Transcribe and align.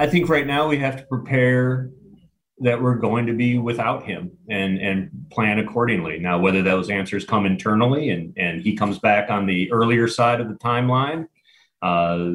I 0.00 0.06
think 0.06 0.30
right 0.30 0.46
now 0.46 0.66
we 0.66 0.78
have 0.78 0.96
to 0.96 1.02
prepare 1.04 1.90
that 2.60 2.80
we're 2.80 2.94
going 2.94 3.26
to 3.26 3.34
be 3.34 3.58
without 3.58 4.02
him 4.02 4.30
and 4.48 4.78
and 4.78 5.26
plan 5.30 5.58
accordingly. 5.58 6.18
Now, 6.18 6.38
whether 6.38 6.62
those 6.62 6.88
answers 6.88 7.26
come 7.26 7.44
internally 7.44 8.08
and 8.08 8.32
and 8.38 8.62
he 8.62 8.74
comes 8.74 8.98
back 8.98 9.28
on 9.28 9.44
the 9.44 9.70
earlier 9.70 10.08
side 10.08 10.40
of 10.40 10.48
the 10.48 10.54
timeline, 10.54 11.28
uh, 11.82 12.30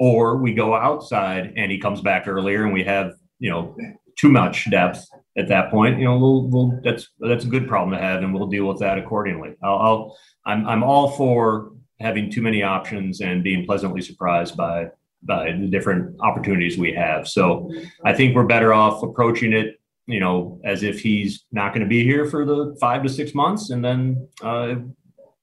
or 0.00 0.38
we 0.38 0.52
go 0.52 0.74
outside 0.74 1.52
and 1.56 1.70
he 1.70 1.78
comes 1.78 2.00
back 2.00 2.26
earlier 2.26 2.64
and 2.64 2.72
we 2.72 2.82
have 2.82 3.12
you 3.38 3.48
know 3.48 3.76
too 4.18 4.28
much 4.28 4.68
depth 4.72 5.06
at 5.38 5.46
that 5.46 5.70
point. 5.70 6.00
You 6.00 6.06
know, 6.06 6.18
we'll, 6.18 6.48
we'll 6.48 6.80
that's 6.82 7.10
that's 7.20 7.44
a 7.44 7.48
good 7.48 7.68
problem 7.68 7.96
to 7.96 8.04
have, 8.04 8.24
and 8.24 8.34
we'll 8.34 8.48
deal 8.48 8.66
with 8.66 8.80
that 8.80 8.98
accordingly. 8.98 9.54
I'll, 9.62 9.78
I'll 9.78 10.18
I'm 10.44 10.66
I'm 10.66 10.82
all 10.82 11.12
for 11.12 11.70
having 12.00 12.28
too 12.28 12.42
many 12.42 12.64
options 12.64 13.20
and 13.20 13.44
being 13.44 13.64
pleasantly 13.66 14.02
surprised 14.02 14.56
by 14.56 14.90
by 15.22 15.52
the 15.52 15.66
different 15.66 16.16
opportunities 16.20 16.78
we 16.78 16.92
have. 16.92 17.28
So 17.28 17.70
I 18.04 18.12
think 18.14 18.34
we're 18.34 18.46
better 18.46 18.72
off 18.72 19.02
approaching 19.02 19.52
it, 19.52 19.80
you 20.06 20.20
know, 20.20 20.60
as 20.64 20.82
if 20.82 21.00
he's 21.00 21.44
not 21.52 21.72
going 21.74 21.82
to 21.82 21.88
be 21.88 22.02
here 22.04 22.26
for 22.26 22.44
the 22.44 22.76
five 22.80 23.02
to 23.02 23.08
six 23.08 23.34
months, 23.34 23.70
and 23.70 23.84
then 23.84 24.28
uh, 24.42 24.76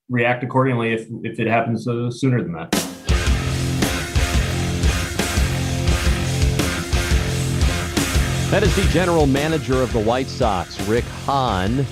react 0.10 0.44
accordingly 0.44 0.94
if 0.94 1.08
if 1.24 1.40
it 1.40 1.48
happens 1.48 1.88
uh, 1.88 2.10
sooner 2.10 2.42
than 2.42 2.54
that. 2.54 2.72
That 8.50 8.64
is 8.64 8.73
the 8.78 8.84
general 8.94 9.28
manager 9.28 9.82
of 9.82 9.92
the 9.92 10.00
White 10.00 10.28
Sox, 10.28 10.80
Rick 10.88 11.04
Hahn, 11.26 11.86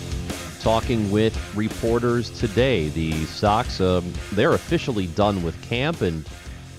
talking 0.61 1.11
with 1.11 1.37
reporters 1.53 2.29
today. 2.29 2.87
The 2.87 3.25
Sox, 3.25 3.81
um, 3.81 4.13
they're 4.31 4.53
officially 4.53 5.07
done 5.07 5.43
with 5.43 5.61
camp, 5.61 5.99
and 5.99 6.25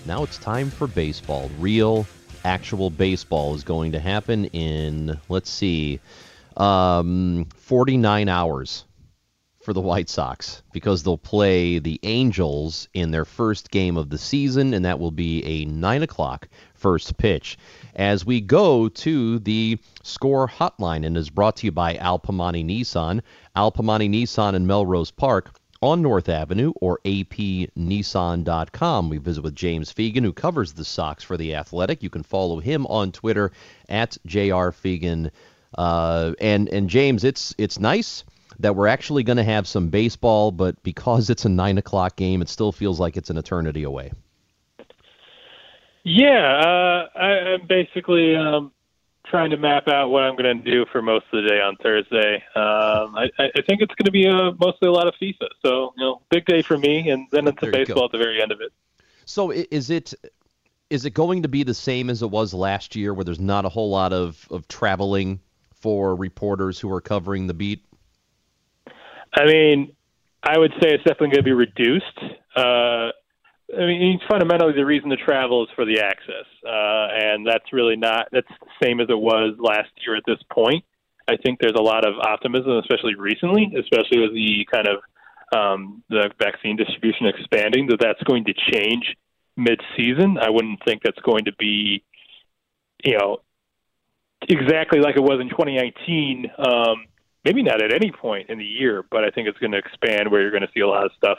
now 0.06 0.22
it's 0.22 0.38
time 0.38 0.70
for 0.70 0.86
baseball. 0.86 1.50
Real, 1.58 2.06
actual 2.44 2.90
baseball 2.90 3.54
is 3.54 3.64
going 3.64 3.92
to 3.92 4.00
happen 4.00 4.44
in, 4.46 5.18
let's 5.28 5.50
see, 5.50 5.98
um, 6.56 7.46
49 7.56 8.28
hours 8.28 8.84
for 9.62 9.72
the 9.72 9.80
White 9.80 10.08
Sox 10.08 10.62
because 10.72 11.02
they'll 11.02 11.18
play 11.18 11.80
the 11.80 11.98
Angels 12.04 12.88
in 12.94 13.10
their 13.10 13.24
first 13.24 13.72
game 13.72 13.96
of 13.96 14.08
the 14.08 14.16
season, 14.16 14.74
and 14.74 14.84
that 14.84 15.00
will 15.00 15.10
be 15.10 15.42
a 15.44 15.64
9 15.64 16.04
o'clock 16.04 16.48
first 16.74 17.16
pitch 17.18 17.58
as 17.96 18.24
we 18.24 18.40
go 18.40 18.88
to 18.88 19.40
the 19.40 19.76
score 20.04 20.46
hotline 20.46 21.04
and 21.04 21.16
is 21.16 21.30
brought 21.30 21.56
to 21.56 21.66
you 21.66 21.72
by 21.72 21.96
Al 21.96 22.20
Piemonte 22.20 22.64
Nissan. 22.64 23.22
Al 23.56 23.72
Piemonte 23.72 24.08
Nissan 24.08 24.54
in 24.54 24.68
Melrose 24.68 25.10
Park 25.10 25.58
on 25.86 26.02
North 26.02 26.28
Avenue 26.28 26.72
or 26.80 26.98
apnissan.com. 27.04 29.08
We 29.08 29.18
visit 29.18 29.42
with 29.42 29.54
James 29.54 29.92
Fegan, 29.92 30.24
who 30.24 30.32
covers 30.32 30.72
the 30.72 30.84
Sox 30.84 31.22
for 31.22 31.36
The 31.36 31.54
Athletic. 31.54 32.02
You 32.02 32.10
can 32.10 32.24
follow 32.24 32.58
him 32.58 32.86
on 32.86 33.12
Twitter 33.12 33.52
at 33.88 34.18
jrfegan. 34.26 35.30
Uh, 35.78 36.32
and, 36.40 36.68
and 36.68 36.90
James, 36.90 37.22
it's, 37.22 37.54
it's 37.56 37.78
nice 37.78 38.24
that 38.58 38.74
we're 38.74 38.88
actually 38.88 39.22
going 39.22 39.36
to 39.36 39.44
have 39.44 39.68
some 39.68 39.88
baseball, 39.88 40.50
but 40.50 40.82
because 40.82 41.30
it's 41.30 41.44
a 41.44 41.48
9 41.48 41.78
o'clock 41.78 42.16
game, 42.16 42.42
it 42.42 42.48
still 42.48 42.72
feels 42.72 42.98
like 42.98 43.16
it's 43.16 43.30
an 43.30 43.36
eternity 43.36 43.84
away. 43.84 44.10
Yeah, 46.02 46.60
uh, 46.64 47.18
I, 47.18 47.24
I'm 47.24 47.66
basically 47.66 48.36
um, 48.36 48.72
trying 49.30 49.50
to 49.50 49.56
map 49.56 49.88
out 49.88 50.08
what 50.08 50.22
I'm 50.22 50.36
going 50.36 50.62
to 50.62 50.70
do 50.70 50.86
for 50.92 51.02
most 51.02 51.26
of 51.32 51.42
the 51.42 51.48
day 51.48 51.60
on 51.60 51.76
Thursday. 51.76 52.36
Um, 52.54 53.16
I, 53.16 53.28
I 53.38 53.62
think 53.66 53.80
it's 53.82 53.94
going 53.94 54.06
to 54.06 54.10
be 54.10 54.26
a, 54.26 54.52
mostly 54.58 54.88
a 54.88 54.92
lot 54.92 55.06
of 55.06 55.14
FIFA. 55.20 55.48
So, 55.64 55.92
you 55.96 56.04
know, 56.04 56.22
big 56.30 56.46
day 56.46 56.62
for 56.62 56.78
me, 56.78 57.10
and 57.10 57.26
then 57.32 57.46
it's 57.48 57.62
a 57.62 57.70
baseball 57.70 58.06
at 58.06 58.12
the 58.12 58.18
very 58.18 58.40
end 58.40 58.52
of 58.52 58.60
it. 58.60 58.72
So, 59.24 59.50
is 59.50 59.90
it 59.90 60.14
is 60.88 61.04
it 61.04 61.10
going 61.10 61.42
to 61.42 61.48
be 61.48 61.62
the 61.62 61.74
same 61.74 62.10
as 62.10 62.22
it 62.22 62.30
was 62.30 62.54
last 62.54 62.94
year, 62.94 63.12
where 63.12 63.24
there's 63.24 63.40
not 63.40 63.64
a 63.64 63.68
whole 63.68 63.90
lot 63.90 64.12
of, 64.12 64.46
of 64.50 64.68
traveling 64.68 65.40
for 65.74 66.14
reporters 66.14 66.78
who 66.78 66.92
are 66.92 67.00
covering 67.00 67.46
the 67.46 67.54
beat? 67.54 67.84
I 69.34 69.46
mean, 69.46 69.96
I 70.42 70.58
would 70.58 70.72
say 70.80 70.94
it's 70.94 71.02
definitely 71.02 71.28
going 71.28 71.38
to 71.38 71.42
be 71.42 71.52
reduced. 71.52 72.18
Uh, 72.54 73.10
I 73.74 73.84
mean, 73.84 74.20
fundamentally, 74.28 74.74
the 74.74 74.86
reason 74.86 75.10
to 75.10 75.16
travel 75.16 75.64
is 75.64 75.70
for 75.74 75.84
the 75.84 76.00
access, 76.00 76.46
uh, 76.64 77.08
and 77.12 77.46
that's 77.46 77.72
really 77.72 77.96
not 77.96 78.28
that's 78.30 78.46
the 78.60 78.86
same 78.86 79.00
as 79.00 79.08
it 79.10 79.18
was 79.18 79.56
last 79.58 79.90
year 80.06 80.16
at 80.16 80.22
this 80.26 80.38
point. 80.52 80.84
I 81.28 81.36
think 81.36 81.58
there's 81.58 81.74
a 81.76 81.82
lot 81.82 82.06
of 82.06 82.14
optimism, 82.20 82.78
especially 82.78 83.16
recently, 83.16 83.74
especially 83.76 84.20
with 84.20 84.34
the 84.34 84.66
kind 84.72 84.86
of 84.86 84.98
um, 85.56 86.02
the 86.08 86.30
vaccine 86.38 86.76
distribution 86.76 87.26
expanding, 87.26 87.88
that 87.88 87.98
that's 88.00 88.22
going 88.22 88.44
to 88.44 88.54
change 88.72 89.16
mid-season. 89.56 90.38
I 90.40 90.50
wouldn't 90.50 90.80
think 90.84 91.02
that's 91.02 91.18
going 91.20 91.46
to 91.46 91.52
be, 91.58 92.04
you 93.04 93.18
know, 93.18 93.38
exactly 94.48 95.00
like 95.00 95.16
it 95.16 95.22
was 95.22 95.40
in 95.40 95.48
2019. 95.48 96.50
Um, 96.58 97.06
maybe 97.44 97.62
not 97.62 97.82
at 97.82 97.92
any 97.92 98.12
point 98.12 98.50
in 98.50 98.58
the 98.58 98.64
year, 98.64 99.04
but 99.10 99.24
I 99.24 99.30
think 99.30 99.48
it's 99.48 99.58
going 99.58 99.72
to 99.72 99.78
expand 99.78 100.30
where 100.30 100.40
you're 100.42 100.50
going 100.50 100.62
to 100.62 100.70
see 100.74 100.80
a 100.80 100.88
lot 100.88 101.04
of 101.04 101.10
stuff 101.16 101.38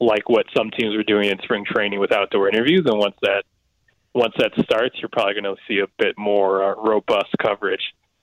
like 0.00 0.28
what 0.28 0.46
some 0.56 0.70
teams 0.70 0.94
are 0.94 1.02
doing 1.02 1.28
in 1.28 1.38
spring 1.42 1.64
training 1.64 2.00
with 2.00 2.12
outdoor 2.12 2.48
interviews. 2.48 2.82
And 2.86 2.98
once 2.98 3.16
that 3.22 3.44
once 4.14 4.34
that 4.38 4.52
starts, 4.64 4.96
you're 4.98 5.08
probably 5.08 5.34
going 5.34 5.44
to 5.44 5.56
see 5.68 5.78
a 5.78 5.86
bit 5.98 6.18
more 6.18 6.64
uh, 6.64 6.74
robust 6.82 7.28
coverage. 7.40 7.82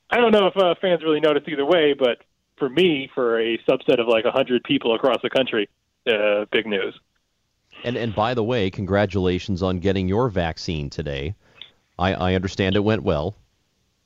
I 0.09 0.17
don't 0.17 0.31
know 0.31 0.47
if 0.47 0.57
uh, 0.57 0.75
fans 0.81 1.01
really 1.03 1.21
notice 1.21 1.43
either 1.47 1.65
way, 1.65 1.93
but 1.93 2.23
for 2.57 2.67
me, 2.69 3.09
for 3.13 3.39
a 3.39 3.57
subset 3.59 3.99
of 3.99 4.07
like 4.07 4.25
100 4.25 4.63
people 4.63 4.95
across 4.95 5.21
the 5.21 5.29
country, 5.29 5.69
uh, 6.07 6.45
big 6.51 6.65
news. 6.65 6.99
And 7.83 7.95
and 7.95 8.15
by 8.15 8.33
the 8.33 8.43
way, 8.43 8.71
congratulations 8.71 9.61
on 9.61 9.79
getting 9.79 10.07
your 10.07 10.29
vaccine 10.29 10.89
today. 10.89 11.35
I, 11.99 12.13
I 12.13 12.33
understand 12.33 12.75
it 12.75 12.79
went 12.79 13.03
well. 13.03 13.35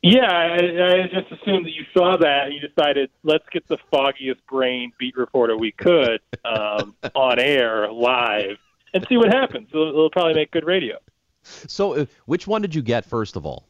Yeah, 0.04 0.32
I, 0.32 0.56
I 0.56 1.08
just 1.14 1.32
assumed 1.32 1.66
that 1.68 1.74
you 1.74 1.86
saw 1.94 2.18
that 2.18 2.46
and 2.46 2.54
you 2.56 2.60
decided 2.60 3.12
let's 3.24 3.46
get 3.52 3.68
the 3.68 3.78
foggiest 3.92 4.46
brain 4.48 4.92
beat 4.98 5.16
reporter 5.16 5.56
we 5.56 5.72
could 5.72 6.22
um, 6.44 6.96
on 7.16 7.38
air 7.40 7.92
live 7.92 8.58
and 8.94 9.06
see 9.08 9.18
what 9.18 9.32
happens. 9.32 9.68
It'll, 9.72 9.90
it'll 9.90 10.10
probably 10.10 10.34
make 10.34 10.52
good 10.52 10.66
radio. 10.66 10.98
So, 11.44 11.94
uh, 11.94 12.06
which 12.26 12.48
one 12.48 12.62
did 12.62 12.74
you 12.74 12.82
get 12.82 13.06
first 13.06 13.36
of 13.36 13.46
all? 13.46 13.68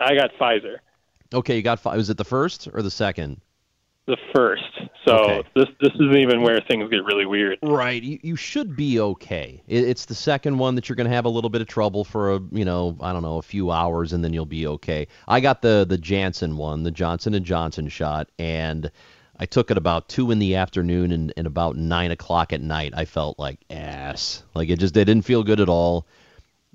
I 0.00 0.14
got 0.14 0.30
Pfizer. 0.40 0.78
Okay, 1.34 1.56
you 1.56 1.62
got. 1.62 1.84
Was 1.84 2.08
it 2.08 2.16
the 2.16 2.24
first 2.24 2.68
or 2.72 2.82
the 2.82 2.90
second? 2.90 3.40
The 4.08 4.16
first. 4.34 4.64
So 5.06 5.14
okay. 5.14 5.48
this 5.54 5.66
this 5.80 5.92
isn't 5.94 6.16
even 6.16 6.42
where 6.42 6.60
things 6.68 6.90
get 6.90 7.04
really 7.04 7.26
weird. 7.26 7.58
Right. 7.62 8.02
You, 8.02 8.18
you 8.22 8.36
should 8.36 8.74
be 8.74 8.98
okay. 8.98 9.62
It, 9.68 9.84
it's 9.84 10.06
the 10.06 10.14
second 10.14 10.58
one 10.58 10.74
that 10.74 10.88
you're 10.88 10.96
going 10.96 11.08
to 11.08 11.14
have 11.14 11.26
a 11.26 11.30
little 11.30 11.50
bit 11.50 11.60
of 11.60 11.68
trouble 11.68 12.04
for 12.04 12.34
a 12.34 12.40
you 12.50 12.64
know 12.64 12.96
I 13.00 13.12
don't 13.12 13.22
know 13.22 13.36
a 13.36 13.42
few 13.42 13.70
hours 13.70 14.12
and 14.12 14.24
then 14.24 14.32
you'll 14.32 14.46
be 14.46 14.66
okay. 14.66 15.06
I 15.28 15.40
got 15.40 15.62
the 15.62 15.86
the 15.88 15.98
Janssen 15.98 16.56
one, 16.56 16.82
the 16.82 16.90
Johnson 16.90 17.34
and 17.34 17.44
Johnson 17.44 17.88
shot, 17.88 18.28
and 18.38 18.90
I 19.38 19.46
took 19.46 19.70
it 19.70 19.76
about 19.76 20.08
two 20.08 20.30
in 20.32 20.40
the 20.40 20.56
afternoon 20.56 21.12
and, 21.12 21.32
and 21.36 21.46
about 21.46 21.76
nine 21.76 22.10
o'clock 22.10 22.52
at 22.52 22.60
night. 22.60 22.94
I 22.96 23.04
felt 23.04 23.38
like 23.38 23.60
ass. 23.70 24.42
Like 24.54 24.70
it 24.70 24.80
just 24.80 24.96
it 24.96 25.04
didn't 25.04 25.24
feel 25.24 25.44
good 25.44 25.60
at 25.60 25.68
all 25.68 26.06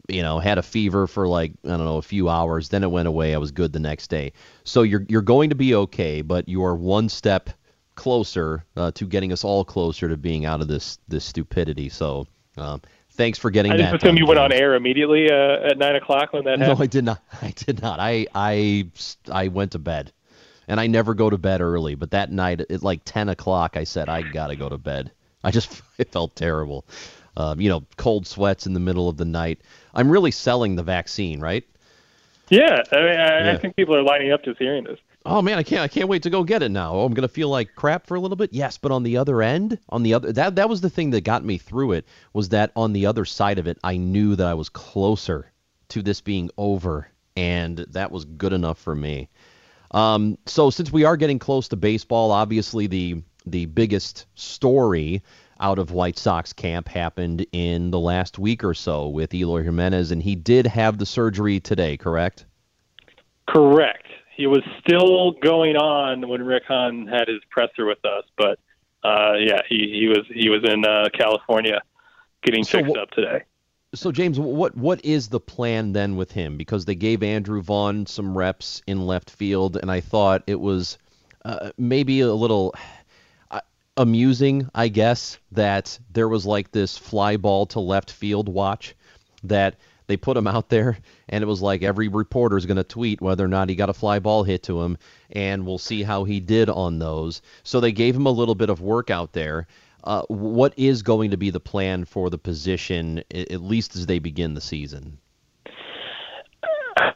you 0.07 0.21
know, 0.21 0.39
had 0.39 0.57
a 0.57 0.63
fever 0.63 1.07
for 1.07 1.27
like 1.27 1.53
I 1.63 1.69
don't 1.69 1.85
know 1.85 1.97
a 1.97 2.01
few 2.01 2.29
hours. 2.29 2.69
Then 2.69 2.83
it 2.83 2.91
went 2.91 3.07
away. 3.07 3.33
I 3.33 3.37
was 3.37 3.51
good 3.51 3.73
the 3.73 3.79
next 3.79 4.07
day. 4.07 4.33
So 4.63 4.83
you're 4.83 5.05
you're 5.07 5.21
going 5.21 5.49
to 5.49 5.55
be 5.55 5.75
okay, 5.75 6.21
but 6.21 6.47
you 6.49 6.63
are 6.63 6.75
one 6.75 7.09
step 7.09 7.49
closer 7.95 8.65
uh, 8.75 8.91
to 8.91 9.05
getting 9.05 9.31
us 9.31 9.43
all 9.43 9.63
closer 9.63 10.09
to 10.09 10.17
being 10.17 10.45
out 10.45 10.61
of 10.61 10.67
this 10.67 10.99
this 11.07 11.23
stupidity. 11.23 11.89
So 11.89 12.27
um, 12.57 12.81
thanks 13.11 13.39
for 13.39 13.49
getting. 13.49 13.71
I 13.71 13.77
just 13.77 13.95
assume 13.95 14.17
you 14.17 14.25
went 14.25 14.39
on 14.39 14.51
air 14.51 14.75
immediately 14.75 15.31
uh, 15.31 15.69
at 15.69 15.77
nine 15.77 15.95
o'clock 15.95 16.33
when 16.33 16.43
that 16.45 16.59
happened. 16.59 16.79
No, 16.79 16.83
I 16.83 16.87
did 16.87 17.05
not. 17.05 17.21
I 17.41 17.51
did 17.55 17.81
not. 17.81 17.99
I 17.99 18.27
I 18.35 18.87
I 19.31 19.47
went 19.47 19.71
to 19.71 19.79
bed, 19.79 20.11
and 20.67 20.79
I 20.79 20.87
never 20.87 21.13
go 21.13 21.29
to 21.29 21.37
bed 21.37 21.61
early. 21.61 21.95
But 21.95 22.11
that 22.11 22.31
night 22.31 22.61
at 22.61 22.83
like 22.83 23.01
ten 23.05 23.29
o'clock, 23.29 23.77
I 23.77 23.85
said 23.85 24.09
I 24.09 24.21
gotta 24.21 24.55
go 24.55 24.69
to 24.69 24.77
bed. 24.77 25.11
I 25.43 25.51
just 25.51 25.81
it 25.97 26.09
felt 26.11 26.35
terrible. 26.35 26.85
Um, 27.35 27.59
you 27.59 27.69
know, 27.69 27.83
cold 27.97 28.27
sweats 28.27 28.67
in 28.67 28.73
the 28.73 28.79
middle 28.79 29.09
of 29.09 29.17
the 29.17 29.25
night. 29.25 29.61
I'm 29.93 30.09
really 30.09 30.31
selling 30.31 30.75
the 30.75 30.83
vaccine, 30.83 31.39
right? 31.39 31.63
Yeah, 32.49 32.83
I 32.91 32.95
mean, 32.95 33.19
I, 33.19 33.45
yeah. 33.45 33.53
I 33.53 33.57
think 33.57 33.75
people 33.75 33.95
are 33.95 34.03
lining 34.03 34.31
up 34.31 34.43
just 34.43 34.59
hearing 34.59 34.83
this. 34.83 34.99
Oh 35.25 35.41
man, 35.41 35.57
I 35.57 35.63
can't 35.63 35.81
I 35.81 35.87
can't 35.87 36.09
wait 36.09 36.23
to 36.23 36.29
go 36.29 36.43
get 36.43 36.61
it 36.61 36.69
now. 36.69 36.93
Oh, 36.93 37.05
I'm 37.05 37.13
gonna 37.13 37.29
feel 37.29 37.49
like 37.49 37.75
crap 37.75 38.05
for 38.05 38.15
a 38.15 38.19
little 38.19 38.35
bit. 38.35 38.51
Yes, 38.53 38.77
but 38.77 38.91
on 38.91 39.03
the 39.03 39.17
other 39.17 39.41
end, 39.41 39.79
on 39.89 40.03
the 40.03 40.13
other 40.13 40.33
that 40.33 40.55
that 40.57 40.69
was 40.69 40.81
the 40.81 40.89
thing 40.89 41.11
that 41.11 41.21
got 41.21 41.45
me 41.45 41.57
through 41.57 41.93
it 41.93 42.05
was 42.33 42.49
that 42.49 42.71
on 42.75 42.91
the 42.91 43.05
other 43.05 43.23
side 43.23 43.57
of 43.57 43.67
it, 43.67 43.77
I 43.83 43.95
knew 43.95 44.35
that 44.35 44.47
I 44.47 44.53
was 44.53 44.67
closer 44.69 45.51
to 45.89 46.01
this 46.01 46.19
being 46.19 46.49
over, 46.57 47.07
and 47.37 47.77
that 47.77 48.11
was 48.11 48.25
good 48.25 48.51
enough 48.51 48.77
for 48.77 48.93
me. 48.93 49.29
Um, 49.91 50.37
so 50.45 50.69
since 50.69 50.91
we 50.91 51.05
are 51.05 51.15
getting 51.15 51.39
close 51.39 51.69
to 51.69 51.77
baseball, 51.77 52.31
obviously 52.31 52.87
the 52.87 53.23
the 53.45 53.65
biggest 53.65 54.25
story 54.35 55.23
out 55.59 55.79
of 55.79 55.91
White 55.91 56.17
Sox 56.17 56.53
camp 56.53 56.87
happened 56.87 57.45
in 57.51 57.91
the 57.91 57.99
last 57.99 58.39
week 58.39 58.63
or 58.63 58.73
so 58.73 59.07
with 59.07 59.33
Eloy 59.33 59.63
Jimenez, 59.63 60.11
and 60.11 60.21
he 60.21 60.35
did 60.35 60.67
have 60.67 60.97
the 60.97 61.05
surgery 61.05 61.59
today, 61.59 61.97
correct? 61.97 62.45
Correct. 63.47 64.07
He 64.35 64.47
was 64.47 64.63
still 64.79 65.33
going 65.33 65.75
on 65.75 66.27
when 66.27 66.43
Rick 66.43 66.63
Hahn 66.67 67.07
had 67.07 67.27
his 67.27 67.41
presser 67.49 67.85
with 67.85 68.03
us, 68.03 68.23
but 68.37 68.59
uh, 69.03 69.33
yeah, 69.39 69.61
he, 69.67 69.89
he 69.91 70.07
was 70.07 70.25
he 70.33 70.49
was 70.49 70.63
in 70.63 70.85
uh, 70.85 71.09
California 71.13 71.81
getting 72.41 72.63
so 72.63 72.79
fixed 72.79 72.97
up 72.97 73.11
today. 73.11 73.43
So 73.93 74.11
James, 74.11 74.39
what 74.39 74.75
what 74.75 75.03
is 75.05 75.29
the 75.29 75.39
plan 75.39 75.93
then 75.93 76.15
with 76.15 76.31
him? 76.31 76.57
Because 76.57 76.85
they 76.85 76.95
gave 76.95 77.21
Andrew 77.21 77.61
Vaughn 77.61 78.05
some 78.05 78.35
reps 78.35 78.81
in 78.87 79.05
left 79.05 79.29
field, 79.29 79.77
and 79.77 79.91
I 79.91 79.99
thought 79.99 80.41
it 80.47 80.59
was 80.59 80.97
uh, 81.45 81.71
maybe 81.77 82.21
a 82.21 82.33
little 82.33 82.73
amusing, 83.97 84.69
I 84.73 84.87
guess, 84.87 85.37
that 85.51 85.97
there 86.11 86.27
was 86.27 86.45
like 86.45 86.71
this 86.71 86.97
fly 86.97 87.37
ball 87.37 87.65
to 87.67 87.79
left 87.79 88.11
field 88.11 88.49
watch 88.49 88.95
that 89.43 89.75
they 90.07 90.17
put 90.17 90.37
him 90.37 90.47
out 90.47 90.69
there, 90.69 90.97
and 91.29 91.43
it 91.43 91.47
was 91.47 91.61
like 91.61 91.81
every 91.83 92.07
reporter 92.07 92.57
is 92.57 92.65
going 92.65 92.77
to 92.77 92.83
tweet 92.83 93.21
whether 93.21 93.45
or 93.45 93.47
not 93.47 93.69
he 93.69 93.75
got 93.75 93.89
a 93.89 93.93
fly 93.93 94.19
ball 94.19 94.43
hit 94.43 94.63
to 94.63 94.81
him, 94.81 94.97
and 95.31 95.65
we'll 95.65 95.77
see 95.77 96.03
how 96.03 96.23
he 96.23 96.39
did 96.39 96.69
on 96.69 96.99
those. 96.99 97.41
So 97.63 97.79
they 97.79 97.91
gave 97.91 98.15
him 98.15 98.25
a 98.25 98.31
little 98.31 98.55
bit 98.55 98.69
of 98.69 98.81
work 98.81 99.09
out 99.09 99.33
there. 99.33 99.67
Uh, 100.03 100.23
what 100.27 100.73
is 100.75 101.01
going 101.01 101.31
to 101.31 101.37
be 101.37 101.49
the 101.49 101.61
plan 101.61 102.03
for 102.03 102.29
the 102.29 102.37
position, 102.37 103.23
at 103.31 103.61
least 103.61 103.95
as 103.95 104.05
they 104.05 104.19
begin 104.19 104.53
the 104.53 104.61
season? 104.61 105.17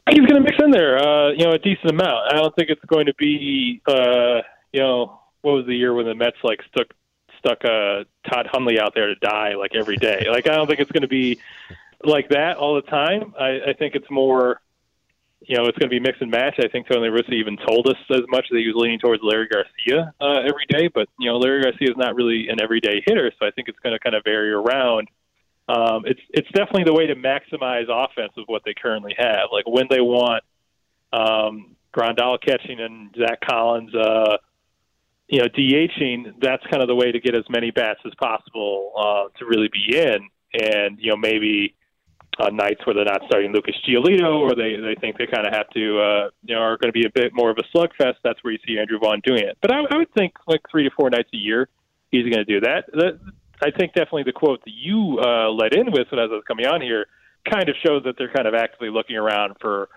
He's 0.09 0.19
going 0.19 0.35
to 0.35 0.39
mix 0.39 0.55
in 0.63 0.71
there, 0.71 0.97
uh, 0.97 1.31
you 1.31 1.43
know, 1.43 1.51
a 1.51 1.59
decent 1.59 1.91
amount. 1.91 2.33
I 2.33 2.37
don't 2.37 2.55
think 2.55 2.69
it's 2.69 2.83
going 2.85 3.07
to 3.07 3.13
be, 3.15 3.81
uh, 3.87 4.41
you 4.71 4.79
know, 4.79 5.19
what 5.47 5.55
was 5.55 5.65
the 5.65 5.75
year 5.75 5.93
when 5.93 6.05
the 6.05 6.13
Mets 6.13 6.35
like 6.43 6.59
stuck 6.69 6.87
stuck 7.39 7.63
uh, 7.63 8.03
Todd 8.29 8.47
Hundley 8.51 8.79
out 8.79 8.93
there 8.93 9.07
to 9.07 9.15
die 9.15 9.55
like 9.55 9.71
every 9.73 9.95
day. 9.95 10.27
Like 10.29 10.47
I 10.47 10.55
don't 10.55 10.67
think 10.67 10.81
it's 10.81 10.91
going 10.91 11.03
to 11.03 11.07
be 11.07 11.39
like 12.03 12.29
that 12.29 12.57
all 12.57 12.75
the 12.75 12.81
time. 12.81 13.33
I, 13.39 13.69
I 13.69 13.73
think 13.79 13.95
it's 13.95 14.09
more, 14.11 14.59
you 15.39 15.55
know, 15.55 15.65
it's 15.65 15.77
going 15.77 15.89
to 15.89 15.95
be 15.95 16.01
mix 16.01 16.17
and 16.19 16.29
match. 16.29 16.55
I 16.59 16.67
think 16.67 16.87
Tony 16.87 17.07
Russa 17.07 17.31
even 17.31 17.55
told 17.65 17.87
us 17.87 17.95
as 18.11 18.23
much 18.27 18.47
that 18.51 18.57
he 18.59 18.67
was 18.67 18.75
leaning 18.75 18.99
towards 18.99 19.23
Leury 19.23 19.47
Garcia 19.49 20.13
uh, 20.19 20.41
every 20.41 20.65
day, 20.67 20.89
but 20.93 21.07
you 21.17 21.31
know, 21.31 21.39
Leury 21.39 21.63
Garcia 21.63 21.89
is 21.89 21.97
not 21.97 22.15
really 22.15 22.49
an 22.49 22.61
everyday 22.61 23.01
hitter, 23.05 23.31
so 23.39 23.47
I 23.47 23.51
think 23.51 23.69
it's 23.69 23.79
going 23.79 23.93
to 23.93 23.99
kind 23.99 24.15
of 24.15 24.23
vary 24.25 24.51
around. 24.51 25.07
Um, 25.69 26.03
it's 26.05 26.21
it's 26.29 26.49
definitely 26.51 26.85
the 26.85 26.93
way 26.93 27.07
to 27.07 27.15
maximize 27.15 27.85
offense 27.89 28.33
of 28.37 28.45
what 28.47 28.63
they 28.65 28.73
currently 28.73 29.15
have. 29.17 29.49
Like 29.51 29.65
when 29.67 29.87
they 29.89 30.01
want 30.01 30.43
um, 31.13 31.75
Grandal 31.93 32.37
catching 32.41 32.79
and 32.79 33.15
Zack 33.17 33.41
Collins, 33.41 33.93
uh, 33.95 34.37
you 35.27 35.39
know, 35.39 35.47
DHing, 35.47 36.33
that's 36.41 36.63
kind 36.71 36.81
of 36.81 36.87
the 36.87 36.95
way 36.95 37.11
to 37.11 37.19
get 37.19 37.35
as 37.35 37.43
many 37.49 37.71
bats 37.71 37.99
as 38.05 38.13
possible 38.15 38.93
uh, 38.97 39.39
to 39.39 39.45
really 39.45 39.69
be 39.71 39.97
in. 39.97 40.29
And 40.53 40.97
you 40.99 41.09
know, 41.09 41.17
maybe 41.17 41.75
on 42.39 42.55
nights 42.55 42.85
where 42.85 42.93
they're 42.93 43.05
not 43.05 43.21
starting 43.27 43.51
Lucas 43.51 43.75
Giolito 43.87 44.39
or 44.39 44.55
they, 44.55 44.75
they 44.75 44.95
think 44.99 45.17
they 45.17 45.25
kind 45.25 45.47
of 45.47 45.53
have 45.53 45.69
to, 45.69 45.99
uh, 45.99 46.29
you 46.43 46.55
know, 46.55 46.61
are 46.61 46.77
going 46.77 46.89
to 46.89 46.93
be 46.93 47.05
a 47.05 47.09
bit 47.13 47.31
more 47.33 47.49
of 47.49 47.57
a 47.57 47.77
slugfest, 47.77 48.15
that's 48.23 48.43
where 48.43 48.53
you 48.53 48.59
see 48.65 48.77
Andrew 48.77 48.99
Vaughn 48.99 49.21
doing 49.25 49.43
it. 49.43 49.57
But 49.61 49.73
I, 49.73 49.79
I 49.91 49.97
would 49.97 50.13
think 50.13 50.33
like 50.47 50.61
three 50.69 50.83
to 50.83 50.91
four 50.95 51.09
nights 51.09 51.29
a 51.33 51.37
year, 51.37 51.67
he's 52.11 52.23
going 52.23 52.45
to 52.45 52.45
do 52.45 52.59
that. 52.61 52.85
that. 52.93 53.19
I 53.59 53.71
think 53.71 53.93
definitely 53.93 54.23
the 54.23 54.33
quote 54.33 54.63
that 54.65 54.73
you 54.73 55.19
uh, 55.19 55.49
led 55.49 55.73
in 55.73 55.91
with 55.91 56.07
when 56.11 56.19
I 56.19 56.25
was 56.25 56.43
coming 56.47 56.67
on 56.67 56.79
here 56.79 57.07
kind 57.49 57.67
of 57.69 57.75
shows 57.83 58.03
that 58.03 58.15
they're 58.17 58.31
kind 58.31 58.47
of 58.47 58.53
actively 58.53 58.89
looking 58.89 59.15
around 59.15 59.55
for 59.59 59.89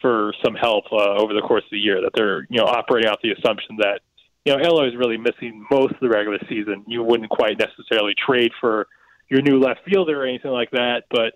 for 0.00 0.34
some 0.44 0.54
help 0.54 0.84
uh, 0.90 1.14
over 1.14 1.32
the 1.32 1.40
course 1.40 1.62
of 1.62 1.70
the 1.70 1.78
year. 1.78 2.00
That 2.02 2.10
they're 2.16 2.42
you 2.50 2.58
know 2.58 2.64
operating 2.64 3.08
off 3.08 3.20
the 3.22 3.30
assumption 3.30 3.76
that 3.78 4.00
you 4.44 4.56
know 4.56 4.62
Eloy 4.62 4.88
is 4.88 4.96
really 4.96 5.16
missing 5.16 5.64
most 5.70 5.94
of 5.94 6.00
the 6.00 6.08
regular 6.08 6.38
season. 6.48 6.84
You 6.86 7.02
wouldn't 7.02 7.30
quite 7.30 7.58
necessarily 7.58 8.14
trade 8.14 8.52
for 8.60 8.86
your 9.28 9.42
new 9.42 9.58
left 9.58 9.80
fielder 9.88 10.22
or 10.22 10.26
anything 10.26 10.50
like 10.50 10.70
that, 10.72 11.04
but 11.10 11.32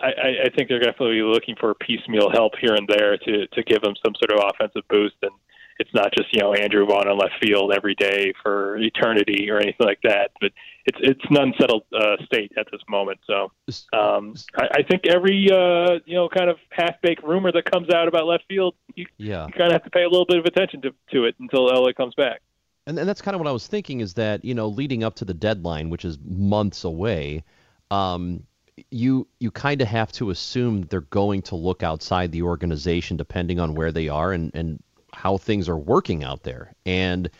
I, 0.00 0.46
I 0.46 0.50
think 0.56 0.68
they're 0.68 0.80
definitely 0.80 1.22
looking 1.22 1.56
for 1.58 1.74
piecemeal 1.74 2.30
help 2.30 2.52
here 2.60 2.74
and 2.74 2.88
there 2.88 3.16
to 3.16 3.46
to 3.46 3.62
give 3.62 3.82
them 3.82 3.94
some 4.04 4.14
sort 4.14 4.38
of 4.38 4.50
offensive 4.50 4.82
boost, 4.88 5.16
and 5.22 5.32
it's 5.78 5.92
not 5.94 6.12
just 6.16 6.32
you 6.32 6.40
know 6.40 6.54
Andrew 6.54 6.86
Vaughn 6.86 7.08
on 7.08 7.18
left 7.18 7.34
field 7.42 7.72
every 7.74 7.94
day 7.94 8.32
for 8.42 8.76
eternity 8.76 9.50
or 9.50 9.58
anything 9.58 9.86
like 9.86 10.00
that. 10.02 10.30
But 10.40 10.52
it's 10.86 10.98
it's 11.00 11.20
an 11.30 11.36
unsettled 11.36 11.84
uh, 11.92 12.16
state 12.24 12.52
at 12.56 12.66
this 12.70 12.80
moment. 12.88 13.20
So 13.26 13.52
um, 13.92 14.34
I, 14.56 14.68
I 14.78 14.82
think 14.82 15.06
every 15.06 15.48
uh, 15.50 16.00
you 16.04 16.14
know 16.14 16.28
kind 16.28 16.50
of 16.50 16.58
half 16.70 17.00
baked 17.02 17.22
rumor 17.22 17.52
that 17.52 17.70
comes 17.70 17.90
out 17.90 18.08
about 18.08 18.26
left 18.26 18.44
field, 18.48 18.74
you, 18.94 19.06
yeah. 19.16 19.46
you 19.46 19.52
kind 19.52 19.66
of 19.68 19.72
have 19.72 19.84
to 19.84 19.90
pay 19.90 20.02
a 20.02 20.08
little 20.08 20.26
bit 20.26 20.38
of 20.38 20.44
attention 20.44 20.82
to 20.82 20.94
to 21.12 21.24
it 21.24 21.34
until 21.38 21.70
Eloy 21.70 21.92
comes 21.92 22.14
back. 22.14 22.40
And, 22.86 22.98
and 22.98 23.08
that's 23.08 23.22
kind 23.22 23.36
of 23.36 23.40
what 23.40 23.48
I 23.48 23.52
was 23.52 23.66
thinking 23.66 24.00
is 24.00 24.14
that 24.14 24.44
you 24.44 24.54
know 24.54 24.68
leading 24.68 25.04
up 25.04 25.14
to 25.16 25.24
the 25.24 25.34
deadline, 25.34 25.90
which 25.90 26.04
is 26.04 26.18
months 26.24 26.84
away. 26.84 27.44
Um, 27.90 28.44
you 28.90 29.28
you 29.38 29.50
kind 29.50 29.80
of 29.82 29.88
have 29.88 30.10
to 30.12 30.30
assume 30.30 30.82
they're 30.82 31.02
going 31.02 31.42
to 31.42 31.56
look 31.56 31.82
outside 31.82 32.32
the 32.32 32.42
organization 32.42 33.16
depending 33.16 33.60
on 33.60 33.74
where 33.74 33.92
they 33.92 34.08
are 34.08 34.32
and 34.32 34.50
and 34.54 34.82
how 35.12 35.36
things 35.36 35.68
are 35.68 35.76
working 35.76 36.24
out 36.24 36.42
there. 36.42 36.74
And 36.84 37.30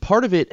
part 0.00 0.24
of 0.24 0.34
it, 0.34 0.52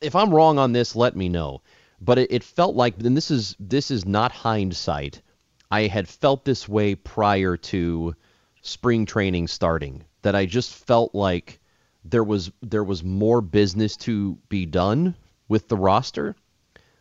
if 0.00 0.14
I'm 0.14 0.32
wrong 0.32 0.58
on 0.58 0.72
this, 0.72 0.94
let 0.94 1.16
me 1.16 1.28
know. 1.28 1.62
But 2.00 2.18
it, 2.18 2.32
it 2.32 2.44
felt 2.44 2.74
like, 2.74 2.98
and 3.02 3.16
this 3.16 3.30
is 3.30 3.56
this 3.58 3.90
is 3.90 4.04
not 4.04 4.32
hindsight. 4.32 5.22
I 5.70 5.86
had 5.86 6.08
felt 6.08 6.44
this 6.44 6.68
way 6.68 6.94
prior 6.94 7.56
to 7.56 8.14
spring 8.62 9.06
training 9.06 9.48
starting. 9.48 10.04
That 10.22 10.34
I 10.34 10.46
just 10.46 10.72
felt 10.72 11.14
like 11.14 11.60
there 12.04 12.24
was 12.24 12.50
there 12.62 12.84
was 12.84 13.02
more 13.02 13.40
business 13.40 13.96
to 13.98 14.38
be 14.48 14.66
done 14.66 15.14
with 15.48 15.68
the 15.68 15.76
roster. 15.76 16.36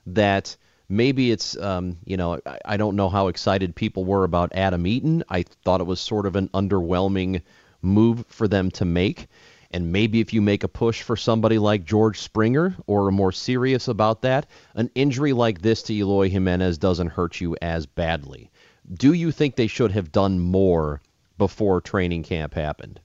That 0.05 0.55
maybe 0.89 1.31
it's 1.31 1.57
um, 1.57 1.97
you 2.05 2.17
know 2.17 2.39
I, 2.45 2.59
I, 2.65 2.77
don't 2.77 2.95
know 2.95 3.09
how 3.09 3.27
excited 3.27 3.75
people 3.75 4.05
were 4.05 4.23
about 4.23 4.53
Adam 4.53 4.85
Eaton. 4.87 5.23
I 5.29 5.43
thought 5.43 5.81
it 5.81 5.87
was 5.87 5.99
sort 5.99 6.25
of 6.25 6.35
an 6.35 6.49
underwhelming 6.49 7.41
move 7.83 8.25
for 8.27 8.47
them 8.47 8.71
to 8.71 8.85
make. 8.85 9.27
And 9.71 9.91
maybe 9.91 10.19
if 10.19 10.33
you 10.33 10.41
make 10.41 10.63
a 10.63 10.67
push 10.67 11.01
for 11.01 11.15
somebody 11.15 11.57
like 11.57 11.83
George 11.83 12.19
Springer 12.19 12.75
or 12.85 13.07
are 13.07 13.11
more 13.11 13.31
serious 13.31 13.87
about 13.87 14.21
that, 14.21 14.47
an 14.75 14.89
injury 14.93 15.33
like 15.33 15.61
this 15.61 15.81
to 15.83 15.93
Eloy 15.93 16.29
Jimenez 16.29 16.77
doesn't 16.77 17.07
hurt 17.07 17.41
you 17.41 17.55
as 17.61 17.85
badly. 17.85 18.51
Do 18.93 19.13
you 19.13 19.31
think 19.31 19.55
they 19.55 19.67
should 19.67 19.91
have 19.91 20.11
done 20.11 20.39
more 20.39 21.01
before 21.37 21.81
training 21.81 22.23
camp 22.23 22.53
happened? 22.53 22.99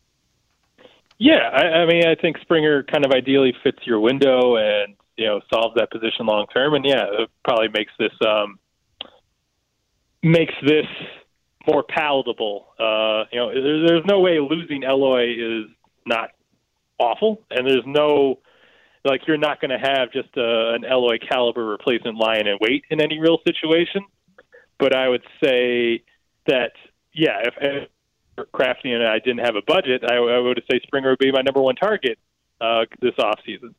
Yeah, 1.18 1.50
I, 1.52 1.64
I 1.80 1.86
mean, 1.86 2.06
I 2.06 2.14
think 2.14 2.38
Springer 2.38 2.84
kind 2.84 3.04
of 3.04 3.12
ideally 3.12 3.54
fits 3.62 3.78
your 3.84 3.98
window, 3.98 4.56
and 4.56 4.94
you 5.16 5.26
know 5.26 5.40
solves 5.52 5.74
that 5.76 5.90
position 5.90 6.26
long 6.26 6.46
term. 6.54 6.74
And 6.74 6.84
yeah, 6.84 7.04
it 7.10 7.30
probably 7.44 7.68
makes 7.68 7.92
this 7.98 8.12
um, 8.26 8.58
makes 10.22 10.54
this 10.64 10.86
more 11.66 11.82
palatable. 11.82 12.68
Uh, 12.78 13.24
you 13.32 13.38
know, 13.38 13.52
there, 13.52 13.86
there's 13.86 14.04
no 14.06 14.20
way 14.20 14.38
losing 14.38 14.82
Eloy 14.82 15.32
is 15.32 15.66
not 16.06 16.30
awful, 16.98 17.42
and 17.50 17.66
there's 17.66 17.84
no 17.86 18.40
like 19.04 19.22
you're 19.26 19.38
not 19.38 19.60
going 19.60 19.70
to 19.70 19.78
have 19.78 20.12
just 20.12 20.36
a, 20.36 20.74
an 20.74 20.84
Eloy 20.84 21.18
caliber 21.18 21.64
replacement 21.64 22.16
lying 22.18 22.46
in 22.46 22.58
wait 22.60 22.84
in 22.90 23.00
any 23.00 23.18
real 23.18 23.38
situation. 23.46 24.02
But 24.78 24.94
I 24.94 25.08
would 25.08 25.24
say 25.42 26.02
that 26.46 26.72
yeah, 27.12 27.42
if, 27.42 27.54
if 27.60 28.48
Crafty 28.52 28.92
and 28.92 29.04
I 29.04 29.18
didn't 29.18 29.44
have 29.44 29.56
a 29.56 29.62
budget, 29.66 30.02
I, 30.08 30.16
I 30.16 30.38
would 30.38 30.62
say 30.70 30.80
Springer 30.86 31.10
would 31.10 31.18
be 31.18 31.32
my 31.32 31.42
number 31.42 31.60
one 31.60 31.74
target 31.74 32.18
uh, 32.60 32.84
this 33.00 33.14
off 33.18 33.40
season 33.44 33.74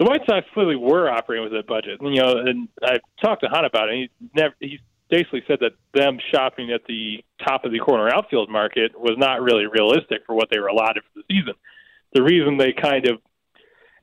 the 0.00 0.06
White 0.06 0.22
Sox 0.26 0.46
clearly 0.54 0.76
were 0.76 1.10
operating 1.10 1.44
with 1.44 1.52
a 1.52 1.62
budget. 1.62 2.00
You 2.00 2.22
know, 2.22 2.38
and 2.38 2.68
I 2.82 2.96
talked 3.22 3.42
to 3.42 3.50
Hahn 3.50 3.66
about 3.66 3.90
it. 3.90 4.10
He 4.18 4.30
never 4.34 4.54
he 4.58 4.80
basically 5.10 5.42
said 5.46 5.58
that 5.60 5.72
them 5.94 6.18
shopping 6.32 6.70
at 6.72 6.82
the 6.86 7.24
top 7.44 7.64
of 7.64 7.72
the 7.72 7.78
corner 7.78 8.08
outfield 8.08 8.50
market 8.50 8.98
was 8.98 9.16
not 9.18 9.42
really 9.42 9.66
realistic 9.66 10.22
for 10.26 10.34
what 10.34 10.48
they 10.50 10.58
were 10.58 10.68
allotted 10.68 11.02
for 11.02 11.20
the 11.20 11.24
season. 11.30 11.54
The 12.14 12.22
reason 12.22 12.56
they 12.56 12.72
kind 12.72 13.06
of 13.06 13.18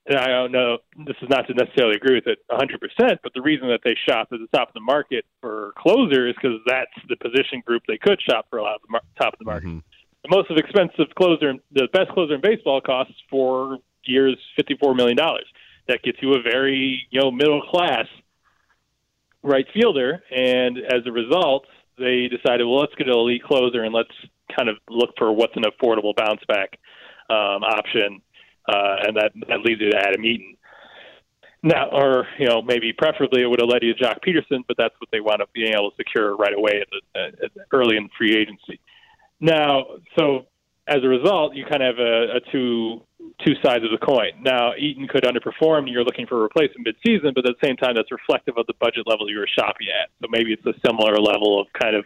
and 0.07 0.17
I 0.17 0.27
don't 0.27 0.53
know, 0.53 0.77
this 1.05 1.17
is 1.21 1.27
not 1.29 1.47
to 1.47 1.53
necessarily 1.53 1.95
agree 1.95 2.15
with 2.15 2.27
it 2.27 2.39
100%, 2.49 3.17
but 3.23 3.33
the 3.33 3.41
reason 3.41 3.67
that 3.67 3.81
they 3.83 3.95
shop 4.07 4.29
at 4.31 4.39
the 4.39 4.47
top 4.57 4.69
of 4.69 4.73
the 4.73 4.79
market 4.79 5.25
for 5.41 5.73
closer 5.77 6.27
is 6.29 6.35
because 6.35 6.59
that's 6.65 6.91
the 7.09 7.17
position 7.17 7.61
group 7.65 7.83
they 7.87 7.97
could 7.97 8.19
shop 8.21 8.45
for 8.49 8.59
a 8.59 8.63
lot 8.63 8.75
of 8.75 8.81
the 8.83 8.91
mar- 8.91 9.01
top 9.19 9.33
of 9.33 9.39
the 9.39 9.45
market. 9.45 9.67
Mm-hmm. 9.67 9.79
The 10.23 10.29
most 10.29 10.49
expensive 10.49 11.13
closer, 11.15 11.53
the 11.73 11.89
best 11.91 12.09
closer 12.11 12.35
in 12.35 12.41
baseball 12.41 12.79
costs 12.79 13.15
for 13.29 13.79
years 14.05 14.37
$54 14.57 14.95
million 14.95 15.17
that 15.87 16.01
gets 16.03 16.17
you 16.21 16.33
a 16.33 16.41
very 16.41 17.05
you 17.09 17.19
know 17.19 17.31
middle 17.31 17.61
class 17.61 18.05
right 19.47 19.65
fielder, 19.73 20.21
and 20.29 20.77
as 20.77 21.01
a 21.05 21.11
result, 21.11 21.65
they 21.97 22.27
decided, 22.27 22.65
well, 22.65 22.79
let's 22.79 22.93
get 22.95 23.07
an 23.07 23.13
elite 23.13 23.43
closer 23.43 23.83
and 23.83 23.93
let's 23.93 24.11
kind 24.55 24.69
of 24.69 24.77
look 24.89 25.11
for 25.17 25.31
what's 25.31 25.55
an 25.55 25.63
affordable 25.63 26.15
bounce 26.15 26.41
back 26.47 26.77
um, 27.29 27.63
option, 27.63 28.21
uh, 28.67 28.95
and 29.07 29.17
that 29.17 29.31
that 29.47 29.61
leads 29.61 29.81
you 29.81 29.91
to 29.91 29.97
Adam 29.97 30.23
Eaton. 30.23 30.55
Now, 31.63 31.89
or 31.91 32.27
you 32.37 32.45
know, 32.45 32.61
maybe 32.61 32.93
preferably 32.93 33.41
it 33.41 33.47
would 33.47 33.59
have 33.59 33.69
led 33.69 33.83
you 33.83 33.93
to 33.93 34.03
Joc 34.03 34.19
Pederson, 34.25 34.61
but 34.67 34.77
that's 34.77 34.93
what 34.99 35.09
they 35.11 35.19
wound 35.19 35.41
up 35.41 35.51
being 35.53 35.73
able 35.73 35.91
to 35.91 35.95
secure 35.97 36.35
right 36.35 36.53
away 36.53 36.81
at 36.81 36.87
the, 36.91 37.45
at 37.45 37.51
early 37.71 37.97
in 37.97 38.09
free 38.17 38.35
agency. 38.37 38.79
Now, 39.39 39.85
so 40.17 40.45
as 40.87 41.03
a 41.03 41.07
result, 41.07 41.55
you 41.55 41.65
kind 41.65 41.83
of 41.83 41.97
have 41.97 42.05
a, 42.05 42.37
a 42.37 42.51
two 42.51 43.01
two 43.45 43.53
sides 43.63 43.83
of 43.83 43.91
the 43.91 44.03
coin. 44.03 44.31
Now, 44.41 44.73
Eaton 44.77 45.07
could 45.07 45.23
underperform, 45.23 45.79
and 45.79 45.89
you're 45.89 46.03
looking 46.03 46.25
for 46.27 46.37
a 46.37 46.41
replacement 46.41 46.87
midseason, 46.87 47.35
but 47.35 47.47
at 47.47 47.55
the 47.59 47.67
same 47.67 47.75
time, 47.75 47.93
that's 47.95 48.11
reflective 48.11 48.57
of 48.57 48.65
the 48.67 48.73
budget 48.79 49.05
level 49.05 49.29
you 49.29 49.37
were 49.37 49.49
shopping 49.53 49.87
at. 50.01 50.09
So 50.21 50.27
maybe 50.31 50.53
it's 50.53 50.65
a 50.65 50.73
similar 50.85 51.15
level 51.17 51.59
of 51.59 51.67
kind 51.79 51.95
of 51.95 52.05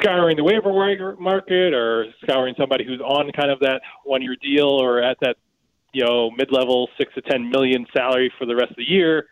scouring 0.00 0.36
the 0.36 0.44
waiver 0.44 1.16
market 1.16 1.74
or 1.74 2.06
scouring 2.22 2.54
somebody 2.58 2.84
who's 2.84 3.00
on 3.00 3.30
kind 3.32 3.50
of 3.50 3.60
that 3.60 3.82
one-year 4.04 4.36
deal 4.40 4.68
or 4.68 5.02
at 5.02 5.18
that 5.20 5.36
you 5.92 6.02
know 6.04 6.30
mid-level 6.30 6.88
six 6.96 7.12
to 7.14 7.20
ten 7.20 7.50
million 7.50 7.84
salary 7.94 8.32
for 8.38 8.46
the 8.46 8.54
rest 8.56 8.70
of 8.70 8.76
the 8.76 8.88
year. 8.88 9.26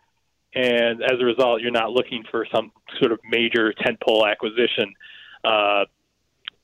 and 0.54 1.02
as 1.02 1.20
a 1.20 1.24
result, 1.24 1.60
you're 1.60 1.70
not 1.70 1.92
looking 1.92 2.24
for 2.30 2.46
some 2.52 2.72
sort 2.98 3.12
of 3.12 3.20
major 3.30 3.72
tentpole 3.72 4.28
acquisition. 4.30 4.92
Uh, 5.44 5.84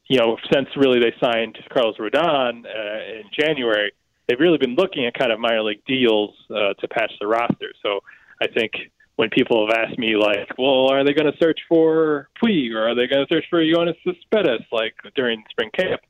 you 0.09 0.19
know, 0.19 0.37
since 0.53 0.69
really 0.77 1.01
they 1.01 1.15
signed 1.21 1.59
Carlos 1.73 1.97
Rodon 1.99 2.65
uh, 2.65 3.19
in 3.19 3.25
January, 3.39 3.93
they've 4.29 4.39
really 4.39 4.59
been 4.59 4.75
looking 4.75 5.07
at 5.07 5.15
kind 5.15 5.33
of 5.33 5.41
minor 5.41 5.63
league 5.63 5.85
deals 5.87 6.35
uh, 6.51 6.75
to 6.75 6.89
patch 6.89 7.13
the 7.21 7.27
roster. 7.27 7.73
So 7.83 8.01
I 8.41 8.47
think 8.49 8.73
when 9.17 9.31
people 9.31 9.67
have 9.67 9.77
asked 9.77 9.99
me 9.99 10.17
like, 10.17 10.59
well, 10.59 10.93
are 10.93 11.05
they 11.05 11.13
going 11.13 11.31
to 11.31 11.39
search 11.39 11.59
for 11.69 12.29
Puig 12.43 12.73
or 12.75 12.89
are 12.89 12.95
they 12.95 13.07
going 13.07 13.27
to 13.27 13.35
search 13.35 13.45
for 13.49 13.61
Yoenis 13.61 13.97
Cespedes 14.05 14.67
like 14.71 14.95
during 15.15 15.43
spring 15.51 15.71
camp? 15.77 16.03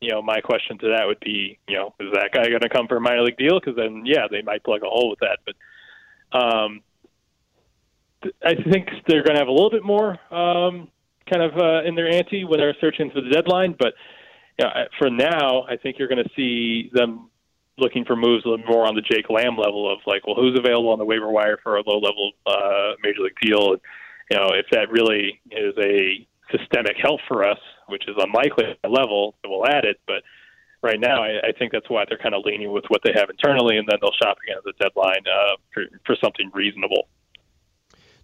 You 0.00 0.10
know, 0.10 0.22
my 0.22 0.40
question 0.40 0.78
to 0.78 0.88
that 0.96 1.06
would 1.06 1.20
be, 1.20 1.58
you 1.68 1.76
know, 1.76 1.94
is 2.00 2.12
that 2.12 2.30
guy 2.32 2.48
going 2.48 2.60
to 2.60 2.68
come 2.68 2.88
for 2.88 2.96
a 2.96 3.00
minor 3.00 3.22
league 3.22 3.36
deal? 3.36 3.60
Because 3.60 3.76
then, 3.76 4.02
yeah, 4.04 4.26
they 4.30 4.42
might 4.42 4.64
plug 4.64 4.82
a 4.82 4.88
hole 4.88 5.10
with 5.10 5.20
that. 5.20 5.38
But 5.46 6.38
um, 6.38 6.82
I 8.44 8.54
think 8.70 8.88
they're 9.06 9.22
going 9.22 9.34
to 9.34 9.40
have 9.40 9.48
a 9.48 9.52
little 9.52 9.70
bit 9.70 9.84
more 9.84 10.18
um, 10.34 10.88
kind 11.30 11.42
of 11.42 11.56
uh, 11.56 11.86
in 11.86 11.94
their 11.94 12.08
ante 12.08 12.44
when 12.44 12.58
they're 12.60 12.76
searching 12.80 13.10
for 13.10 13.20
the 13.20 13.30
deadline. 13.30 13.74
But 13.78 13.94
you 14.58 14.64
know, 14.64 14.70
for 14.98 15.10
now, 15.10 15.64
I 15.68 15.76
think 15.76 15.98
you're 15.98 16.08
going 16.08 16.22
to 16.24 16.30
see 16.36 16.90
them 16.92 17.30
looking 17.78 18.04
for 18.04 18.14
moves 18.14 18.44
a 18.44 18.48
little 18.48 18.66
more 18.66 18.86
on 18.86 18.94
the 18.94 19.02
Jake 19.02 19.28
Lamb 19.28 19.56
level 19.56 19.90
of 19.92 19.98
like, 20.06 20.26
well, 20.26 20.36
who's 20.36 20.58
available 20.58 20.90
on 20.90 20.98
the 20.98 21.04
waiver 21.04 21.30
wire 21.30 21.58
for 21.62 21.76
a 21.76 21.82
low 21.84 21.98
level 21.98 22.32
uh, 22.46 22.92
major 23.02 23.20
league 23.20 23.38
deal? 23.42 23.76
You 24.30 24.38
know, 24.38 24.50
if 24.54 24.66
that 24.70 24.90
really 24.90 25.40
is 25.50 25.74
a 25.78 26.26
systemic 26.56 26.96
help 27.02 27.20
for 27.26 27.44
us, 27.44 27.58
which 27.88 28.04
is 28.08 28.14
unlikely 28.18 28.64
at 28.70 28.78
the 28.82 28.88
level, 28.88 29.34
we'll 29.44 29.66
add 29.66 29.84
it. 29.84 30.00
But 30.06 30.22
right 30.82 31.00
now, 31.00 31.22
I, 31.22 31.48
I 31.48 31.52
think 31.58 31.72
that's 31.72 31.88
why 31.90 32.04
they're 32.08 32.18
kind 32.18 32.34
of 32.34 32.42
leaning 32.44 32.72
with 32.72 32.84
what 32.88 33.00
they 33.04 33.12
have 33.14 33.28
internally, 33.28 33.76
and 33.76 33.88
then 33.90 33.98
they'll 34.00 34.16
shop 34.22 34.38
again 34.44 34.56
at 34.58 34.64
the 34.64 34.72
deadline 34.80 35.24
uh, 35.26 35.56
for, 35.72 35.84
for 36.06 36.16
something 36.22 36.50
reasonable. 36.54 37.08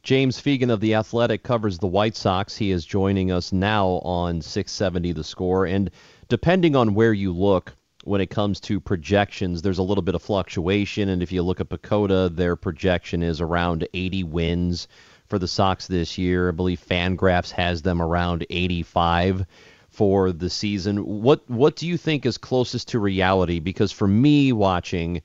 James 0.02 0.40
Fegan 0.40 0.71
of 0.71 0.80
The 0.80 0.95
Athletic 0.95 1.42
covers 1.42 1.78
the 1.78 1.87
White 1.87 2.16
Sox. 2.16 2.57
He 2.57 2.71
is 2.71 2.87
joining 2.87 3.30
us 3.30 3.52
now 3.52 4.00
on 4.02 4.40
670 4.40 5.12
The 5.12 5.23
Score. 5.23 5.66
And 5.66 5.90
depending 6.28 6.75
on 6.75 6.95
where 6.95 7.12
you 7.12 7.33
look 7.33 7.75
when 8.04 8.23
it 8.23 8.30
comes 8.30 8.61
to 8.61 8.80
projections, 8.80 9.61
there's 9.61 9.78
a 9.78 9.83
little 9.83 10.02
bit 10.02 10.14
of 10.14 10.23
fluctuation. 10.23 11.11
And 11.11 11.23
if 11.23 11.33
you 11.33 11.42
look 11.42 11.61
at 11.61 11.69
PECOTA, 11.69 12.35
their 12.35 12.57
projection 12.57 13.23
is 13.23 13.42
around 13.42 13.87
80 13.92 14.25
wins 14.25 14.88
for 15.26 15.38
the 15.38 15.49
Sox 15.49 15.87
this 15.87 16.16
year. 16.16 16.49
I 16.49 16.52
believe 16.52 16.80
Fangraphs 16.80 17.50
has 17.50 17.83
them 17.83 18.00
around 18.00 18.47
85 18.49 19.45
for 19.90 20.33
the 20.33 20.49
season. 20.49 21.04
What 21.23 21.49
what 21.50 21.76
do 21.76 21.87
you 21.87 21.99
think 21.99 22.25
is 22.25 22.38
closest 22.38 22.88
to 22.88 22.99
reality? 22.99 23.61
Because 23.61 23.92
for 23.92 24.09
me, 24.09 24.52
watching 24.52 25.21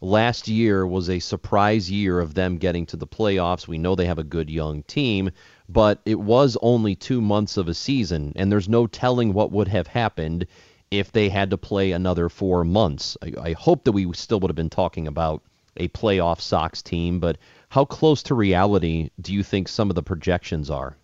last 0.00 0.48
year 0.48 0.86
was 0.86 1.08
a 1.10 1.18
surprise 1.18 1.90
year 1.90 2.20
of 2.20 2.34
them 2.34 2.56
getting 2.56 2.86
to 2.86 2.96
the 2.96 3.06
playoffs. 3.06 3.68
We 3.68 3.78
know 3.78 3.94
they 3.94 4.06
have 4.06 4.18
a 4.18 4.24
good 4.24 4.50
young 4.50 4.82
team, 4.84 5.30
but 5.68 6.00
it 6.04 6.18
was 6.18 6.56
only 6.62 6.94
two 6.94 7.20
months 7.20 7.56
of 7.56 7.68
a 7.68 7.74
season, 7.74 8.32
and 8.36 8.50
there's 8.50 8.68
no 8.68 8.86
telling 8.86 9.32
what 9.32 9.52
would 9.52 9.68
have 9.68 9.86
happened 9.86 10.46
if 10.90 11.12
they 11.12 11.28
had 11.28 11.50
to 11.50 11.58
play 11.58 11.92
another 11.92 12.28
four 12.28 12.64
months. 12.64 13.16
I, 13.22 13.32
I 13.50 13.52
hope 13.52 13.84
that 13.84 13.92
we 13.92 14.10
still 14.14 14.40
would 14.40 14.50
have 14.50 14.56
been 14.56 14.70
talking 14.70 15.06
about 15.06 15.42
a 15.76 15.88
playoff 15.88 16.40
Sox 16.40 16.82
team, 16.82 17.20
but 17.20 17.38
how 17.68 17.84
close 17.84 18.22
to 18.24 18.34
reality 18.34 19.10
do 19.20 19.32
you 19.32 19.42
think 19.42 19.68
some 19.68 19.90
of 19.90 19.96
the 19.96 20.02
projections 20.02 20.70
are? 20.70 20.96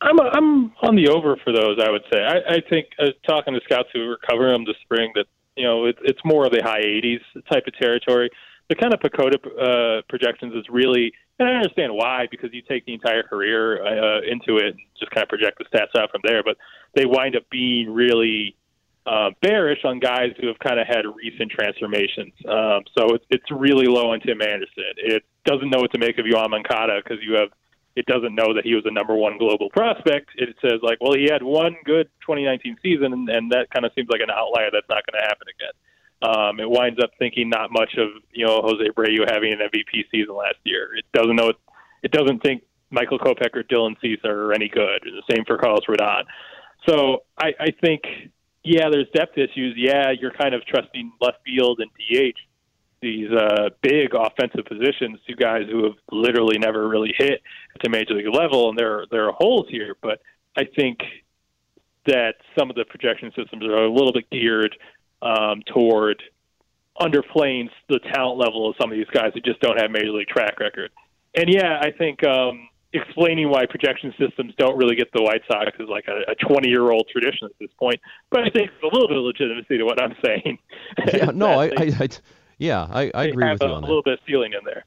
I'm 0.00 0.20
I'm 0.20 0.72
on 0.82 0.94
the 0.94 1.08
over 1.08 1.36
for 1.42 1.52
those. 1.52 1.78
I 1.82 1.90
would 1.90 2.04
say. 2.12 2.22
I, 2.22 2.54
I 2.54 2.60
think 2.70 2.86
uh, 3.00 3.06
talking 3.26 3.54
to 3.54 3.60
scouts 3.64 3.88
who 3.92 4.06
were 4.06 4.18
covering 4.28 4.52
them 4.52 4.64
this 4.64 4.76
spring 4.82 5.10
that 5.16 5.26
you 5.58 5.64
know, 5.64 5.86
it, 5.86 5.98
it's 6.02 6.20
more 6.24 6.46
of 6.46 6.52
the 6.52 6.62
high 6.62 6.80
80s 6.80 7.20
type 7.50 7.64
of 7.66 7.76
territory. 7.76 8.30
The 8.68 8.76
kind 8.76 8.94
of 8.94 9.00
PECOTA 9.00 9.38
uh, 9.38 10.02
projections 10.08 10.54
is 10.54 10.64
really, 10.70 11.12
and 11.38 11.48
I 11.48 11.52
understand 11.52 11.92
why, 11.92 12.26
because 12.30 12.50
you 12.52 12.62
take 12.62 12.86
the 12.86 12.94
entire 12.94 13.22
career 13.22 13.82
uh, 13.82 14.20
into 14.20 14.58
it 14.58 14.74
and 14.74 14.80
just 14.98 15.10
kind 15.10 15.22
of 15.24 15.28
project 15.28 15.58
the 15.58 15.64
stats 15.64 15.98
out 16.00 16.10
from 16.10 16.20
there. 16.22 16.42
But 16.44 16.58
they 16.94 17.06
wind 17.06 17.34
up 17.34 17.44
being 17.50 17.90
really 17.92 18.56
uh, 19.06 19.30
bearish 19.40 19.84
on 19.84 19.98
guys 19.98 20.32
who 20.40 20.46
have 20.48 20.58
kind 20.58 20.78
of 20.78 20.86
had 20.86 21.04
recent 21.16 21.50
transformations. 21.50 22.32
Um, 22.46 22.82
so 22.96 23.14
it's, 23.14 23.24
it's 23.30 23.50
really 23.50 23.86
low 23.86 24.12
on 24.12 24.20
Tim 24.20 24.42
Anderson. 24.42 24.84
It 24.98 25.24
doesn't 25.44 25.70
know 25.70 25.78
what 25.78 25.92
to 25.92 25.98
make 25.98 26.18
of 26.18 26.26
Yoan 26.26 26.50
Moncada 26.50 27.00
because 27.02 27.18
you 27.22 27.34
have 27.34 27.48
it 27.98 28.06
doesn't 28.06 28.34
know 28.34 28.54
that 28.54 28.64
he 28.64 28.76
was 28.78 28.86
a 28.86 28.92
number 28.92 29.16
one 29.16 29.38
global 29.38 29.68
prospect. 29.70 30.30
It 30.36 30.54
says 30.62 30.78
like, 30.82 30.98
well, 31.00 31.14
he 31.14 31.26
had 31.28 31.42
one 31.42 31.74
good 31.84 32.06
2019 32.22 32.76
season, 32.80 33.12
and, 33.12 33.28
and 33.28 33.50
that 33.50 33.66
kind 33.74 33.84
of 33.84 33.90
seems 33.96 34.08
like 34.08 34.20
an 34.22 34.30
outlier 34.30 34.70
that's 34.70 34.88
not 34.88 35.02
going 35.02 35.18
to 35.18 35.26
happen 35.26 35.48
again. 35.50 35.74
Um, 36.22 36.60
it 36.60 36.70
winds 36.70 37.02
up 37.02 37.10
thinking 37.18 37.50
not 37.50 37.72
much 37.72 37.94
of 37.98 38.22
you 38.32 38.46
know 38.46 38.62
Jose 38.62 38.82
Abreu 38.86 39.26
having 39.26 39.52
an 39.52 39.58
MVP 39.58 40.06
season 40.12 40.36
last 40.36 40.62
year. 40.62 40.94
It 40.96 41.06
doesn't 41.12 41.34
know 41.34 41.52
it, 42.02 42.12
doesn't 42.12 42.40
think 42.40 42.62
Michael 42.90 43.18
Kopech 43.18 43.54
or 43.54 43.64
Dylan 43.64 44.00
Cease 44.00 44.20
are 44.24 44.52
any 44.52 44.68
good. 44.68 45.02
The 45.02 45.34
same 45.34 45.44
for 45.44 45.58
Carlos 45.58 45.86
Rodon. 45.88 46.22
So 46.88 47.24
I, 47.40 47.50
I 47.58 47.70
think 47.80 48.02
yeah, 48.62 48.90
there's 48.90 49.08
depth 49.14 49.38
issues. 49.38 49.74
Yeah, 49.76 50.10
you're 50.10 50.32
kind 50.32 50.54
of 50.54 50.64
trusting 50.66 51.12
left 51.20 51.38
field 51.44 51.80
and 51.80 51.90
DH 51.98 52.38
these 53.00 53.30
uh, 53.30 53.70
big 53.82 54.14
offensive 54.14 54.64
positions 54.66 55.18
to 55.26 55.34
guys 55.34 55.62
who 55.70 55.84
have 55.84 55.94
literally 56.10 56.58
never 56.58 56.88
really 56.88 57.14
hit 57.16 57.42
at 57.74 57.82
the 57.82 57.88
major 57.88 58.14
league 58.14 58.34
level, 58.34 58.68
and 58.68 58.78
there 58.78 59.04
there 59.10 59.26
are 59.28 59.32
holes 59.32 59.66
here. 59.68 59.96
But 60.00 60.20
I 60.56 60.64
think 60.64 60.98
that 62.06 62.34
some 62.58 62.70
of 62.70 62.76
the 62.76 62.84
projection 62.84 63.32
systems 63.36 63.64
are 63.64 63.84
a 63.84 63.90
little 63.90 64.12
bit 64.12 64.28
geared 64.30 64.76
um, 65.22 65.62
toward 65.66 66.22
underplaying 67.00 67.68
the 67.88 68.00
talent 68.12 68.38
level 68.38 68.68
of 68.68 68.74
some 68.80 68.90
of 68.90 68.96
these 68.96 69.06
guys 69.12 69.30
who 69.34 69.40
just 69.40 69.60
don't 69.60 69.78
have 69.80 69.90
major 69.90 70.10
league 70.10 70.26
track 70.28 70.58
record. 70.58 70.90
And 71.34 71.48
yeah, 71.48 71.78
I 71.80 71.92
think 71.92 72.24
um, 72.26 72.68
explaining 72.92 73.50
why 73.50 73.66
projection 73.66 74.12
systems 74.18 74.54
don't 74.58 74.76
really 74.76 74.96
get 74.96 75.12
the 75.12 75.22
White 75.22 75.42
Sox 75.50 75.70
is 75.78 75.88
like 75.88 76.06
a 76.08 76.34
20 76.34 76.68
year 76.68 76.90
old 76.90 77.08
tradition 77.10 77.46
at 77.46 77.52
this 77.60 77.70
point. 77.78 78.00
But 78.30 78.40
I 78.40 78.50
think 78.50 78.70
there's 78.70 78.90
a 78.90 78.94
little 78.94 79.08
bit 79.08 79.16
of 79.16 79.24
legitimacy 79.24 79.78
to 79.78 79.84
what 79.84 80.02
I'm 80.02 80.16
saying. 80.24 80.58
Yeah, 81.12 81.30
no, 81.34 81.60
I, 81.60 81.66
I, 81.66 81.92
I, 82.00 82.08
yeah, 82.58 82.86
I, 82.90 83.10
I 83.14 83.24
agree 83.24 83.50
with 83.50 83.62
you 83.62 83.68
on 83.68 83.82
that. 83.82 83.86
A 83.86 83.88
little 83.88 84.02
bit 84.02 84.14
of 84.14 84.20
feeling 84.26 84.52
in 84.52 84.64
there. 84.64 84.84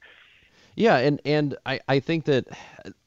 Yeah, 0.75 0.97
and 0.97 1.21
and 1.25 1.57
I, 1.65 1.79
I 1.87 1.99
think 1.99 2.25
that 2.25 2.47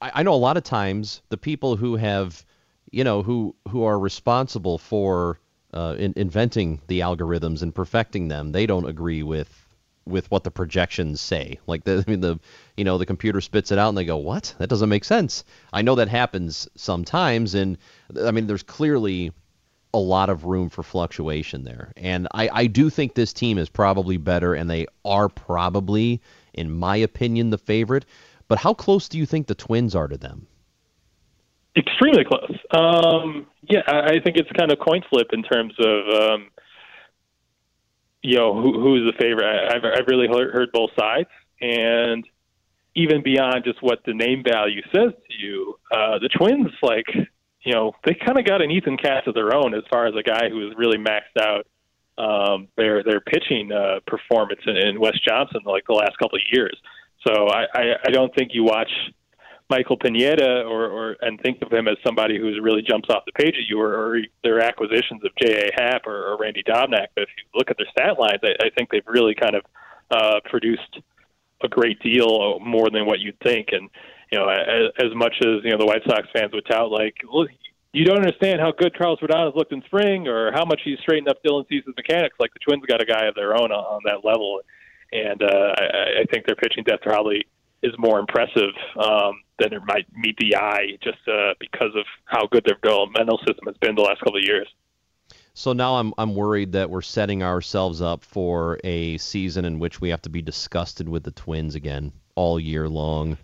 I, 0.00 0.12
I 0.16 0.22
know 0.22 0.34
a 0.34 0.36
lot 0.36 0.56
of 0.56 0.64
times 0.64 1.22
the 1.28 1.36
people 1.36 1.76
who 1.76 1.96
have, 1.96 2.44
you 2.90 3.04
know, 3.04 3.22
who 3.22 3.54
who 3.68 3.84
are 3.84 3.98
responsible 3.98 4.78
for 4.78 5.38
uh, 5.72 5.96
in, 5.98 6.12
inventing 6.16 6.80
the 6.86 7.00
algorithms 7.00 7.62
and 7.62 7.74
perfecting 7.74 8.28
them, 8.28 8.52
they 8.52 8.66
don't 8.66 8.86
agree 8.86 9.22
with 9.22 9.60
with 10.06 10.30
what 10.30 10.44
the 10.44 10.50
projections 10.50 11.20
say. 11.20 11.58
Like 11.66 11.84
the 11.84 12.04
I 12.06 12.10
mean 12.10 12.20
the 12.20 12.38
you 12.76 12.84
know 12.84 12.98
the 12.98 13.06
computer 13.06 13.40
spits 13.40 13.72
it 13.72 13.78
out 13.78 13.88
and 13.88 13.98
they 13.98 14.04
go, 14.04 14.16
"What? 14.18 14.54
That 14.58 14.68
doesn't 14.68 14.88
make 14.88 15.04
sense." 15.04 15.44
I 15.72 15.82
know 15.82 15.94
that 15.94 16.08
happens 16.08 16.68
sometimes, 16.76 17.54
and 17.54 17.78
I 18.22 18.30
mean 18.30 18.46
there's 18.46 18.62
clearly 18.62 19.32
a 19.94 19.98
lot 19.98 20.28
of 20.28 20.44
room 20.44 20.68
for 20.68 20.82
fluctuation 20.82 21.64
there. 21.64 21.92
And 21.96 22.28
I, 22.34 22.50
I 22.52 22.66
do 22.66 22.90
think 22.90 23.14
this 23.14 23.32
team 23.32 23.56
is 23.56 23.70
probably 23.70 24.18
better, 24.18 24.54
and 24.54 24.68
they 24.68 24.86
are 25.04 25.28
probably, 25.28 26.20
in 26.52 26.70
my 26.70 26.96
opinion, 26.96 27.50
the 27.50 27.58
favorite. 27.58 28.04
But 28.48 28.58
how 28.58 28.74
close 28.74 29.08
do 29.08 29.16
you 29.16 29.24
think 29.24 29.46
the 29.46 29.54
Twins 29.54 29.94
are 29.94 30.08
to 30.08 30.18
them? 30.18 30.46
Extremely 31.76 32.24
close. 32.24 32.56
Um, 32.70 33.46
yeah, 33.62 33.82
I 33.86 34.20
think 34.20 34.36
it's 34.36 34.50
kind 34.52 34.70
of 34.70 34.78
coin 34.78 35.02
flip 35.08 35.28
in 35.32 35.42
terms 35.42 35.74
of, 35.78 36.22
um, 36.22 36.50
you 38.22 38.36
know, 38.36 38.54
who, 38.54 38.80
who's 38.80 39.10
the 39.10 39.16
favorite. 39.18 39.72
I've, 39.72 39.84
I've 39.84 40.06
really 40.06 40.26
heard, 40.26 40.52
heard 40.52 40.72
both 40.72 40.90
sides, 40.98 41.30
and 41.60 42.24
even 42.94 43.22
beyond 43.22 43.64
just 43.64 43.82
what 43.82 44.00
the 44.06 44.14
name 44.14 44.44
value 44.44 44.82
says 44.94 45.12
to 45.12 45.36
you, 45.36 45.78
uh, 45.90 46.18
the 46.18 46.28
Twins 46.28 46.70
like 46.82 47.06
you 47.64 47.72
know, 47.72 47.92
they 48.04 48.14
kind 48.14 48.38
of 48.38 48.44
got 48.44 48.62
an 48.62 48.70
Ethan 48.70 48.96
Katz 48.96 49.26
of 49.26 49.34
their 49.34 49.54
own 49.54 49.74
as 49.74 49.82
far 49.90 50.06
as 50.06 50.14
a 50.14 50.22
guy 50.22 50.48
who 50.50 50.68
has 50.68 50.76
really 50.76 50.98
maxed 50.98 51.40
out 51.40 51.66
um, 52.16 52.68
their 52.76 53.02
their 53.02 53.20
pitching 53.20 53.72
uh, 53.72 54.00
performance 54.06 54.60
in, 54.66 54.76
in 54.76 55.00
Wes 55.00 55.18
Johnson 55.26 55.60
like 55.64 55.84
the 55.86 55.94
last 55.94 56.16
couple 56.18 56.36
of 56.36 56.42
years. 56.52 56.76
So 57.26 57.48
I, 57.48 57.64
I, 57.74 57.82
I 58.06 58.10
don't 58.10 58.32
think 58.34 58.50
you 58.52 58.64
watch 58.64 58.90
Michael 59.70 59.96
Pineda 59.96 60.62
or, 60.62 60.86
or 60.86 61.16
and 61.22 61.40
think 61.40 61.62
of 61.62 61.72
him 61.72 61.88
as 61.88 61.96
somebody 62.04 62.38
who 62.38 62.60
really 62.62 62.82
jumps 62.82 63.08
off 63.08 63.24
the 63.24 63.32
page 63.32 63.54
at 63.56 63.66
you, 63.68 63.80
or, 63.80 63.94
or 63.94 64.20
their 64.42 64.60
acquisitions 64.60 65.24
of 65.24 65.30
J.A. 65.40 65.70
Happ 65.74 66.06
or, 66.06 66.32
or 66.32 66.38
Randy 66.38 66.62
Dobnak. 66.62 67.08
But 67.14 67.22
if 67.22 67.28
you 67.36 67.44
look 67.54 67.70
at 67.70 67.78
their 67.78 67.86
stat 67.90 68.18
lines, 68.18 68.40
I, 68.42 68.66
I 68.66 68.70
think 68.76 68.90
they've 68.90 69.06
really 69.06 69.34
kind 69.34 69.56
of 69.56 69.64
uh, 70.10 70.40
produced 70.44 71.00
a 71.62 71.68
great 71.68 71.98
deal 72.00 72.60
more 72.60 72.90
than 72.90 73.06
what 73.06 73.20
you'd 73.20 73.40
think. 73.40 73.68
And 73.72 73.88
you 74.34 74.40
know, 74.40 74.48
as, 74.48 74.90
as 74.98 75.14
much 75.14 75.34
as 75.42 75.62
you 75.62 75.70
know 75.70 75.78
the 75.78 75.86
White 75.86 76.02
Sox 76.08 76.26
fans 76.34 76.52
would 76.52 76.66
tout 76.66 76.90
like, 76.90 77.14
you 77.92 78.04
don't 78.04 78.16
understand 78.16 78.60
how 78.60 78.72
good 78.72 78.98
Carlos 78.98 79.20
Rodon 79.20 79.46
has 79.46 79.54
looked 79.54 79.72
in 79.72 79.80
spring, 79.82 80.26
or 80.26 80.50
how 80.52 80.64
much 80.64 80.80
he's 80.84 80.98
straightened 80.98 81.28
up 81.28 81.36
Dylan 81.44 81.68
Cease's 81.68 81.94
mechanics. 81.96 82.34
Like 82.40 82.52
the 82.52 82.58
Twins 82.58 82.84
got 82.84 83.00
a 83.00 83.04
guy 83.04 83.26
of 83.26 83.36
their 83.36 83.54
own 83.54 83.70
on, 83.70 83.84
on 83.84 84.00
that 84.06 84.24
level, 84.24 84.60
and 85.12 85.40
uh, 85.40 85.74
I, 85.78 86.22
I 86.22 86.24
think 86.32 86.46
their 86.46 86.56
pitching 86.56 86.82
depth 86.82 87.04
probably 87.04 87.46
is 87.84 87.92
more 87.96 88.18
impressive 88.18 88.74
um, 88.98 89.42
than 89.60 89.72
it 89.72 89.82
might 89.86 90.06
meet 90.16 90.36
the 90.38 90.56
eye, 90.56 90.98
just 91.00 91.18
uh, 91.28 91.54
because 91.60 91.94
of 91.94 92.06
how 92.24 92.48
good 92.48 92.64
their 92.66 92.78
developmental 92.82 93.38
system 93.46 93.66
has 93.66 93.76
been 93.76 93.94
the 93.94 94.02
last 94.02 94.18
couple 94.18 94.38
of 94.38 94.42
years. 94.44 94.66
So 95.52 95.72
now 95.72 95.94
I'm 95.94 96.12
I'm 96.18 96.34
worried 96.34 96.72
that 96.72 96.90
we're 96.90 97.02
setting 97.02 97.44
ourselves 97.44 98.02
up 98.02 98.24
for 98.24 98.80
a 98.82 99.16
season 99.18 99.64
in 99.64 99.78
which 99.78 100.00
we 100.00 100.08
have 100.08 100.22
to 100.22 100.30
be 100.30 100.42
disgusted 100.42 101.08
with 101.08 101.22
the 101.22 101.30
Twins 101.30 101.76
again. 101.76 102.10
all 102.34 102.58
year 102.58 102.88
long, 102.88 103.38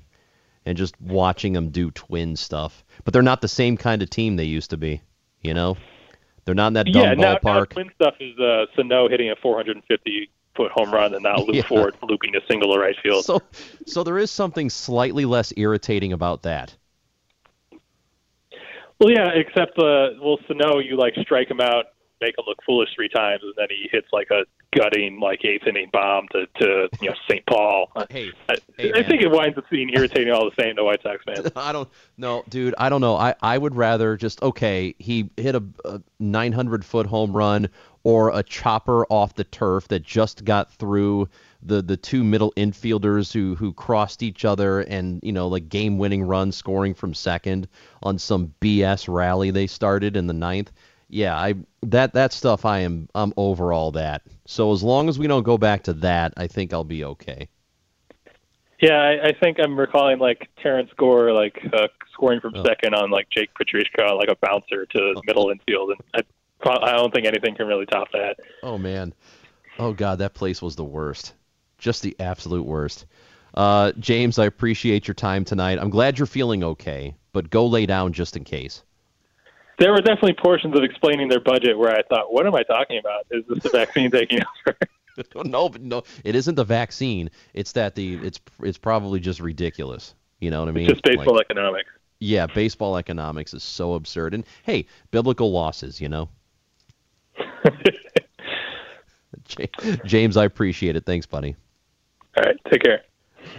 and 0.70 0.78
just 0.78 0.94
watching 1.00 1.52
them 1.52 1.70
do 1.70 1.90
twin 1.90 2.36
stuff. 2.36 2.84
But 3.02 3.12
they're 3.12 3.22
not 3.22 3.40
the 3.40 3.48
same 3.48 3.76
kind 3.76 4.02
of 4.02 4.08
team 4.08 4.36
they 4.36 4.44
used 4.44 4.70
to 4.70 4.76
be. 4.76 5.02
You 5.42 5.52
know, 5.52 5.76
they're 6.44 6.54
not 6.54 6.68
in 6.68 6.72
that 6.74 6.86
dumb 6.86 7.02
yeah, 7.02 7.14
now, 7.14 7.34
ballpark. 7.38 7.42
now 7.42 7.64
twin 7.64 7.90
stuff 7.96 8.14
is 8.20 8.38
uh, 8.38 8.66
Sano 8.76 9.08
hitting 9.08 9.30
a 9.30 9.36
450 9.42 10.30
foot 10.54 10.70
home 10.70 10.92
run, 10.92 11.12
and 11.12 11.24
now 11.24 11.38
Luke 11.38 11.48
Yeah. 11.56 11.62
Ford 11.62 11.96
looping 12.02 12.36
a 12.36 12.40
single 12.48 12.72
to 12.72 12.78
right 12.78 12.94
field. 13.02 13.24
So, 13.24 13.42
so 13.84 14.04
there 14.04 14.16
is 14.16 14.30
something 14.30 14.70
slightly 14.70 15.24
less 15.24 15.52
irritating 15.56 16.12
about 16.12 16.42
that. 16.42 16.72
Well, 19.00 19.10
yeah, 19.10 19.30
except 19.34 19.76
uh, 19.76 20.10
well, 20.22 20.38
Sano, 20.46 20.78
you 20.78 20.96
like 20.96 21.14
strike 21.20 21.50
him 21.50 21.60
out, 21.60 21.86
make 22.20 22.38
him 22.38 22.44
look 22.46 22.58
foolish 22.64 22.90
three 22.94 23.08
times, 23.08 23.42
and 23.42 23.54
then 23.56 23.68
he 23.70 23.88
hits 23.90 24.08
like 24.12 24.30
a 24.30 24.44
gutting 24.76 25.18
like 25.20 25.44
eighth 25.44 25.66
inning 25.66 25.90
bomb 25.92 26.28
to 26.32 26.46
to 26.58 26.88
you 27.00 27.10
know 27.10 27.16
St. 27.28 27.44
Paul. 27.46 27.90
Hey, 28.10 28.32
I, 28.48 28.56
Hey, 28.76 28.92
I 28.94 29.02
think 29.02 29.22
it 29.22 29.30
winds 29.30 29.56
up 29.58 29.68
being 29.70 29.90
irritating 29.90 30.32
all 30.32 30.44
the 30.44 30.62
same 30.62 30.74
to 30.76 30.84
White 30.84 31.02
Sox 31.02 31.22
fans. 31.24 31.50
I 31.56 31.70
don't 31.72 31.88
know, 32.16 32.42
dude. 32.48 32.74
I 32.78 32.88
don't 32.88 33.00
know. 33.00 33.14
I, 33.14 33.34
I 33.42 33.56
would 33.56 33.76
rather 33.76 34.16
just 34.16 34.42
okay. 34.42 34.94
He 34.98 35.30
hit 35.36 35.54
a, 35.54 35.62
a 35.84 36.00
900 36.18 36.84
foot 36.84 37.06
home 37.06 37.36
run 37.36 37.68
or 38.02 38.30
a 38.36 38.42
chopper 38.42 39.04
off 39.06 39.34
the 39.34 39.44
turf 39.44 39.88
that 39.88 40.02
just 40.02 40.44
got 40.44 40.72
through 40.72 41.28
the 41.62 41.82
the 41.82 41.96
two 41.96 42.24
middle 42.24 42.52
infielders 42.56 43.32
who 43.32 43.54
who 43.54 43.72
crossed 43.72 44.22
each 44.22 44.44
other 44.44 44.80
and 44.80 45.20
you 45.22 45.32
know 45.32 45.46
like 45.46 45.68
game 45.68 45.98
winning 45.98 46.22
run 46.22 46.50
scoring 46.50 46.94
from 46.94 47.12
second 47.12 47.68
on 48.02 48.18
some 48.18 48.54
BS 48.60 49.12
rally 49.12 49.50
they 49.50 49.66
started 49.66 50.16
in 50.16 50.26
the 50.26 50.32
ninth. 50.32 50.72
Yeah, 51.10 51.36
I 51.36 51.54
that 51.82 52.14
that 52.14 52.32
stuff 52.32 52.64
I 52.64 52.80
am 52.80 53.08
I'm 53.14 53.32
over 53.36 53.72
all 53.72 53.90
that. 53.92 54.22
So 54.46 54.72
as 54.72 54.82
long 54.82 55.08
as 55.08 55.18
we 55.18 55.26
don't 55.26 55.42
go 55.42 55.58
back 55.58 55.82
to 55.84 55.92
that, 55.94 56.32
I 56.36 56.46
think 56.46 56.72
I'll 56.72 56.84
be 56.84 57.04
okay. 57.04 57.48
Yeah, 58.80 58.96
I, 58.96 59.28
I 59.28 59.32
think 59.32 59.58
I'm 59.60 59.78
recalling 59.78 60.18
like 60.20 60.48
Terrance 60.62 60.90
Gore 60.96 61.32
like 61.32 61.60
uh, 61.72 61.88
scoring 62.12 62.40
from 62.40 62.54
Oh. 62.56 62.62
second 62.64 62.94
on 62.94 63.10
like 63.10 63.28
Jake 63.28 63.50
Petricka 63.54 64.16
like 64.16 64.28
a 64.28 64.36
bouncer 64.36 64.86
to 64.86 64.98
the 65.14 65.22
middle 65.26 65.50
infield, 65.50 65.90
and 65.90 66.00
I 66.14 66.22
I 66.68 66.92
don't 66.92 67.12
think 67.12 67.26
anything 67.26 67.54
can 67.56 67.66
really 67.66 67.86
top 67.86 68.12
that. 68.12 68.36
Oh 68.62 68.78
man. 68.78 69.12
Oh 69.78 69.92
god, 69.92 70.18
that 70.20 70.34
place 70.34 70.62
was 70.62 70.76
the 70.76 70.84
worst. 70.84 71.34
Just 71.78 72.02
the 72.02 72.14
absolute 72.20 72.64
worst. 72.66 73.06
Uh, 73.54 73.92
James, 73.98 74.38
I 74.38 74.46
appreciate 74.46 75.08
your 75.08 75.14
time 75.14 75.44
tonight. 75.44 75.78
I'm 75.80 75.90
glad 75.90 76.18
you're 76.18 76.26
feeling 76.26 76.62
okay, 76.62 77.16
but 77.32 77.50
go 77.50 77.66
lay 77.66 77.84
down 77.86 78.12
just 78.12 78.36
in 78.36 78.44
case. 78.44 78.84
There 79.80 79.90
were 79.92 80.02
definitely 80.02 80.34
portions 80.34 80.76
of 80.76 80.84
explaining 80.84 81.28
their 81.28 81.40
budget 81.40 81.76
where 81.76 81.90
I 81.90 82.02
thought, 82.02 82.32
"What 82.32 82.46
am 82.46 82.54
I 82.54 82.62
talking 82.62 82.98
about? 82.98 83.24
Is 83.30 83.44
this 83.48 83.62
the 83.62 83.70
vaccine 83.70 84.10
taking 84.18 84.40
over?" 84.66 84.76
no, 85.48 85.68
but 85.70 85.80
no, 85.80 86.02
it 86.22 86.36
isn't 86.36 86.54
the 86.54 86.64
vaccine. 86.64 87.30
It's 87.54 87.72
that 87.72 87.94
the 87.94 88.14
it's 88.16 88.38
it's 88.62 88.78
probably 88.78 89.20
just 89.20 89.40
ridiculous. 89.40 90.14
You 90.38 90.50
know 90.50 90.60
what 90.60 90.68
I 90.68 90.72
mean? 90.72 90.88
Just 90.88 91.02
baseball 91.02 91.34
Like, 91.36 91.46
economics. 91.50 91.88
yeah, 92.18 92.46
baseball 92.46 92.96
economics 92.98 93.52
is 93.54 93.62
so 93.62 93.94
absurd. 93.94 94.34
And 94.34 94.44
hey, 94.62 94.86
biblical 95.10 95.50
losses, 95.50 96.00
you 96.00 96.08
know. 96.08 96.28
James, 100.04 100.36
I 100.36 100.44
appreciate 100.44 100.94
it. 100.96 101.04
Thanks, 101.06 101.26
buddy. 101.26 101.56
All 102.36 102.44
right, 102.44 102.56
take 102.70 102.82
care. 102.82 103.02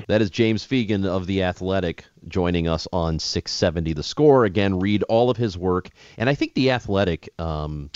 That 0.08 0.22
is 0.22 0.30
James 0.30 0.66
Fegan 0.66 1.06
of 1.06 1.28
The 1.28 1.44
Athletic 1.44 2.06
joining 2.28 2.68
us 2.68 2.88
on 2.92 3.20
670 3.20 3.94
The 3.94 4.04
Score. 4.04 4.46
Again, 4.46 4.80
read 4.80 5.04
all 5.04 5.30
of 5.30 5.38
his 5.38 5.58
work. 5.58 5.90
And 6.18 6.30
I 6.30 6.36
think 6.36 6.54
The 6.54 6.72
Athletic, 6.72 7.30
um, 7.40 7.90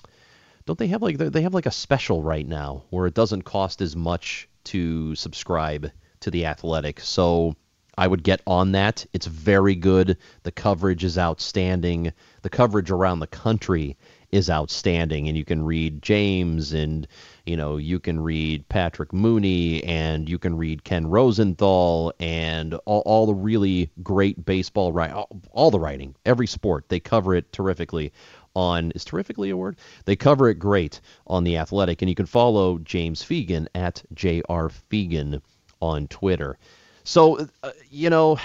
don't 0.65 0.79
they 0.79 0.87
have 0.87 1.01
like 1.01 1.17
they 1.17 1.41
have 1.41 1.53
like 1.53 1.65
a 1.65 1.71
special 1.71 2.21
right 2.21 2.47
now 2.47 2.83
where 2.89 3.07
it 3.07 3.13
doesn't 3.13 3.43
cost 3.43 3.81
as 3.81 3.95
much 3.95 4.47
to 4.65 5.15
subscribe 5.15 5.91
to 6.21 6.31
The 6.31 6.45
Athletic. 6.45 6.99
So 6.99 7.55
I 7.97 8.07
would 8.07 8.23
get 8.23 8.41
on 8.45 8.73
that. 8.73 9.05
It's 9.13 9.27
very 9.27 9.75
good. 9.75 10.17
The 10.43 10.51
coverage 10.51 11.03
is 11.03 11.17
outstanding. 11.17 12.13
The 12.41 12.49
coverage 12.49 12.91
around 12.91 13.19
the 13.19 13.27
country 13.27 13.97
is 14.35 14.49
outstanding 14.49 15.27
and 15.27 15.37
you 15.37 15.45
can 15.45 15.63
read 15.63 16.01
James 16.01 16.73
and 16.73 17.07
you 17.45 17.55
know 17.55 17.77
you 17.77 17.99
can 17.99 18.19
read 18.19 18.67
Patrick 18.67 19.13
Mooney 19.13 19.83
and 19.85 20.27
you 20.27 20.37
can 20.37 20.57
read 20.57 20.83
Ken 20.83 21.07
Rosenthal 21.07 22.13
and 22.19 22.73
all, 22.85 23.01
all 23.05 23.25
the 23.25 23.33
really 23.33 23.89
great 24.03 24.45
baseball 24.45 24.91
right 24.91 25.11
all, 25.11 25.29
all 25.51 25.71
the 25.71 25.79
writing 25.79 26.15
every 26.25 26.47
sport. 26.47 26.89
They 26.89 26.99
cover 26.99 27.33
it 27.33 27.51
terrifically 27.53 28.11
on 28.55 28.91
is 28.91 29.05
terrifically 29.05 29.49
a 29.49 29.57
word? 29.57 29.77
They 30.03 30.15
cover 30.15 30.49
it 30.49 30.59
great 30.59 30.99
on 31.27 31.43
the 31.43 31.57
athletic 31.57 32.01
and 32.01 32.09
you 32.09 32.15
can 32.15 32.25
follow 32.25 32.77
James 32.79 33.23
Fegan 33.23 33.67
at 33.73 34.03
JR 34.13 34.67
Fegan 34.91 35.41
on 35.81 36.07
Twitter. 36.07 36.57
So 37.05 37.47
uh, 37.63 37.71
you 37.89 38.09
know 38.09 38.37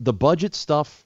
the 0.00 0.12
budget 0.12 0.54
stuff 0.54 1.04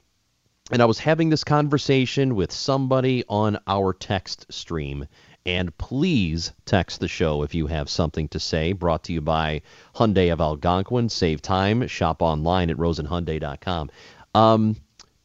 and 0.70 0.80
I 0.80 0.86
was 0.86 0.98
having 0.98 1.28
this 1.28 1.44
conversation 1.44 2.36
with 2.36 2.50
somebody 2.50 3.22
on 3.28 3.58
our 3.66 3.92
text 3.92 4.46
stream. 4.50 5.06
And 5.44 5.76
please 5.76 6.52
text 6.64 7.00
the 7.00 7.08
show 7.08 7.42
if 7.42 7.54
you 7.54 7.66
have 7.66 7.90
something 7.90 8.28
to 8.28 8.40
say. 8.40 8.72
Brought 8.72 9.04
to 9.04 9.12
you 9.12 9.20
by 9.20 9.60
Hyundai 9.94 10.32
of 10.32 10.40
Algonquin. 10.40 11.10
Save 11.10 11.42
time. 11.42 11.86
Shop 11.86 12.22
online 12.22 12.70
at 12.70 12.78
rosenhyundai.com. 12.78 13.90
Um, 14.34 14.76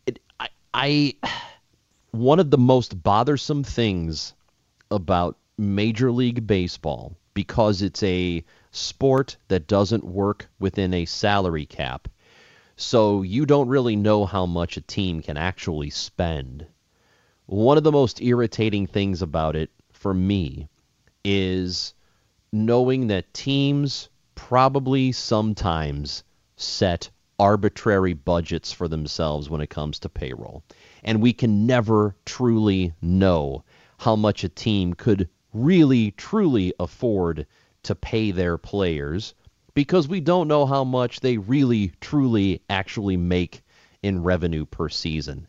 it, 0.06 0.20
I, 0.42 0.50
I, 0.74 1.16
one 2.12 2.42
of 2.42 2.52
the 2.52 2.58
most 2.58 3.02
bothersome 3.02 3.64
things 3.64 4.34
about 4.92 5.38
Major 5.58 6.12
League 6.12 6.46
Baseball, 6.46 7.16
because 7.34 7.82
it's 7.82 8.04
a 8.04 8.44
sport 8.72 9.38
that 9.48 9.68
doesn't 9.68 10.04
work 10.04 10.50
within 10.60 10.94
a 10.94 11.06
salary 11.06 11.66
cap, 11.66 12.10
so 12.80 13.24
you 13.24 13.46
don't 13.46 13.68
really 13.68 13.98
know 13.98 14.26
how 14.26 14.46
much 14.46 14.78
a 14.78 14.82
team 14.82 15.22
can 15.22 15.36
actually 15.36 15.90
spend. 15.90 16.66
One 17.46 17.78
of 17.78 17.84
the 17.84 17.92
most 17.92 18.22
irritating 18.22 18.88
things 18.88 19.22
about 19.22 19.58
it 19.58 19.70
for 19.92 20.14
me 20.14 20.70
is 21.26 21.94
knowing 22.54 23.08
that 23.08 23.34
teams 23.34 24.08
probably 24.34 25.12
sometimes 25.12 26.24
set 26.56 27.10
arbitrary 27.38 28.14
budgets 28.14 28.72
for 28.72 28.88
themselves 28.88 29.50
when 29.50 29.60
it 29.60 29.70
comes 29.70 30.00
to 30.00 30.08
payroll. 30.08 30.64
And 31.04 31.22
we 31.22 31.34
can 31.34 31.66
never 31.66 32.16
truly 32.24 32.94
know 33.02 33.66
how 33.98 34.16
much 34.16 34.46
a 34.46 34.50
team 34.50 34.94
could 34.94 35.28
really, 35.54 36.12
truly 36.12 36.74
afford 36.80 37.46
to 37.84 37.94
pay 37.94 38.32
their 38.32 38.58
players 38.58 39.34
because 39.74 40.08
we 40.08 40.20
don't 40.20 40.48
know 40.48 40.66
how 40.66 40.84
much 40.84 41.20
they 41.20 41.38
really, 41.38 41.92
truly 42.02 42.62
actually 42.70 43.18
make 43.18 43.62
in 44.02 44.24
revenue 44.24 44.66
per 44.66 44.90
season. 44.90 45.48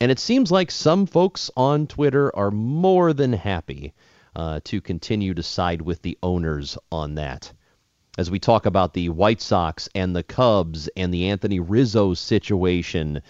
And 0.00 0.10
it 0.10 0.18
seems 0.18 0.50
like 0.50 0.70
some 0.70 1.06
folks 1.06 1.50
on 1.56 1.86
Twitter 1.86 2.34
are 2.34 2.50
more 2.50 3.12
than 3.12 3.32
happy 3.32 3.94
uh, 4.34 4.60
to 4.64 4.80
continue 4.80 5.34
to 5.34 5.42
side 5.42 5.82
with 5.82 6.02
the 6.02 6.18
owners 6.22 6.76
on 6.90 7.14
that. 7.16 7.52
As 8.18 8.30
we 8.30 8.38
talk 8.38 8.66
about 8.66 8.94
the 8.94 9.08
White 9.10 9.40
Sox 9.40 9.88
and 9.94 10.14
the 10.14 10.22
Cubs 10.22 10.88
and 10.96 11.14
the 11.14 11.28
Anthony 11.28 11.60
Rizzo 11.60 12.14
situation, 12.14 13.22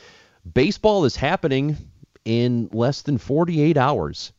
baseball 0.51 1.05
is 1.05 1.15
happening 1.15 1.77
in 2.25 2.69
less 2.73 3.03
than 3.03 3.19
48 3.19 3.77
hours 3.77 4.33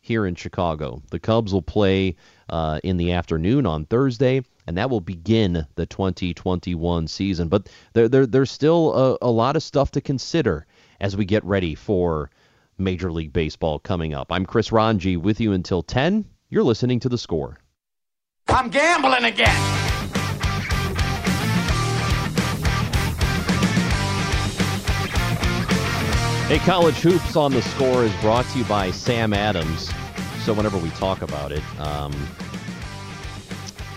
here 0.00 0.26
in 0.26 0.34
Chicago. 0.34 1.02
The 1.10 1.18
Cubs 1.18 1.52
will 1.52 1.62
play 1.62 2.16
uh, 2.48 2.80
in 2.82 2.96
the 2.96 3.12
afternoon 3.12 3.66
on 3.66 3.86
Thursday, 3.86 4.42
and 4.66 4.76
that 4.76 4.90
will 4.90 5.00
begin 5.00 5.66
the 5.74 5.86
2021 5.86 7.08
season. 7.08 7.48
But 7.48 7.68
there, 7.92 8.08
there, 8.08 8.26
there's 8.26 8.50
still 8.50 8.94
a, 8.94 9.18
a 9.22 9.30
lot 9.30 9.56
of 9.56 9.62
stuff 9.62 9.90
to 9.92 10.00
consider 10.00 10.66
as 11.00 11.16
we 11.16 11.24
get 11.24 11.44
ready 11.44 11.74
for 11.74 12.30
Major 12.78 13.10
League 13.10 13.32
Baseball 13.32 13.78
coming 13.78 14.14
up. 14.14 14.30
I'm 14.30 14.46
Chris 14.46 14.70
Rongey 14.70 15.16
with 15.16 15.40
you 15.40 15.52
until 15.52 15.82
10. 15.82 16.24
You're 16.48 16.64
listening 16.64 17.00
to 17.00 17.08
The 17.08 17.18
Score. 17.18 17.58
I'm 18.48 18.70
gambling 18.70 19.24
again. 19.24 19.86
Hey, 26.46 26.58
College 26.58 26.94
Hoops 26.98 27.34
on 27.34 27.50
the 27.50 27.60
Score 27.60 28.04
is 28.04 28.14
brought 28.20 28.46
to 28.50 28.58
you 28.58 28.64
by 28.66 28.92
Sam 28.92 29.32
Adams. 29.32 29.90
So 30.46 30.54
whenever 30.54 30.78
we 30.78 30.90
talk 30.90 31.22
about 31.22 31.50
it, 31.50 31.64
um, 31.80 32.14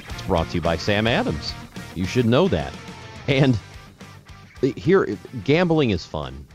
it's 0.09 0.21
brought 0.23 0.49
to 0.49 0.55
you 0.55 0.61
by 0.61 0.77
Sam 0.77 1.05
Adams. 1.05 1.53
You 1.93 2.05
should 2.05 2.25
know 2.25 2.47
that. 2.47 2.73
And 3.27 3.55
here, 4.59 5.15
gambling 5.43 5.91
is 5.91 6.07
fun. 6.07 6.47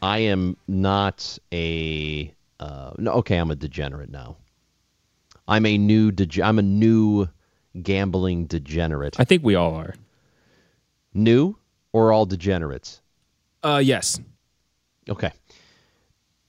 I 0.00 0.20
am 0.20 0.56
not 0.66 1.38
a 1.52 2.32
uh, 2.58 2.92
no. 2.96 3.12
Okay, 3.16 3.36
I'm 3.36 3.50
a 3.50 3.54
degenerate 3.54 4.08
now. 4.08 4.38
I'm 5.46 5.66
a 5.66 5.76
new 5.76 6.10
dege- 6.10 6.42
I'm 6.42 6.58
a 6.58 6.62
new 6.62 7.28
gambling 7.82 8.46
degenerate. 8.46 9.20
I 9.20 9.24
think 9.24 9.44
we 9.44 9.56
all 9.56 9.74
are. 9.74 9.94
New 11.12 11.58
or 11.92 12.14
all 12.14 12.24
degenerates? 12.24 13.02
Uh, 13.62 13.82
yes. 13.84 14.18
Okay. 15.06 15.32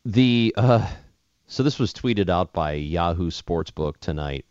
The 0.06 0.54
uh, 0.56 0.90
so 1.48 1.64
this 1.64 1.80
was 1.80 1.94
tweeted 1.94 2.30
out 2.30 2.54
by 2.54 2.74
Yahoo 2.74 3.32
Sportsbook 3.32 3.98
tonight. 3.98 4.46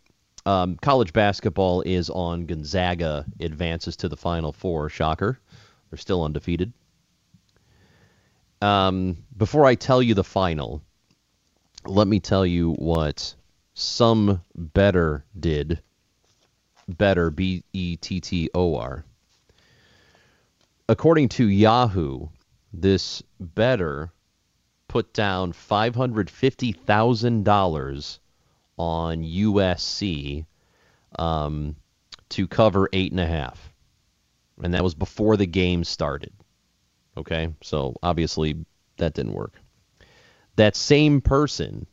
Um, 0.45 0.77
college 0.77 1.13
basketball 1.13 1.81
is 1.81 2.09
on 2.09 2.45
Gonzaga 2.45 3.25
advances 3.39 3.95
to 3.97 4.09
the 4.09 4.17
Final 4.17 4.51
Four. 4.51 4.89
Shocker. 4.89 5.39
They're 5.89 5.97
still 5.97 6.23
undefeated. 6.23 6.73
Um, 8.61 9.17
before 9.35 9.65
I 9.65 9.75
tell 9.75 10.01
you 10.01 10.13
the 10.13 10.23
final, 10.23 10.81
let 11.85 12.07
me 12.07 12.19
tell 12.19 12.45
you 12.45 12.73
what 12.73 13.35
some 13.73 14.41
better 14.55 15.23
did. 15.39 15.81
Better, 16.87 17.29
B 17.29 17.63
E 17.73 17.97
T 17.97 18.19
T 18.19 18.49
O 18.55 18.77
R. 18.77 19.05
According 20.89 21.29
to 21.29 21.47
Yahoo, 21.47 22.29
this 22.71 23.21
better 23.39 24.11
put 24.87 25.13
down 25.13 25.53
$550,000 25.53 28.19
on 28.77 29.23
USC 29.23 30.45
um, 31.17 31.75
to 32.29 32.47
cover 32.47 32.89
eight 32.93 33.11
and 33.11 33.19
a 33.19 33.27
half. 33.27 33.73
And 34.61 34.73
that 34.73 34.83
was 34.83 34.95
before 34.95 35.37
the 35.37 35.45
game 35.45 35.83
started. 35.83 36.33
Okay, 37.15 37.53
so 37.61 37.95
obviously 38.01 38.65
that 38.97 39.13
didn't 39.13 39.33
work. 39.33 39.53
That 40.55 40.75
same 40.75 41.21
person 41.21 41.85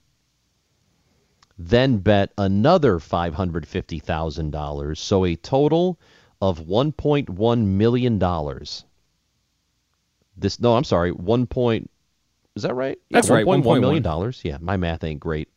then 1.57 1.99
bet 1.99 2.33
another 2.37 2.99
$550,000, 2.99 4.97
so 4.97 5.25
a 5.25 5.37
total 5.37 6.01
of 6.43 6.61
$1.1 6.61 7.65
million. 7.65 8.19
This 10.37 10.59
no, 10.59 10.77
I'm 10.77 10.85
sorry, 10.85 11.13
1. 11.13 11.47
Point, 11.47 11.91
is 12.55 12.63
that 12.63 12.75
right? 12.75 12.99
Yeah, 13.09 13.19
That's 13.19 13.31
right, 13.31 13.47
$1.1 13.47 13.81
million. 13.81 14.33
Yeah, 14.43 14.59
my 14.61 14.77
math 14.77 15.05
ain't 15.05 15.21
great. 15.21 15.49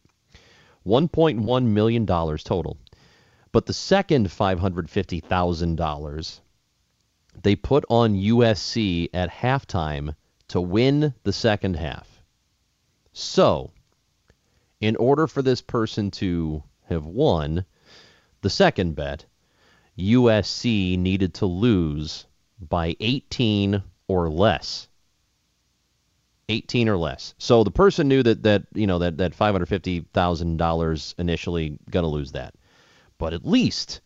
1.1 0.85 1.65
million 1.65 2.05
dollars 2.05 2.43
total. 2.43 2.77
But 3.51 3.65
the 3.65 3.73
second 3.73 4.27
$550,000 4.27 6.39
they 7.43 7.55
put 7.55 7.85
on 7.89 8.15
USC 8.15 9.09
at 9.13 9.29
halftime 9.29 10.15
to 10.47 10.59
win 10.59 11.13
the 11.23 11.33
second 11.33 11.75
half. 11.75 12.23
So, 13.13 13.71
in 14.79 14.95
order 14.95 15.27
for 15.27 15.41
this 15.41 15.61
person 15.61 16.11
to 16.11 16.63
have 16.85 17.05
won 17.05 17.65
the 18.41 18.49
second 18.49 18.95
bet, 18.95 19.25
USC 19.97 20.97
needed 20.97 21.33
to 21.35 21.45
lose 21.45 22.25
by 22.59 22.95
18 22.99 23.83
or 24.07 24.29
less. 24.29 24.86
18 26.49 26.87
or 26.89 26.97
less. 26.97 27.33
So 27.37 27.63
the 27.63 27.71
person 27.71 28.07
knew 28.07 28.23
that 28.23 28.43
that 28.43 28.63
you 28.73 28.87
know 28.87 28.99
that 28.99 29.17
that 29.17 29.37
$550,000 29.37 31.13
initially 31.17 31.79
going 31.89 32.03
to 32.03 32.09
lose 32.09 32.31
that. 32.31 32.53
But 33.17 33.33
at 33.33 33.45
least 33.45 34.01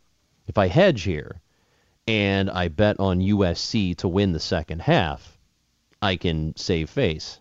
if 0.48 0.58
I 0.58 0.68
hedge 0.68 1.04
here 1.04 1.40
and 2.08 2.50
I 2.50 2.68
bet 2.68 3.00
on 3.00 3.20
USC 3.20 3.96
to 3.98 4.08
win 4.08 4.34
the 4.34 4.40
second 4.40 4.82
half, 4.82 5.38
I 6.02 6.16
can 6.16 6.56
save 6.56 6.90
face. 6.90 7.40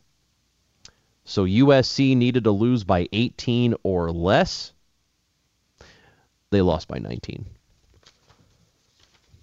So 1.25 1.45
USC 1.45 2.17
needed 2.17 2.45
to 2.45 2.51
lose 2.51 2.85
by 2.85 3.09
18 3.13 3.75
or 3.83 4.11
less. 4.11 4.73
They 6.51 6.61
lost 6.61 6.89
by 6.89 6.99
19. 6.99 7.47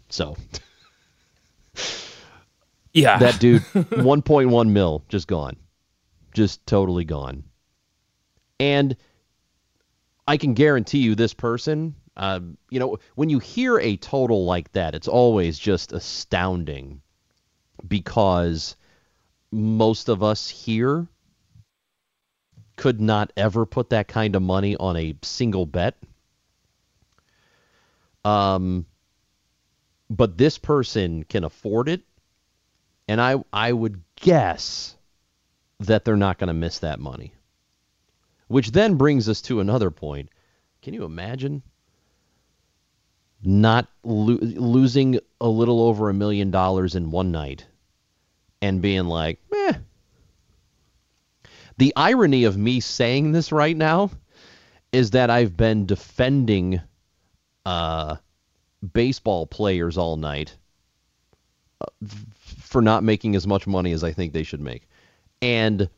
So 0.10 0.36
yeah. 2.97 3.17
That 3.19 3.39
dude 3.39 3.62
1.1 3.73 4.69
mil 4.69 5.03
just 5.10 5.27
gone. 5.27 5.55
Just 6.33 6.65
totally 6.65 7.05
gone. 7.05 7.43
And 8.60 8.95
I 10.27 10.38
can 10.38 10.53
guarantee 10.53 10.99
you 10.99 11.15
this 11.15 11.33
person 11.33 11.95
uh, 12.17 12.39
you 12.71 12.79
know, 12.79 12.97
when 13.13 13.29
you 13.29 13.38
hear 13.38 13.79
a 13.79 13.95
total 13.95 14.43
like 14.43 14.71
that, 14.71 14.95
it's 14.95 15.07
always 15.07 15.57
just 15.57 15.93
astounding 15.93 16.99
because 17.88 18.75
most 19.51 20.10
of 20.10 20.23
us 20.23 20.49
here 20.49 21.07
could 22.75 22.99
not 22.99 23.31
ever 23.38 23.67
put 23.67 23.91
that 23.91 24.07
kind 24.07 24.36
of 24.36 24.41
money 24.41 24.75
on 24.77 24.97
a 24.97 25.15
single 25.21 25.67
bet. 25.67 25.95
Um, 28.25 28.88
but 30.10 30.39
this 30.39 30.57
person 30.57 31.23
can 31.23 31.43
afford 31.43 31.88
it, 31.88 32.01
and 33.08 33.22
I 33.22 33.36
I 33.52 33.72
would 33.72 34.02
guess 34.15 34.96
that 35.80 36.06
they're 36.06 36.15
not 36.15 36.38
going 36.38 36.48
to 36.48 36.54
miss 36.54 36.80
that 36.80 37.00
money. 37.00 37.34
Which 38.48 38.72
then 38.72 38.96
brings 38.96 39.28
us 39.30 39.41
to 39.43 39.60
another 39.60 39.91
point. 39.91 40.30
Can 40.82 40.93
you 40.93 41.04
imagine 41.04 41.62
not 43.43 43.88
lo- 44.04 44.39
losing 44.41 45.20
a 45.39 45.48
little 45.48 45.82
over 45.82 46.10
a 46.10 46.13
million 46.13 46.50
dollars 46.50 46.96
in 46.96 47.12
one 47.12 47.32
night 47.32 47.65
and 48.62 48.82
being 48.82 49.06
like, 49.06 49.39
"Meh." 49.52 49.74
The 51.78 51.93
irony 51.96 52.46
of 52.46 52.58
me 52.58 52.80
saying 52.80 53.32
this 53.32 53.52
right 53.52 53.78
now 53.78 54.10
is 54.91 55.12
that 55.12 55.30
I've 55.30 55.56
been 55.56 55.86
defending 55.86 56.82
uh, 57.65 58.15
baseball 58.93 59.46
players 59.46 59.98
all 59.98 60.17
night 60.17 60.56
for 62.40 62.82
not 62.82 63.04
making 63.04 63.36
as 63.36 63.48
much 63.48 63.68
money 63.68 63.92
as 63.92 64.04
I 64.04 64.12
think 64.12 64.34
they 64.34 64.44
should 64.44 64.62
make. 64.62 64.88
And 65.42 65.90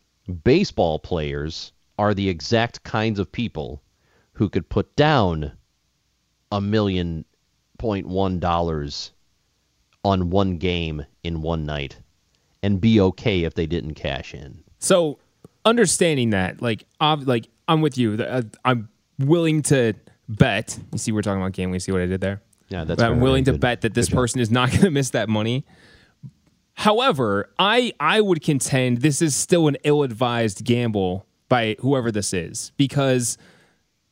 baseball 0.44 1.00
players 1.00 1.72
are 1.98 2.14
the 2.14 2.30
exact 2.30 2.84
kinds 2.84 3.20
of 3.20 3.32
people 3.32 3.82
who 4.34 4.50
could 4.50 4.70
put 4.70 4.96
down 4.96 5.52
a 6.52 6.62
million 6.62 7.26
point 7.78 8.08
one 8.08 8.40
dollars 8.40 9.12
on 10.04 10.30
one 10.30 10.58
game 10.58 11.06
in 11.24 11.42
one 11.42 11.66
night 11.66 11.98
and 12.64 12.80
be 12.80 13.00
okay 13.00 13.44
if 13.44 13.54
they 13.54 13.66
didn't 13.66 13.96
cash 13.96 14.34
in. 14.34 14.64
So 14.80 15.20
understanding 15.66 16.30
that, 16.32 16.62
like, 16.62 16.86
ob- 17.02 17.28
like 17.28 17.48
I'm 17.68 17.82
with 17.82 17.98
you. 17.98 18.14
Uh, 18.14 18.44
I'm 18.66 18.90
willing 19.20 19.62
to 19.64 19.94
bet. 20.28 20.78
You 20.92 20.98
see, 20.98 21.12
we're 21.12 21.22
talking 21.22 21.42
about 21.42 21.54
game. 21.54 21.72
We 21.72 21.80
see 21.80 21.92
what 21.92 22.02
I 22.02 22.06
did 22.06 22.22
there. 22.22 22.42
Yeah, 22.70 22.84
that's. 22.84 23.02
I'm 23.02 23.20
willing 23.20 23.44
to 23.46 23.52
good. 23.52 23.62
bet 23.62 23.82
that 23.82 23.94
this 23.94 24.10
person 24.10 24.40
is 24.40 24.50
not 24.50 24.70
going 24.72 24.82
to 24.84 24.92
miss 24.92 25.10
that 25.12 25.30
money. 25.30 25.66
However, 26.74 27.50
I 27.60 27.94
I 28.00 28.22
would 28.22 28.42
contend 28.42 29.00
this 29.00 29.22
is 29.22 29.36
still 29.36 29.68
an 29.68 29.78
ill-advised 29.84 30.64
gamble 30.64 31.26
by 31.50 31.76
whoever 31.80 32.12
this 32.12 32.34
is 32.34 32.72
because 32.78 33.38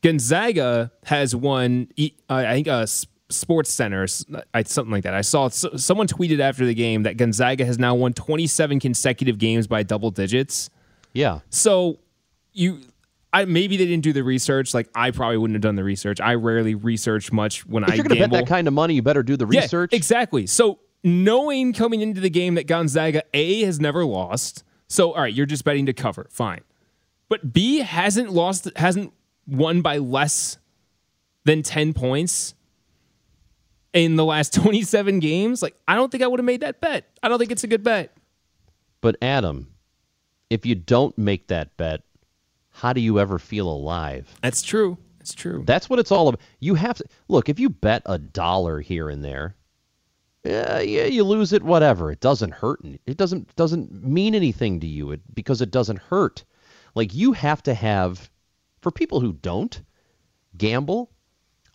Gonzaga 0.02 0.92
has 1.06 1.36
won. 1.36 1.88
Uh, 1.98 2.10
I 2.30 2.54
think 2.54 2.68
a 2.68 2.86
Sports 3.30 3.72
Center, 3.72 4.08
something 4.08 4.92
like 4.92 5.04
that. 5.04 5.14
I 5.14 5.22
saw 5.22 5.50
someone 5.50 6.08
tweeted 6.08 6.40
after 6.40 6.66
the 6.66 6.74
game 6.74 7.04
that 7.04 7.18
Gonzaga 7.18 7.66
has 7.66 7.78
now 7.78 7.94
won 7.96 8.14
27 8.14 8.80
consecutive 8.80 9.38
games 9.38 9.68
by 9.68 9.84
double 9.84 10.12
digits. 10.12 10.70
Yeah. 11.14 11.40
So 11.50 12.00
you 12.54 12.82
I, 13.34 13.46
maybe 13.46 13.78
they 13.78 13.86
didn't 13.86 14.04
do 14.04 14.14
the 14.14 14.24
research. 14.24 14.74
Like 14.74 14.90
I 14.96 15.12
probably 15.12 15.38
wouldn't 15.38 15.56
have 15.56 15.62
done 15.62 15.76
the 15.76 15.84
research. 15.84 16.22
I 16.22 16.36
rarely 16.36 16.76
research 16.76 17.32
much 17.32 17.66
when 17.66 17.84
I 17.84 17.88
gamble. 17.88 17.94
if 17.94 17.94
I. 17.94 17.96
You're 17.96 18.04
going 18.04 18.30
to 18.30 18.36
bet 18.38 18.46
that 18.46 18.50
kind 18.50 18.68
of 18.68 18.74
money. 18.74 18.96
You 18.96 19.02
better 19.02 19.24
do 19.24 19.36
the 19.38 19.46
research. 19.46 19.92
Yeah, 19.92 19.98
exactly. 19.98 20.48
So 20.48 20.80
knowing 21.04 21.74
coming 21.74 22.02
into 22.02 22.22
the 22.22 22.30
game 22.30 22.56
that 22.56 22.68
Gonzaga 22.68 23.24
A 23.34 23.62
has 23.64 23.80
never 23.80 24.06
lost. 24.06 24.64
So 24.88 25.12
all 25.14 25.22
right, 25.22 25.34
you're 25.34 25.46
just 25.46 25.64
betting 25.66 25.86
to 25.88 25.94
cover. 25.94 26.28
Fine, 26.32 26.62
but 27.30 27.52
B 27.54 27.80
hasn't 27.80 28.32
lost. 28.32 28.70
Hasn't 28.78 29.14
won 29.46 29.82
by 29.82 29.98
less 29.98 30.58
than 31.44 31.64
ten 31.64 31.94
points 31.94 32.54
in 33.94 34.16
the 34.16 34.26
last 34.26 34.54
27 34.62 35.20
games. 35.20 35.62
Like 35.62 35.76
I 35.88 35.96
don't 35.96 36.12
think 36.12 36.24
I 36.24 36.28
would 36.28 36.40
have 36.40 36.46
made 36.46 36.62
that 36.62 36.80
bet. 36.80 37.10
I 37.22 37.28
don't 37.28 37.40
think 37.40 37.52
it's 37.52 37.64
a 37.64 37.68
good 37.68 37.84
bet. 37.84 38.16
But 39.02 39.18
Adam, 39.22 39.74
if 40.50 40.66
you 40.66 40.76
don't 40.76 41.18
make 41.18 41.48
that 41.48 41.76
bet, 41.78 42.04
how 42.78 42.94
do 42.94 43.02
you 43.02 43.20
ever 43.20 43.40
feel 43.40 43.68
alive? 43.68 44.32
That's 44.44 44.62
true. 44.62 45.00
It's 45.20 45.34
true. 45.34 45.64
That's 45.66 45.90
what 45.90 45.98
it's 45.98 46.12
all 46.12 46.28
about. 46.28 46.42
You 46.60 46.76
have 46.76 46.98
to 46.98 47.06
look. 47.28 47.50
If 47.50 47.60
you 47.60 47.70
bet 47.72 48.04
a 48.06 48.20
dollar 48.20 48.82
here 48.82 49.10
and 49.10 49.26
there, 49.26 49.56
yeah, 50.44 50.80
yeah, 50.82 51.06
you 51.06 51.24
lose 51.24 51.54
it. 51.54 51.64
Whatever. 51.64 52.12
It 52.12 52.20
doesn't 52.20 52.54
hurt. 52.54 52.80
It 53.08 53.18
doesn't 53.18 53.56
doesn't 53.56 54.04
mean 54.04 54.36
anything 54.36 54.80
to 54.82 54.86
you. 54.86 55.10
It, 55.10 55.22
because 55.34 55.60
it 55.60 55.72
doesn't 55.72 55.98
hurt. 55.98 56.44
Like 56.94 57.16
you 57.16 57.34
have 57.34 57.64
to 57.64 57.74
have. 57.74 58.30
For 58.82 58.92
people 58.92 59.22
who 59.22 59.34
don't 59.34 59.82
gamble, 60.56 61.10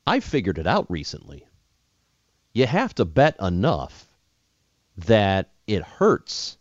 I 0.07 0.21
figured 0.21 0.57
it 0.57 0.69
out 0.69 0.88
recently. 0.88 1.49
You 2.55 2.67
have 2.67 2.95
to 2.95 3.05
bet 3.05 3.35
enough 3.41 4.07
that 4.97 5.51
it 5.67 5.83
hurts 5.83 6.59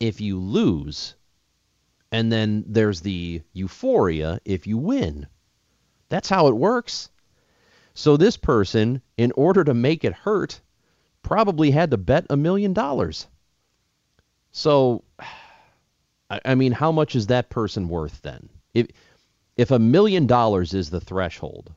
if 0.00 0.20
you 0.20 0.40
lose 0.40 1.14
and 2.12 2.30
then 2.30 2.64
there's 2.66 3.00
the 3.00 3.42
euphoria 3.52 4.40
if 4.44 4.66
you 4.66 4.78
win. 4.78 5.26
That's 6.08 6.28
how 6.28 6.48
it 6.48 6.56
works. 6.56 7.10
So 7.94 8.16
this 8.16 8.36
person, 8.36 9.02
in 9.16 9.32
order 9.32 9.64
to 9.64 9.74
make 9.74 10.04
it 10.04 10.12
hurt, 10.12 10.60
probably 11.22 11.70
had 11.70 11.90
to 11.90 11.96
bet 11.96 12.26
a 12.30 12.36
million 12.36 12.72
dollars. 12.72 13.26
So, 14.52 15.04
I 16.44 16.54
mean, 16.54 16.72
how 16.72 16.92
much 16.92 17.16
is 17.16 17.26
that 17.26 17.50
person 17.50 17.88
worth 17.88 18.22
then? 18.22 18.48
If 18.72 18.86
if 19.56 19.72
a 19.72 19.80
million 19.80 20.26
dollars 20.26 20.74
is 20.74 20.90
the 20.90 21.00
threshold, 21.00 21.72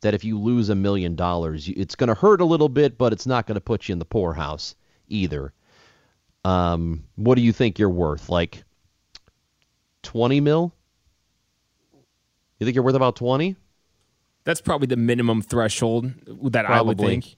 that 0.00 0.14
if 0.14 0.24
you 0.24 0.38
lose 0.38 0.70
a 0.70 0.74
million 0.74 1.14
dollars, 1.16 1.68
it's 1.68 1.94
going 1.94 2.08
to 2.08 2.14
hurt 2.14 2.40
a 2.40 2.46
little 2.46 2.70
bit, 2.70 2.96
but 2.96 3.12
it's 3.12 3.26
not 3.26 3.46
going 3.46 3.56
to 3.56 3.60
put 3.60 3.88
you 3.88 3.92
in 3.92 3.98
the 3.98 4.04
poorhouse 4.06 4.74
either. 5.08 5.52
Um, 6.44 7.04
what 7.16 7.34
do 7.34 7.42
you 7.42 7.52
think 7.52 7.78
you're 7.78 7.90
worth? 7.90 8.30
Like 8.30 8.64
20 10.02 10.40
mil? 10.40 10.74
You 12.58 12.64
think 12.66 12.74
you're 12.74 12.84
worth 12.84 12.94
about 12.94 13.16
20? 13.16 13.56
That's 14.44 14.60
probably 14.60 14.86
the 14.86 14.96
minimum 14.96 15.42
threshold 15.42 16.12
that 16.52 16.66
I 16.66 16.80
would 16.82 16.98
think. 16.98 17.36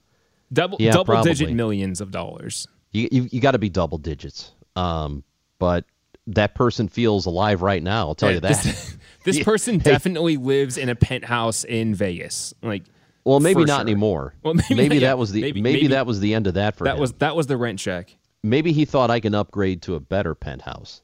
Double 0.51 0.77
Yeah, 0.79 0.91
double 0.91 1.21
digit 1.23 1.51
millions 1.51 1.99
of 2.01 2.11
dollars. 2.11 2.67
You 2.91 3.07
you, 3.11 3.27
you 3.31 3.41
got 3.41 3.51
to 3.51 3.57
be 3.59 3.69
double 3.69 3.97
digits. 3.97 4.51
Um, 4.75 5.23
but 5.59 5.85
that 6.27 6.55
person 6.55 6.87
feels 6.87 7.25
alive 7.25 7.61
right 7.61 7.81
now. 7.81 8.07
I'll 8.07 8.15
tell 8.15 8.31
you 8.31 8.39
that. 8.39 8.47
This, 8.63 8.97
this 9.25 9.37
Yeah. 9.39 9.43
person 9.43 9.79
Hey. 9.79 9.91
definitely 9.91 10.37
lives 10.37 10.77
in 10.77 10.89
a 10.89 10.95
penthouse 10.95 11.63
in 11.63 11.95
Vegas. 11.95 12.53
Like 12.61 12.83
well, 13.25 13.39
maybe 13.39 13.63
not 13.65 13.75
sure. 13.77 13.81
anymore. 13.81 14.33
Well, 14.43 14.53
maybe 14.53 14.75
maybe 14.75 14.99
that 14.99 15.17
was 15.17 15.31
the 15.31 15.41
maybe, 15.41 15.61
maybe- 15.61 15.77
maybe- 15.81 15.87
that 15.93 16.05
was 16.05 16.19
the 16.19 16.33
end 16.33 16.47
of 16.47 16.53
that 16.55 16.75
for 16.75 16.83
that 16.85 16.95
him. 16.95 17.01
was 17.01 17.13
that 17.13 17.35
was 17.35 17.47
the 17.47 17.57
rent 17.57 17.79
check. 17.79 18.15
maybe 18.43 18.71
he 18.73 18.85
thought 18.85 19.09
I 19.11 19.19
can 19.19 19.33
upgrade 19.35 19.81
to 19.83 19.95
a 19.95 19.99
better 19.99 20.35
penthouse, 20.35 21.01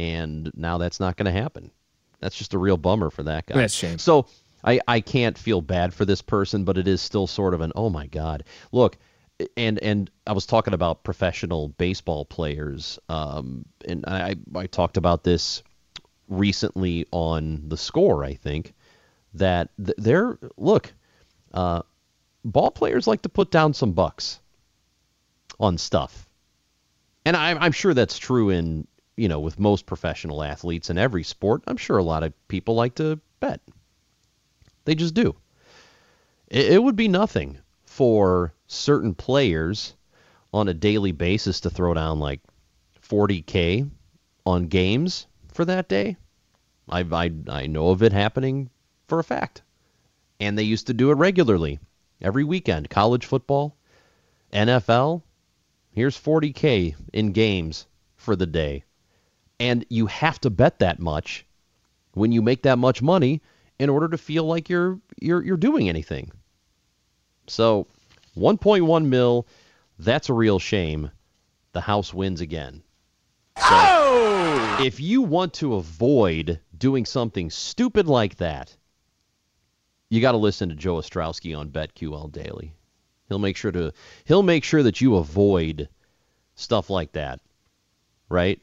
and 0.00 0.50
now 0.54 0.78
that's 0.78 0.98
not 0.98 1.16
going 1.16 1.32
to 1.32 1.38
happen. 1.38 1.70
That's 2.20 2.36
just 2.36 2.54
a 2.54 2.58
real 2.58 2.78
bummer 2.78 3.10
for 3.10 3.22
that 3.24 3.46
guy. 3.46 3.56
That's 3.56 3.74
shame. 3.74 3.98
So 3.98 4.26
I 4.64 4.80
I 4.88 5.00
can't 5.00 5.36
feel 5.36 5.60
bad 5.60 5.92
for 5.92 6.04
this 6.04 6.22
person, 6.22 6.64
but 6.64 6.78
it 6.78 6.88
is 6.88 7.02
still 7.02 7.26
sort 7.26 7.54
of 7.54 7.60
an 7.60 7.72
oh 7.76 7.90
my 7.90 8.06
god. 8.06 8.44
Look, 8.72 8.96
and 9.56 9.78
and 9.80 10.10
I 10.26 10.32
was 10.32 10.46
talking 10.46 10.74
about 10.74 11.04
professional 11.04 11.68
baseball 11.68 12.24
players, 12.24 12.98
um, 13.08 13.66
and 13.86 14.04
I 14.06 14.36
I 14.54 14.66
talked 14.66 14.96
about 14.96 15.22
this 15.24 15.62
recently 16.28 17.06
on 17.10 17.68
the 17.68 17.76
score. 17.76 18.24
I 18.24 18.34
think 18.34 18.72
that 19.34 19.68
they're 19.78 20.38
look, 20.56 20.92
uh, 21.52 21.82
ball 22.44 22.70
players 22.70 23.06
like 23.06 23.22
to 23.22 23.28
put 23.28 23.50
down 23.50 23.74
some 23.74 23.92
bucks 23.92 24.40
on 25.58 25.76
stuff. 25.76 26.26
And 27.26 27.36
I'm, 27.36 27.58
I'm 27.58 27.72
sure 27.72 27.92
that's 27.92 28.18
true 28.18 28.48
in, 28.48 28.86
you 29.20 29.28
know, 29.28 29.38
with 29.38 29.58
most 29.58 29.84
professional 29.84 30.42
athletes 30.42 30.88
in 30.88 30.96
every 30.96 31.22
sport. 31.22 31.62
I'm 31.66 31.76
sure 31.76 31.98
a 31.98 32.02
lot 32.02 32.22
of 32.22 32.32
people 32.48 32.74
like 32.74 32.94
to 32.94 33.20
bet. 33.38 33.60
They 34.86 34.94
just 34.94 35.12
do. 35.12 35.36
It, 36.48 36.72
it 36.72 36.82
would 36.82 36.96
be 36.96 37.06
nothing 37.06 37.58
for 37.84 38.54
certain 38.66 39.14
players 39.14 39.92
on 40.54 40.68
a 40.68 40.74
daily 40.74 41.12
basis 41.12 41.60
to 41.60 41.68
throw 41.68 41.92
down 41.92 42.18
like 42.18 42.40
40K 43.06 43.90
on 44.46 44.68
games 44.68 45.26
for 45.52 45.66
that 45.66 45.86
day. 45.86 46.16
I, 46.88 47.00
I, 47.00 47.30
I 47.46 47.66
know 47.66 47.90
of 47.90 48.02
it 48.02 48.12
happening 48.12 48.70
for 49.06 49.18
a 49.18 49.24
fact. 49.24 49.60
And 50.40 50.56
they 50.56 50.62
used 50.62 50.86
to 50.86 50.94
do 50.94 51.10
it 51.10 51.18
regularly 51.18 51.78
every 52.22 52.44
weekend. 52.44 52.88
College 52.88 53.26
football, 53.26 53.76
NFL, 54.50 55.20
here's 55.92 56.18
40K 56.18 56.94
in 57.12 57.32
games 57.32 57.86
for 58.16 58.34
the 58.34 58.46
day. 58.46 58.84
And 59.60 59.84
you 59.88 60.06
have 60.06 60.40
to 60.40 60.50
bet 60.50 60.80
that 60.80 60.98
much 60.98 61.46
when 62.14 62.32
you 62.32 62.42
make 62.42 62.62
that 62.62 62.78
much 62.78 63.02
money 63.02 63.40
in 63.78 63.88
order 63.88 64.08
to 64.08 64.18
feel 64.18 64.44
like 64.44 64.68
you're 64.68 64.98
you're 65.20 65.44
you're 65.44 65.56
doing 65.56 65.88
anything. 65.88 66.32
So 67.46 67.86
1.1 68.36 69.06
mil, 69.06 69.46
that's 69.98 70.28
a 70.28 70.34
real 70.34 70.58
shame. 70.58 71.10
The 71.72 71.80
house 71.80 72.12
wins 72.12 72.40
again. 72.40 72.82
So 73.56 73.66
oh! 73.70 74.78
if 74.82 74.98
you 74.98 75.22
want 75.22 75.54
to 75.54 75.74
avoid 75.74 76.60
doing 76.76 77.04
something 77.04 77.50
stupid 77.50 78.06
like 78.06 78.36
that, 78.36 78.76
you 80.08 80.20
got 80.20 80.32
to 80.32 80.38
listen 80.38 80.68
to 80.70 80.74
Joe 80.74 80.96
Ostrowski 80.96 81.56
on 81.56 81.70
BetQL 81.70 82.32
Daily. 82.32 82.74
He'll 83.28 83.38
make 83.38 83.56
sure 83.56 83.70
to 83.72 83.92
he'll 84.24 84.42
make 84.42 84.64
sure 84.64 84.82
that 84.82 85.00
you 85.00 85.16
avoid 85.16 85.88
stuff 86.54 86.90
like 86.90 87.12
that, 87.12 87.40
right? 88.28 88.60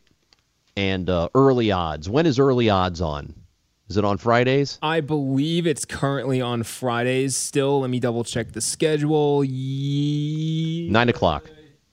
And 0.77 1.09
uh, 1.09 1.27
early 1.35 1.71
odds. 1.71 2.07
When 2.07 2.25
is 2.25 2.39
early 2.39 2.69
odds 2.69 3.01
on? 3.01 3.33
Is 3.89 3.97
it 3.97 4.05
on 4.05 4.17
Fridays? 4.17 4.77
I 4.81 4.99
believe 5.01 5.65
it's 5.65 5.85
currently 5.85 6.39
on 6.39 6.63
Fridays 6.63 7.35
still. 7.35 7.81
Let 7.81 7.89
me 7.89 7.99
double 7.99 8.23
check 8.23 8.51
the 8.51 8.61
schedule. 8.61 9.43
Ye- 9.43 10.89
Nine 10.91 11.09
o'clock, 11.09 11.49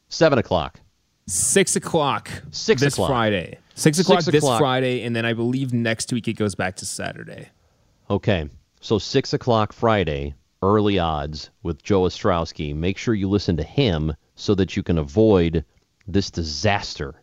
seven 0.09 0.39
o'clock. 0.39 0.81
Six 1.27 1.77
o'clock. 1.77 2.31
Six 2.51 2.83
this 2.83 2.95
o'clock. 2.95 3.09
Friday. 3.09 3.59
Six 3.75 3.99
o'clock 3.99 4.21
Six 4.23 4.33
this 4.33 4.43
o'clock. 4.45 4.59
Friday, 4.61 5.03
and 5.05 5.17
then 5.17 5.25
I 5.25 5.33
believe 5.33 5.73
next 5.73 6.13
week 6.13 6.29
it 6.29 6.35
goes 6.35 6.55
back 6.55 6.77
to 6.77 6.87
Saturday. 6.87 7.49
Okay, 8.11 8.49
so 8.81 8.99
six 8.99 9.33
o'clock 9.33 9.73
Friday, 9.73 10.35
early 10.63 10.99
odds 10.99 11.51
with 11.63 11.83
Joe 11.83 12.03
Ostrowski. 12.03 12.75
Make 12.75 12.99
sure 12.99 13.15
you 13.15 13.29
listen 13.29 13.57
to 13.57 13.63
him 13.65 14.13
so 14.35 14.55
that 14.57 14.77
you 14.77 14.83
can 14.83 14.99
avoid 14.99 15.65
this 16.07 16.31
disaster, 16.31 17.15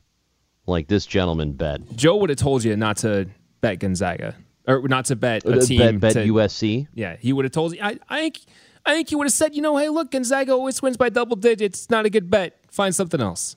like 0.72 0.88
this 0.88 1.06
gentleman 1.06 1.54
bet. 1.54 1.82
Joe 1.96 2.16
would 2.18 2.30
have 2.30 2.40
told 2.40 2.64
you 2.64 2.76
not 2.76 2.98
to 2.98 3.28
bet 3.62 3.80
Gonzaga 3.80 4.36
or 4.68 4.88
not 4.88 5.06
to 5.06 5.16
bet 5.16 5.46
a 5.46 5.62
team. 5.62 5.80
bet 5.80 6.00
bet 6.00 6.14
to- 6.14 6.34
USC. 6.34 6.88
Yeah, 6.96 7.18
he 7.20 7.34
would 7.34 7.46
have 7.46 7.52
told 7.52 7.76
you. 7.76 7.82
I, 7.82 8.00
I 8.10 8.20
think. 8.22 8.40
I 8.84 8.96
think 8.96 9.10
he 9.10 9.16
would 9.16 9.28
have 9.28 9.34
said, 9.34 9.56
you 9.56 9.62
know, 9.62 9.78
hey, 9.78 9.90
look, 9.90 10.10
Gonzaga 10.10 10.54
always 10.54 10.82
wins 10.82 10.98
by 10.98 11.10
double 11.10 11.36
digits. 11.36 11.88
Not 11.92 12.08
a 12.08 12.10
good 12.10 12.32
bet. 12.32 12.58
Find 12.72 12.96
something 12.96 13.22
else. 13.22 13.56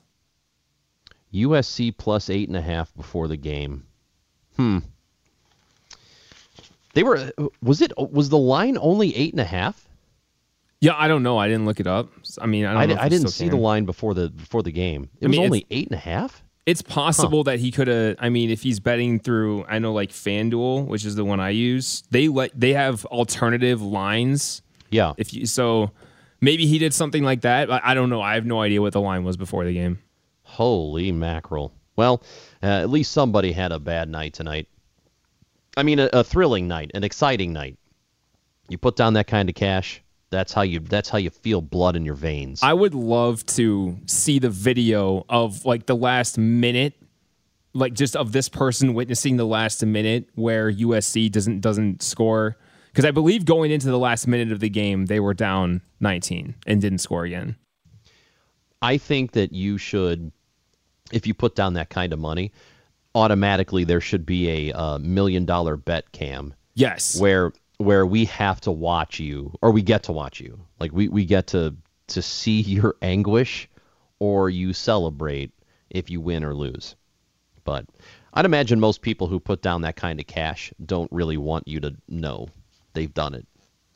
USC 1.33 1.97
plus 1.97 2.29
eight 2.29 2.47
and 2.47 2.55
a 2.55 2.61
half 2.61 2.95
before 2.95 3.27
the 3.27 3.35
game. 3.35 3.87
Hmm. 4.55 4.79
They 6.93 7.01
were. 7.01 7.31
Was 7.63 7.81
it? 7.81 7.91
Was 7.97 8.29
the 8.29 8.37
line 8.37 8.77
only 8.79 9.15
eight 9.15 9.33
and 9.33 9.41
a 9.41 9.45
half? 9.45 9.87
Yeah, 10.79 10.93
I 10.95 11.07
don't 11.07 11.23
know. 11.23 11.37
I 11.37 11.47
didn't 11.47 11.65
look 11.65 11.79
it 11.79 11.87
up. 11.87 12.09
I 12.39 12.45
mean, 12.45 12.65
I 12.65 12.73
don't 12.73 12.81
I, 12.81 12.85
know. 12.85 13.01
I 13.01 13.09
didn't 13.09 13.29
see 13.29 13.49
the 13.49 13.57
line 13.57 13.85
before 13.85 14.13
the 14.13 14.29
before 14.29 14.61
the 14.61 14.71
game. 14.71 15.09
It 15.19 15.25
I 15.25 15.29
was 15.29 15.39
only 15.39 15.65
eight 15.71 15.87
and 15.87 15.95
a 15.95 15.99
half. 15.99 16.43
It's 16.65 16.81
possible 16.81 17.43
that 17.43 17.59
he 17.59 17.71
could 17.71 17.87
have. 17.87 18.15
I 18.19 18.29
mean, 18.29 18.49
if 18.49 18.63
he's 18.63 18.79
betting 18.79 19.19
through, 19.19 19.65
I 19.65 19.77
know 19.77 19.93
like 19.93 20.09
FanDuel, 20.09 20.87
which 20.87 21.05
is 21.05 21.15
the 21.15 21.23
one 21.23 21.39
I 21.39 21.49
use. 21.49 22.03
They 22.09 22.27
let 22.27 22.59
they 22.59 22.73
have 22.73 23.05
alternative 23.05 23.81
lines. 23.81 24.63
Yeah. 24.89 25.13
If 25.17 25.33
you 25.33 25.45
so, 25.45 25.91
maybe 26.41 26.65
he 26.65 26.79
did 26.79 26.93
something 26.93 27.23
like 27.23 27.41
that. 27.41 27.71
I, 27.71 27.81
I 27.83 27.93
don't 27.93 28.09
know. 28.09 28.21
I 28.21 28.33
have 28.33 28.45
no 28.45 28.61
idea 28.61 28.81
what 28.81 28.93
the 28.93 29.01
line 29.01 29.23
was 29.23 29.37
before 29.37 29.63
the 29.63 29.73
game. 29.73 29.99
Holy 30.41 31.11
mackerel. 31.11 31.71
Well, 31.95 32.23
uh, 32.63 32.65
at 32.65 32.89
least 32.89 33.11
somebody 33.11 33.51
had 33.51 33.71
a 33.71 33.79
bad 33.79 34.09
night 34.09 34.33
tonight. 34.33 34.67
I 35.77 35.83
mean, 35.83 35.99
a, 35.99 36.09
a 36.13 36.23
thrilling 36.23 36.67
night, 36.67 36.91
an 36.93 37.03
exciting 37.03 37.53
night. 37.53 37.77
You 38.69 38.77
put 38.79 38.95
down 38.95 39.13
that 39.13 39.27
kind 39.27 39.49
of 39.49 39.55
cash. 39.55 40.01
That's 40.31 40.53
how 40.53 40.63
you. 40.63 40.79
That's 40.79 41.09
how 41.09 41.17
you 41.17 41.29
feel 41.29 41.61
blood 41.61 41.95
in 41.95 42.05
your 42.05 42.15
veins. 42.15 42.61
I 42.63 42.73
would 42.73 42.93
love 42.93 43.45
to 43.47 43.97
see 44.07 44.39
the 44.39 44.49
video 44.49 45.25
of 45.29 45.65
like 45.65 45.85
the 45.85 45.95
last 45.95 46.37
minute, 46.37 46.93
like 47.73 47.93
just 47.93 48.15
of 48.15 48.31
this 48.31 48.49
person 48.49 48.93
witnessing 48.93 49.37
the 49.37 49.45
last 49.45 49.85
minute 49.85 50.29
where 50.35 50.71
USC 50.71 51.31
doesn't 51.31 51.61
doesn't 51.61 52.01
score. 52.01 52.57
Because 52.87 53.05
I 53.05 53.11
believe 53.11 53.43
going 53.45 53.71
into 53.71 53.87
the 53.87 53.99
last 53.99 54.25
minute 54.25 54.51
of 54.53 54.61
the 54.61 54.69
game, 54.69 55.07
they 55.07 55.19
were 55.19 55.33
down 55.33 55.81
19 55.99 56.55
and 56.65 56.81
didn't 56.81 56.99
score 56.99 57.25
again. 57.25 57.57
I 58.81 58.97
think 58.97 59.33
that 59.33 59.51
you 59.51 59.77
should, 59.77 60.31
if 61.11 61.27
you 61.27 61.33
put 61.33 61.55
down 61.55 61.73
that 61.73 61.89
kind 61.89 62.13
of 62.13 62.19
money, 62.19 62.53
automatically 63.13 63.83
there 63.83 63.99
should 63.99 64.25
be 64.25 64.69
a 64.69 64.73
uh, 64.73 64.97
million 64.99 65.43
dollar 65.43 65.75
bet 65.75 66.11
cam 66.13 66.53
Yes. 66.75 67.19
where 67.19 67.51
where 67.77 68.05
we 68.05 68.25
have 68.25 68.61
to 68.61 68.71
watch 68.71 69.19
you 69.19 69.53
or 69.61 69.71
we 69.71 69.81
get 69.81 70.03
to 70.03 70.11
watch 70.11 70.39
you. 70.39 70.59
Like 70.79 70.91
we, 70.91 71.07
we 71.07 71.25
get 71.25 71.47
to 71.47 71.75
to 72.07 72.21
see 72.21 72.61
your 72.61 72.95
anguish 73.01 73.67
or 74.19 74.49
you 74.49 74.73
celebrate 74.73 75.51
if 75.89 76.09
you 76.09 76.21
win 76.21 76.43
or 76.43 76.53
lose. 76.53 76.95
But 77.63 77.85
i'd 78.33 78.45
imagine 78.45 78.81
most 78.81 79.01
people 79.01 79.27
who 79.27 79.39
put 79.39 79.61
down 79.61 79.81
that 79.81 79.95
kind 79.95 80.19
of 80.19 80.27
cash 80.27 80.73
don't 80.85 81.09
really 81.11 81.37
want 81.37 81.67
you 81.69 81.79
to 81.79 81.95
know 82.09 82.47
they've 82.93 83.13
done 83.13 83.33
it. 83.33 83.45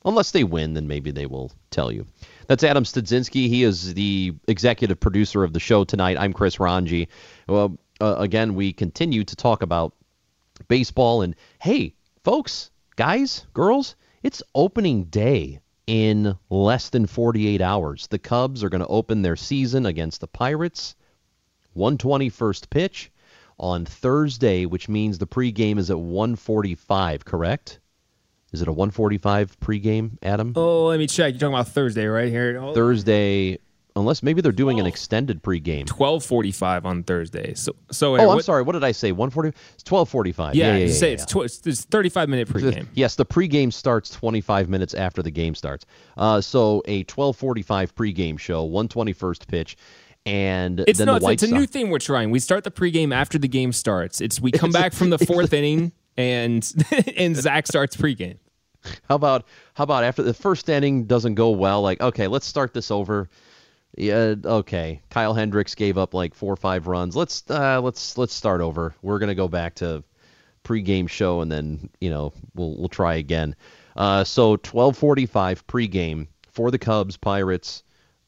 Unless 0.05 0.31
they 0.31 0.43
win 0.43 0.73
then 0.73 0.87
maybe 0.87 1.11
they 1.11 1.25
will 1.25 1.51
tell 1.71 1.91
you. 1.91 2.05
That's 2.47 2.63
adam 2.63 2.83
studzinski. 2.83 3.47
He 3.47 3.63
is 3.63 3.93
the 3.93 4.33
executive 4.47 4.99
producer 4.99 5.43
of 5.43 5.53
the 5.53 5.59
show 5.59 5.83
tonight. 5.83 6.17
I'm 6.17 6.33
chris 6.33 6.57
rongey. 6.57 7.07
Well 7.47 7.77
uh, 8.01 8.15
again 8.17 8.55
we 8.55 8.73
continue 8.73 9.23
to 9.23 9.35
talk 9.35 9.61
about 9.61 9.93
baseball. 10.67 11.21
And 11.21 11.35
hey, 11.59 11.93
folks, 12.23 12.71
guys, 12.99 13.47
girls, 13.53 13.95
it's 14.23 14.43
opening 14.53 15.05
day 15.05 15.61
in 15.87 16.35
less 16.49 16.89
than 16.89 17.07
48 17.07 17.61
hours. 17.61 18.07
The 18.07 18.19
Cubs 18.19 18.61
are 18.61 18.67
going 18.67 18.81
to 18.81 18.87
open 18.87 19.21
their 19.21 19.37
season 19.37 19.85
against 19.85 20.19
the 20.19 20.27
Pirates. 20.27 20.97
120 21.75 22.27
first 22.27 22.69
pitch 22.69 23.09
on 23.57 23.85
Thursday, 23.85 24.65
which 24.65 24.89
means 24.89 25.17
the 25.17 25.25
pregame 25.25 25.77
is 25.77 25.89
at 25.89 25.97
145, 25.97 27.23
correct? 27.23 27.79
Is 28.51 28.61
it 28.61 28.67
a 28.67 28.73
145 28.73 29.57
pregame, 29.61 30.17
Adam? 30.21 30.51
Oh, 30.57 30.87
let 30.87 30.99
me 30.99 31.07
check. 31.07 31.31
You're 31.31 31.39
talking 31.39 31.53
about 31.53 31.69
Thursday, 31.69 32.05
right 32.05 32.27
here. 32.27 32.59
Oh, 32.61 32.73
Thursday, 32.73 33.59
unless 33.95 34.23
maybe 34.23 34.41
they're 34.41 34.51
doing 34.51 34.79
an 34.79 34.85
extended 34.85 35.41
pregame. 35.43 35.85
Twelve 35.85 36.23
forty-five 36.23 36.85
on 36.85 37.03
Thursday. 37.03 37.53
So, 37.53 37.73
so 37.91 38.15
Oh, 38.15 38.19
I'm 38.21 38.27
what- 38.27 38.45
sorry. 38.45 38.63
What 38.63 38.73
did 38.73 38.83
I 38.83 38.91
say? 38.91 39.11
140? 39.11 39.49
It's 39.49 39.89
1245. 39.89 40.55
Yeah, 40.55 40.67
Yeah, 40.67 40.77
yeah, 40.77 40.85
yeah. 40.85 40.93
say 40.93 41.07
yeah, 41.07 41.13
it's, 41.13 41.25
tw- 41.25 41.67
it's 41.67 41.85
thirty-five 41.85 42.29
minute 42.29 42.47
pregame. 42.47 42.87
Yes, 42.93 43.15
the 43.15 43.25
pregame 43.25 43.71
starts 43.73 44.09
25 44.11 44.69
minutes 44.69 44.93
after 44.93 45.21
the 45.21 45.31
game 45.31 45.55
starts. 45.55 45.85
Uh, 46.17 46.39
so 46.41 46.81
a 46.87 46.99
1245 47.05 47.95
pregame 47.95 48.39
show, 48.39 48.67
121st 48.69 49.47
pitch, 49.47 49.77
and 50.25 50.81
It's 50.87 50.99
then 50.99 51.07
no, 51.07 51.17
the 51.19 51.27
it's, 51.31 51.43
it's 51.43 51.51
a 51.51 51.55
new 51.55 51.65
thing 51.65 51.89
we're 51.89 51.99
trying. 51.99 52.29
We 52.31 52.39
start 52.39 52.63
the 52.63 52.71
pregame 52.71 53.13
after 53.13 53.37
the 53.37 53.47
game 53.47 53.71
starts. 53.71 54.21
It's 54.21 54.39
we 54.39 54.51
come 54.51 54.71
back 54.71 54.93
from 54.93 55.09
the 55.09 55.17
fourth 55.25 55.53
inning 55.53 55.91
and 56.17 56.69
and 57.17 57.35
Zach 57.35 57.67
starts 57.67 57.95
pregame. 57.95 58.37
How 59.09 59.15
about 59.15 59.45
how 59.73 59.83
about 59.83 60.03
after 60.03 60.23
the 60.23 60.33
first 60.33 60.69
inning 60.69 61.05
doesn't 61.05 61.35
go 61.35 61.49
well? 61.51 61.81
Like, 61.81 61.99
okay, 62.01 62.27
let's 62.27 62.45
start 62.45 62.73
this 62.73 62.91
over. 62.91 63.29
Yeah, 63.95 64.35
okay. 64.43 65.01
Kyle 65.09 65.33
Hendricks 65.33 65.75
gave 65.75 65.97
up 65.97 66.13
like 66.13 66.33
four 66.33 66.53
or 66.53 66.57
five 66.57 66.87
runs. 66.87 67.15
Let's 67.15 67.43
uh, 67.49 67.81
let's 67.81 68.17
let's 68.17 68.33
start 68.33 68.61
over. 68.61 68.93
We're 69.01 69.19
gonna 69.19 69.35
go 69.35 69.47
back 69.47 69.75
to 69.75 70.03
pregame 70.63 71.09
show 71.09 71.41
and 71.41 71.51
then 71.51 71.89
you 71.99 72.09
know 72.09 72.33
we'll 72.55 72.75
we'll 72.77 72.89
try 72.89 73.15
again. 73.15 73.55
Uh, 73.95 74.23
so 74.23 74.57
12:45 74.57 75.63
pregame 75.65 76.27
for 76.51 76.71
the 76.71 76.79
Cubs 76.79 77.17
Pirates. 77.17 77.83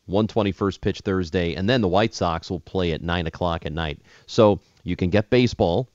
121st 0.10 0.82
pitch 0.82 1.00
Thursday, 1.02 1.56
and 1.56 1.70
then 1.70 1.80
the 1.80 1.88
White 1.88 2.14
Sox 2.14 2.50
will 2.50 2.60
play 2.60 2.92
at 2.92 3.02
nine 3.02 3.28
o'clock 3.28 3.66
at 3.66 3.72
night. 3.72 4.02
So 4.26 4.60
you 4.84 4.96
can 4.98 5.10
get 5.10 5.30
baseball 5.30 5.88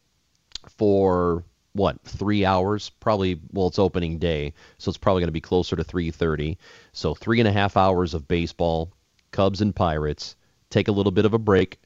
for 0.79 1.45
what 1.77 2.01
three 2.05 2.45
hours 2.45 2.91
probably 3.01 3.39
well 3.53 3.67
it's 3.67 3.79
opening 3.79 4.19
day 4.19 4.55
so 4.79 4.89
it's 4.89 4.97
probably 4.97 5.21
going 5.21 5.29
to 5.29 5.33
be 5.33 5.43
closer 5.43 5.77
to 5.77 5.85
3.30 5.85 6.57
so 6.93 7.15
three 7.15 7.39
and 7.39 7.47
a 7.47 7.53
half 7.53 7.77
hours 7.77 8.15
of 8.15 8.27
baseball 8.27 8.91
cubs 9.37 9.61
and 9.61 9.77
pirates 9.77 10.35
take 10.70 10.88
a 10.88 10.92
little 10.92 11.12
bit 11.12 11.27
of 11.27 11.35
a 11.35 11.38
break 11.38 11.79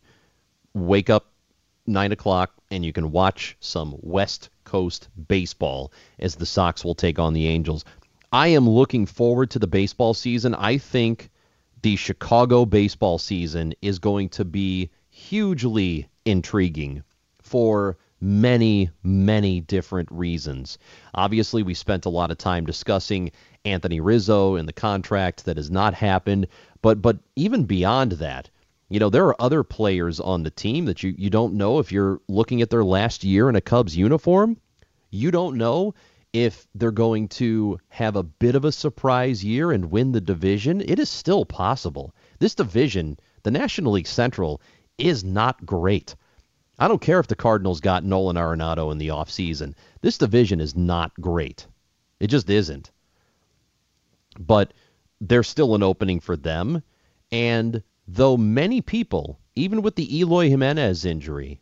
wake 0.73 1.11
up 1.11 1.33
nine 1.85 2.13
o'clock 2.13 2.53
and 2.71 2.85
you 2.85 2.93
can 2.93 3.11
watch 3.11 3.57
some 3.59 3.97
west 4.03 4.51
coast 4.63 5.09
baseball 5.27 5.93
as 6.21 6.37
the 6.37 6.47
sox 6.47 6.85
will 6.85 6.95
take 6.95 7.19
on 7.19 7.33
the 7.33 7.49
angels 7.49 7.85
i 8.31 8.47
am 8.47 8.71
looking 8.71 9.05
forward 9.05 9.51
to 9.51 9.59
the 9.59 9.67
baseball 9.67 10.15
season 10.15 10.55
i 10.55 10.79
think 10.79 11.29
the 11.83 11.97
chicago 11.97 12.65
baseball 12.65 13.19
season 13.19 13.75
is 13.83 13.99
going 13.99 14.29
to 14.29 14.45
be 14.45 14.89
hugely 15.09 16.09
intriguing 16.25 17.03
for 17.43 17.99
many, 18.21 18.91
many 19.03 19.61
different 19.61 20.09
reasons. 20.13 20.79
Obviously, 21.15 21.63
we 21.63 21.75
spent 21.75 22.05
a 22.05 22.11
lot 22.11 22.31
of 22.31 22.39
time 22.39 22.67
discussing 22.67 23.33
Anthony 23.65 24.01
Rizzo 24.01 24.55
and 24.57 24.69
the 24.69 24.73
contract 24.73 25.45
that 25.45 25.57
has 25.57 25.71
not 25.71 25.95
happened, 25.95 26.47
but 26.83 27.03
but 27.03 27.19
even 27.37 27.65
beyond 27.65 28.13
that, 28.13 28.49
you 28.89 28.99
know, 28.99 29.11
there 29.11 29.27
are 29.27 29.41
other 29.41 29.63
players 29.63 30.19
on 30.19 30.43
the 30.43 30.51
team 30.51 30.87
that 30.87 31.03
you, 31.03 31.15
you 31.17 31.31
don't 31.31 31.55
know 31.55 31.79
if 31.79 31.93
you're 31.93 32.21
looking 32.29 32.63
at 32.63 32.71
their 32.71 32.85
last 32.85 33.23
year 33.23 33.49
in 33.49 33.57
a 33.57 33.61
Cubs 33.61 33.97
uniform. 33.97 34.57
You 35.11 35.31
don't 35.31 35.57
know 35.57 35.95
if 36.33 36.67
they're 36.75 36.91
going 36.91 37.29
to 37.29 37.79
have 37.89 38.17
a 38.17 38.23
bit 38.23 38.55
of 38.55 38.65
a 38.65 38.73
surprise 38.73 39.45
year 39.45 39.73
and 39.73 39.91
win 39.91 40.13
the 40.13 40.21
division. 40.21 40.81
It 40.81 40.99
is 40.99 41.09
still 41.09 41.45
possible. 41.45 42.15
This 42.39 42.55
division, 42.55 43.19
the 43.43 43.51
National 43.51 43.93
League 43.93 44.07
Central, 44.07 44.61
is 44.99 45.23
not 45.23 45.65
great. 45.67 46.15
I 46.79 46.89
don't 46.89 47.01
care 47.01 47.21
if 47.21 47.27
the 47.27 47.37
Cardinals 47.37 47.81
got 47.81 48.05
Nolan 48.05 48.37
Arenado 48.37 48.91
in 48.91 48.99
the 48.99 49.09
offseason. 49.09 49.75
This 50.01 50.19
division 50.19 50.61
is 50.61 50.75
not 50.75 51.13
great. 51.21 51.67
It 52.21 52.29
just 52.29 52.49
isn't. 52.49 52.91
But 54.41 54.73
there's 55.21 55.49
still 55.49 55.75
an 55.75 55.83
opening 55.83 56.19
for 56.19 56.35
them. 56.35 56.83
And 57.31 57.83
though 58.09 58.39
many 58.39 58.81
people, 58.81 59.39
even 59.55 59.83
with 59.83 59.97
the 59.97 60.19
Eloy 60.19 60.49
Jimenez 60.49 61.05
injury, 61.05 61.61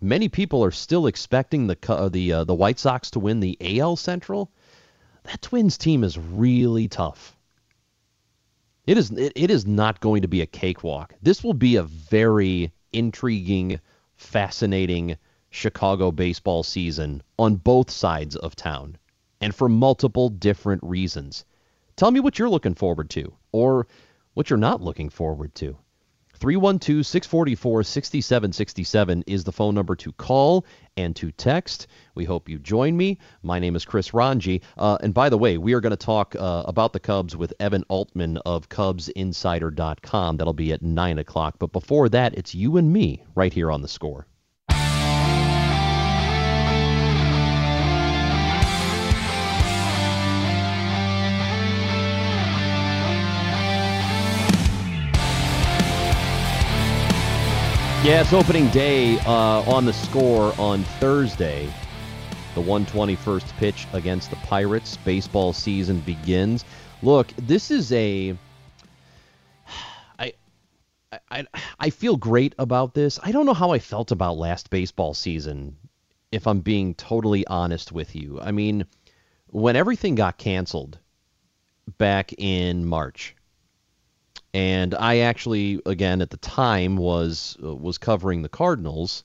many 0.00 0.28
people 0.28 0.64
are 0.64 0.72
still 0.72 1.06
expecting 1.06 1.68
the 1.68 2.10
the 2.12 2.32
uh, 2.32 2.44
the 2.44 2.54
White 2.54 2.80
Sox 2.80 3.12
to 3.12 3.20
win 3.20 3.38
the 3.38 3.56
AL 3.60 3.94
Central, 3.94 4.50
that 5.22 5.40
Twins 5.40 5.78
team 5.78 6.02
is 6.02 6.18
really 6.18 6.88
tough. 6.88 7.36
It 8.88 8.98
is 8.98 9.12
it, 9.12 9.32
it 9.36 9.50
is 9.52 9.64
not 9.64 10.00
going 10.00 10.22
to 10.22 10.28
be 10.28 10.40
a 10.40 10.46
cakewalk. 10.46 11.14
This 11.22 11.44
will 11.44 11.54
be 11.54 11.76
a 11.76 11.84
very 11.84 12.72
intriguing, 12.92 13.78
fascinating 14.16 15.16
Chicago 15.48 16.10
baseball 16.10 16.64
season 16.64 17.22
on 17.38 17.54
both 17.54 17.88
sides 17.88 18.34
of 18.34 18.56
town 18.56 18.98
and 19.40 19.54
for 19.54 19.68
multiple 19.68 20.28
different 20.28 20.82
reasons. 20.82 21.44
Tell 21.96 22.10
me 22.10 22.18
what 22.18 22.38
you're 22.38 22.50
looking 22.50 22.74
forward 22.74 23.10
to 23.10 23.32
or 23.52 23.86
what 24.34 24.50
you're 24.50 24.56
not 24.56 24.82
looking 24.82 25.10
forward 25.10 25.54
to. 25.56 25.76
312 26.34 27.06
644 27.06 27.84
6767 27.84 29.22
is 29.28 29.44
the 29.44 29.52
phone 29.52 29.74
number 29.76 29.94
to 29.94 30.10
call 30.12 30.66
and 30.96 31.14
to 31.14 31.30
text. 31.30 31.86
We 32.16 32.24
hope 32.24 32.48
you 32.48 32.58
join 32.58 32.96
me. 32.96 33.18
My 33.44 33.60
name 33.60 33.76
is 33.76 33.84
Chris 33.84 34.10
Rongey. 34.10 34.62
Uh, 34.76 34.98
and 35.00 35.14
by 35.14 35.28
the 35.28 35.38
way, 35.38 35.56
we 35.56 35.72
are 35.74 35.80
going 35.80 35.92
to 35.92 35.96
talk 35.96 36.34
uh, 36.34 36.64
about 36.66 36.92
the 36.92 37.00
Cubs 37.00 37.36
with 37.36 37.54
Evan 37.60 37.84
Altman 37.88 38.38
of 38.38 38.68
CubsInsider.com. 38.68 40.36
That'll 40.36 40.52
be 40.52 40.72
at 40.72 40.82
9 40.82 41.18
o'clock. 41.20 41.56
But 41.60 41.70
before 41.70 42.08
that, 42.08 42.34
it's 42.34 42.56
you 42.56 42.76
and 42.76 42.92
me 42.92 43.22
right 43.36 43.52
here 43.52 43.70
on 43.70 43.82
the 43.82 43.88
score. 43.88 44.26
Yeah, 58.04 58.20
it's 58.20 58.34
opening 58.34 58.68
day 58.68 59.18
uh, 59.20 59.62
on 59.62 59.86
the 59.86 59.92
score 59.94 60.52
on 60.58 60.84
Thursday. 61.00 61.72
The 62.54 62.60
121st 62.60 63.56
pitch 63.56 63.86
against 63.94 64.28
the 64.28 64.36
Pirates. 64.36 64.98
Baseball 64.98 65.54
season 65.54 66.00
begins. 66.00 66.66
Look, 67.00 67.28
this 67.38 67.70
is 67.70 67.90
a. 67.92 68.36
I, 70.18 70.34
I, 71.30 71.46
I 71.80 71.88
feel 71.88 72.18
great 72.18 72.54
about 72.58 72.92
this. 72.92 73.18
I 73.22 73.32
don't 73.32 73.46
know 73.46 73.54
how 73.54 73.70
I 73.70 73.78
felt 73.78 74.10
about 74.10 74.36
last 74.36 74.68
baseball 74.68 75.14
season, 75.14 75.74
if 76.30 76.46
I'm 76.46 76.60
being 76.60 76.94
totally 76.96 77.46
honest 77.46 77.90
with 77.90 78.14
you. 78.14 78.38
I 78.38 78.52
mean, 78.52 78.84
when 79.46 79.76
everything 79.76 80.14
got 80.14 80.36
canceled 80.36 80.98
back 81.96 82.34
in 82.36 82.84
March, 82.84 83.34
and 84.54 84.94
I 84.94 85.18
actually, 85.18 85.80
again, 85.84 86.22
at 86.22 86.30
the 86.30 86.36
time 86.38 86.96
was 86.96 87.58
uh, 87.62 87.74
was 87.74 87.98
covering 87.98 88.42
the 88.42 88.48
Cardinals 88.48 89.24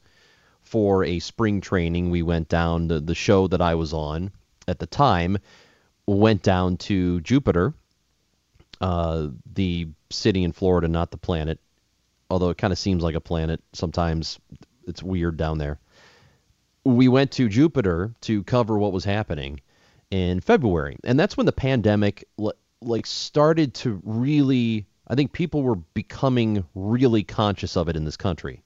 for 0.64 1.06
a 1.06 1.20
spring 1.20 1.62
training. 1.62 2.10
We 2.10 2.24
went 2.24 2.50
down 2.50 2.88
the 2.88 3.00
the 3.00 3.16
show 3.16 3.48
that 3.48 3.62
I 3.62 3.76
was 3.76 3.94
on 3.94 4.32
at 4.68 4.80
the 4.80 4.88
time 4.88 5.38
went 6.08 6.42
down 6.42 6.78
to 6.78 7.22
Jupiter, 7.22 7.74
uh, 8.82 9.28
the 9.54 9.88
city 10.10 10.44
in 10.44 10.52
Florida, 10.52 10.88
not 10.88 11.12
the 11.12 11.18
planet. 11.18 11.60
Although 12.32 12.50
it 12.50 12.58
kind 12.58 12.74
of 12.74 12.80
seems 12.80 13.04
like 13.04 13.16
a 13.16 13.22
planet 13.22 13.62
sometimes. 13.74 14.40
It's 14.88 15.04
weird 15.04 15.38
down 15.38 15.60
there. 15.60 15.78
We 16.84 17.08
went 17.08 17.32
to 17.34 17.48
Jupiter 17.48 18.12
to 18.22 18.44
cover 18.44 18.80
what 18.80 18.92
was 18.92 19.06
happening 19.06 19.62
in 20.10 20.40
February, 20.40 20.98
and 21.04 21.20
that's 21.20 21.38
when 21.38 21.46
the 21.46 21.52
pandemic 21.52 22.28
like 22.82 23.06
started 23.06 23.76
to 23.76 24.02
really 24.04 24.88
I 25.10 25.16
think 25.16 25.32
people 25.32 25.64
were 25.64 25.76
becoming 25.76 26.66
really 26.76 27.24
conscious 27.24 27.76
of 27.76 27.90
it 27.90 27.96
in 27.96 28.06
this 28.06 28.18
country. 28.18 28.64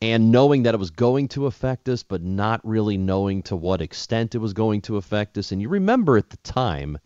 And 0.00 0.30
knowing 0.30 0.62
that 0.62 0.74
it 0.74 0.78
was 0.78 0.90
going 0.90 1.26
to 1.28 1.46
affect 1.46 1.88
us, 1.88 2.04
but 2.04 2.22
not 2.22 2.60
really 2.64 2.96
knowing 2.96 3.42
to 3.44 3.56
what 3.56 3.82
extent 3.82 4.36
it 4.36 4.38
was 4.38 4.52
going 4.52 4.82
to 4.82 4.96
affect 4.96 5.36
us. 5.38 5.50
And 5.50 5.60
you 5.60 5.68
remember 5.68 6.16
at 6.16 6.30
the 6.30 6.36
time, 6.38 6.98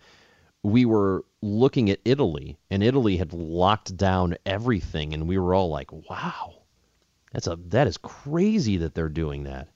we 0.62 0.84
were 0.84 1.24
looking 1.40 1.88
at 1.88 2.00
Italy, 2.04 2.58
and 2.70 2.82
Italy 2.82 3.16
had 3.16 3.32
locked 3.32 3.96
down 3.96 4.36
everything, 4.44 5.14
and 5.14 5.26
we 5.26 5.38
were 5.38 5.54
all 5.54 5.70
like, 5.70 5.90
wow, 5.90 6.54
that's 7.32 7.46
a 7.46 7.56
that 7.68 7.86
is 7.86 7.96
crazy 7.96 8.76
that 8.76 8.94
they're 8.94 9.08
doing 9.08 9.44
that. 9.44 9.68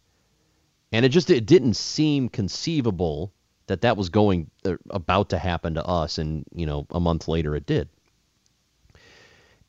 And 0.93 1.05
it 1.05 1.09
just 1.09 1.31
it 1.31 1.47
didn't 1.47 1.75
seem 1.75 2.29
conceivable 2.29 3.33
that 3.67 3.83
that 3.83 3.97
was 3.97 4.09
going 4.09 4.51
uh, 4.65 4.77
about 4.91 5.31
to 5.31 5.39
happen 5.39 5.75
to 5.75 5.85
us 5.85 6.19
and 6.19 6.45
you 6.55 6.67
know 6.67 6.87
a 6.91 7.01
month 7.01 7.29
later 7.29 7.55
it 7.57 7.67
did. 7.67 7.89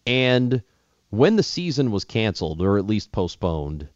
And 0.05 0.63
when 1.09 1.35
the 1.35 1.43
season 1.43 1.91
was 1.91 2.05
canceled 2.05 2.61
or 2.61 2.77
at 2.77 2.87
least 2.87 3.11
postponed 3.11 3.87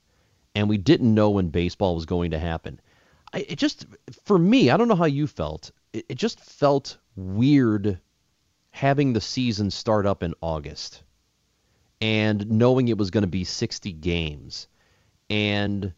and 0.56 0.70
we 0.70 0.78
didn't 0.78 1.14
know 1.14 1.30
when 1.30 1.49
baseball 1.49 1.95
was 1.95 2.06
going 2.06 2.32
to 2.32 2.39
happen 2.39 2.80
I, 3.34 3.45
it 3.49 3.58
just 3.58 3.86
for 4.24 4.38
me 4.38 4.70
i 4.70 4.78
don't 4.78 4.88
know 4.88 4.95
how 4.95 5.06
you 5.06 5.28
felt 5.28 5.72
it, 5.93 6.06
it 6.10 6.16
just 6.16 6.39
felt 6.39 6.97
weird 7.16 7.99
having 8.72 9.14
the 9.14 9.22
season 9.22 9.72
start 9.72 10.06
up 10.06 10.24
in 10.24 10.34
august 10.41 11.04
and 11.99 12.49
knowing 12.49 12.88
it 12.88 12.97
was 12.97 13.12
going 13.12 13.24
to 13.24 13.28
be 13.28 13.43
60 13.43 13.91
games 13.93 14.68
and 15.30 15.93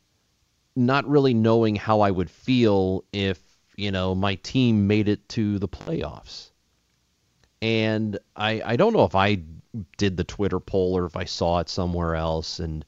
not 0.76 1.08
really 1.08 1.34
knowing 1.34 1.76
how 1.76 2.02
i 2.02 2.10
would 2.10 2.30
feel 2.30 3.04
if 3.14 3.40
you 3.76 3.92
know, 3.92 4.16
my 4.16 4.36
team 4.36 4.88
made 4.88 5.08
it 5.08 5.28
to 5.30 5.60
the 5.60 5.68
playoffs. 5.68 6.50
And 7.62 8.20
I, 8.36 8.62
I 8.66 8.76
don't 8.76 8.94
know 8.94 9.06
if 9.06 9.16
I 9.16 9.40
did 9.98 10.18
the 10.18 10.24
Twitter 10.24 10.60
poll 10.60 10.98
or 10.98 11.06
if 11.06 11.16
I 11.16 11.26
saw 11.26 11.60
it 11.60 11.70
somewhere 11.70 12.16
else, 12.16 12.60
and 12.60 12.84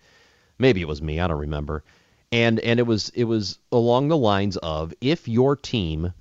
maybe 0.60 0.82
it 0.82 0.88
was 0.88 1.02
me. 1.02 1.20
I 1.20 1.28
don't 1.28 1.40
remember. 1.40 1.84
And 2.32 2.60
and 2.60 2.80
it 2.80 2.84
was 2.84 3.10
it 3.10 3.24
was 3.24 3.60
along 3.72 4.10
the 4.10 4.18
lines 4.18 4.58
of 4.58 4.94
if 5.00 5.28
your 5.28 5.56
team 5.56 6.14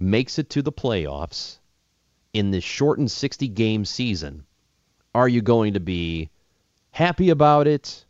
makes 0.00 0.38
it 0.38 0.50
to 0.50 0.62
the 0.62 0.72
playoffs 0.72 1.58
in 2.32 2.50
this 2.50 2.64
shortened 2.64 3.10
60 3.10 3.48
game 3.48 3.84
season, 3.84 4.44
are 5.14 5.28
you 5.28 5.40
going 5.40 5.74
to 5.74 5.80
be 5.80 6.30
happy 6.90 7.30
about 7.30 7.66
it? 7.66 8.04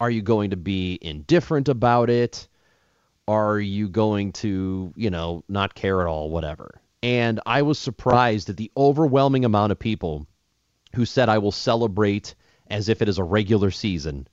Are 0.00 0.10
you 0.10 0.22
going 0.22 0.50
to 0.50 0.56
be 0.56 0.98
indifferent 1.00 1.68
about 1.68 2.10
it? 2.10 2.47
Are 3.28 3.60
you 3.60 3.88
going 3.88 4.32
to, 4.32 4.92
you 4.96 5.10
know, 5.10 5.44
not 5.48 5.74
care 5.74 6.00
at 6.00 6.06
all, 6.08 6.30
whatever? 6.30 6.80
And 7.02 7.40
I 7.44 7.62
was 7.62 7.78
surprised 7.78 8.48
at 8.48 8.56
the 8.56 8.72
overwhelming 8.76 9.44
amount 9.44 9.70
of 9.70 9.78
people 9.78 10.26
who 10.94 11.04
said 11.04 11.28
I 11.28 11.38
will 11.38 11.52
celebrate 11.52 12.34
as 12.68 12.88
if 12.88 13.02
it 13.02 13.08
is 13.08 13.18
a 13.18 13.24
regular 13.24 13.70
season 13.70 14.26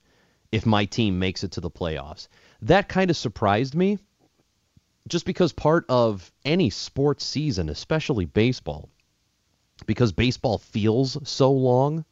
if 0.50 0.64
my 0.64 0.86
team 0.86 1.18
makes 1.18 1.44
it 1.44 1.52
to 1.52 1.60
the 1.60 1.70
playoffs. 1.70 2.28
That 2.62 2.88
kind 2.88 3.10
of 3.10 3.16
surprised 3.16 3.74
me 3.74 3.98
just 5.08 5.26
because 5.26 5.52
part 5.52 5.84
of 5.88 6.32
any 6.44 6.70
sports 6.70 7.24
season, 7.24 7.68
especially 7.68 8.24
baseball, 8.24 8.88
because 9.84 10.12
baseball 10.12 10.58
feels 10.58 11.18
so 11.28 11.52
long, 11.52 12.04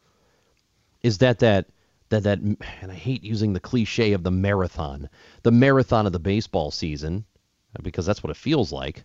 is 1.01 1.17
that 1.17 1.39
that 1.39 1.65
that 2.09 2.23
that 2.23 2.39
and 2.39 2.91
I 2.91 2.95
hate 2.95 3.23
using 3.23 3.53
the 3.53 3.59
cliche 3.59 4.13
of 4.13 4.23
the 4.23 4.31
marathon, 4.31 5.09
the 5.43 5.51
marathon 5.51 6.05
of 6.05 6.13
the 6.13 6.19
baseball 6.19 6.71
season, 6.71 7.25
because 7.81 8.05
that's 8.05 8.23
what 8.23 8.31
it 8.31 8.37
feels 8.37 8.71
like. 8.71 9.03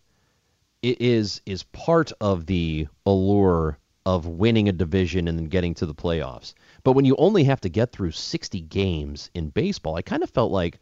It 0.82 1.00
is 1.00 1.40
is 1.46 1.62
part 1.64 2.12
of 2.20 2.46
the 2.46 2.86
allure 3.06 3.78
of 4.06 4.26
winning 4.26 4.68
a 4.68 4.72
division 4.72 5.28
and 5.28 5.38
then 5.38 5.48
getting 5.48 5.74
to 5.74 5.86
the 5.86 5.94
playoffs. 5.94 6.54
But 6.82 6.92
when 6.92 7.04
you 7.04 7.16
only 7.16 7.44
have 7.44 7.60
to 7.62 7.68
get 7.68 7.92
through 7.92 8.12
60 8.12 8.60
games 8.62 9.30
in 9.34 9.50
baseball, 9.50 9.96
I 9.96 10.02
kind 10.02 10.22
of 10.22 10.30
felt 10.30 10.50
like 10.50 10.80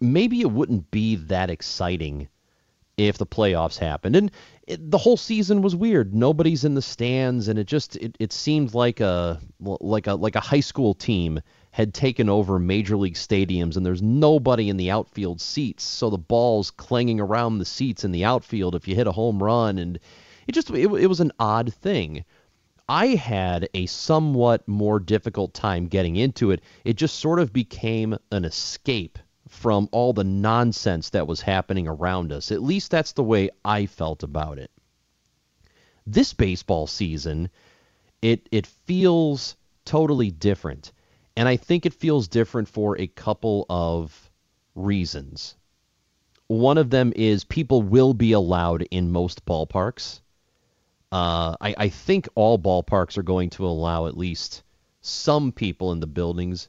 maybe 0.00 0.40
it 0.40 0.50
wouldn't 0.50 0.90
be 0.90 1.16
that 1.16 1.50
exciting 1.50 2.28
if 2.96 3.18
the 3.18 3.26
playoffs 3.26 3.78
happened. 3.78 4.16
And 4.16 4.30
it, 4.66 4.90
the 4.90 4.98
whole 4.98 5.16
season 5.16 5.62
was 5.62 5.74
weird. 5.76 6.14
Nobody's 6.14 6.64
in 6.64 6.74
the 6.74 6.82
stands, 6.82 7.48
and 7.48 7.58
it 7.58 7.66
just 7.66 7.96
it, 7.96 8.16
it 8.18 8.32
seemed 8.32 8.74
like 8.74 9.00
a 9.00 9.40
like 9.60 10.06
a 10.06 10.14
like 10.14 10.36
a 10.36 10.40
high 10.40 10.60
school 10.60 10.94
team 10.94 11.40
had 11.70 11.92
taken 11.92 12.28
over 12.28 12.58
major 12.58 12.96
league 12.96 13.14
stadiums, 13.14 13.76
and 13.76 13.84
there's 13.84 14.02
nobody 14.02 14.68
in 14.68 14.76
the 14.76 14.90
outfield 14.90 15.40
seats, 15.40 15.82
so 15.82 16.08
the 16.08 16.16
ball's 16.16 16.70
clanging 16.70 17.20
around 17.20 17.58
the 17.58 17.64
seats 17.64 18.04
in 18.04 18.12
the 18.12 18.24
outfield 18.24 18.74
if 18.74 18.86
you 18.86 18.94
hit 18.94 19.08
a 19.08 19.12
home 19.12 19.42
run, 19.42 19.78
and 19.78 19.98
it 20.46 20.52
just 20.52 20.70
it, 20.70 20.86
it 20.92 21.08
was 21.08 21.20
an 21.20 21.32
odd 21.38 21.74
thing. 21.74 22.24
I 22.88 23.08
had 23.08 23.68
a 23.74 23.86
somewhat 23.86 24.68
more 24.68 25.00
difficult 25.00 25.54
time 25.54 25.88
getting 25.88 26.16
into 26.16 26.50
it. 26.50 26.62
It 26.84 26.96
just 26.96 27.18
sort 27.18 27.40
of 27.40 27.52
became 27.52 28.16
an 28.30 28.44
escape 28.44 29.18
from 29.54 29.88
all 29.92 30.12
the 30.12 30.24
nonsense 30.24 31.10
that 31.10 31.26
was 31.26 31.40
happening 31.40 31.88
around 31.88 32.32
us. 32.32 32.52
At 32.52 32.62
least 32.62 32.90
that's 32.90 33.12
the 33.12 33.24
way 33.24 33.50
I 33.64 33.86
felt 33.86 34.22
about 34.22 34.58
it. 34.58 34.70
This 36.06 36.34
baseball 36.34 36.86
season, 36.86 37.48
it 38.20 38.46
it 38.52 38.66
feels 38.66 39.56
totally 39.84 40.30
different. 40.30 40.92
And 41.36 41.48
I 41.48 41.56
think 41.56 41.86
it 41.86 41.94
feels 41.94 42.28
different 42.28 42.68
for 42.68 42.98
a 42.98 43.06
couple 43.06 43.64
of 43.70 44.30
reasons. 44.74 45.56
One 46.48 46.76
of 46.76 46.90
them 46.90 47.12
is 47.16 47.44
people 47.44 47.80
will 47.80 48.12
be 48.12 48.32
allowed 48.32 48.82
in 48.90 49.10
most 49.10 49.46
ballparks. 49.46 50.20
Uh, 51.10 51.56
I, 51.60 51.74
I 51.78 51.88
think 51.88 52.28
all 52.34 52.58
ballparks 52.58 53.16
are 53.16 53.22
going 53.22 53.50
to 53.50 53.66
allow 53.66 54.08
at 54.08 54.18
least 54.18 54.62
some 55.00 55.52
people 55.52 55.92
in 55.92 56.00
the 56.00 56.06
buildings. 56.06 56.68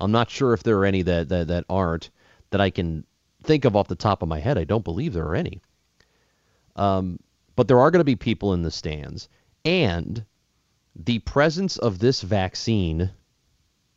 I'm 0.00 0.12
not 0.12 0.30
sure 0.30 0.54
if 0.54 0.62
there 0.62 0.78
are 0.78 0.86
any 0.86 1.02
that, 1.02 1.28
that, 1.28 1.48
that 1.48 1.64
aren't 1.68 2.10
that 2.50 2.60
I 2.60 2.70
can 2.70 3.04
think 3.42 3.64
of 3.64 3.76
off 3.76 3.88
the 3.88 3.94
top 3.94 4.22
of 4.22 4.28
my 4.28 4.40
head. 4.40 4.58
I 4.58 4.64
don't 4.64 4.84
believe 4.84 5.12
there 5.12 5.26
are 5.26 5.36
any. 5.36 5.60
Um, 6.76 7.18
but 7.56 7.68
there 7.68 7.80
are 7.80 7.90
going 7.90 8.00
to 8.00 8.04
be 8.04 8.16
people 8.16 8.54
in 8.54 8.62
the 8.62 8.70
stands. 8.70 9.28
And 9.64 10.24
the 10.96 11.18
presence 11.20 11.76
of 11.76 11.98
this 11.98 12.22
vaccine, 12.22 13.10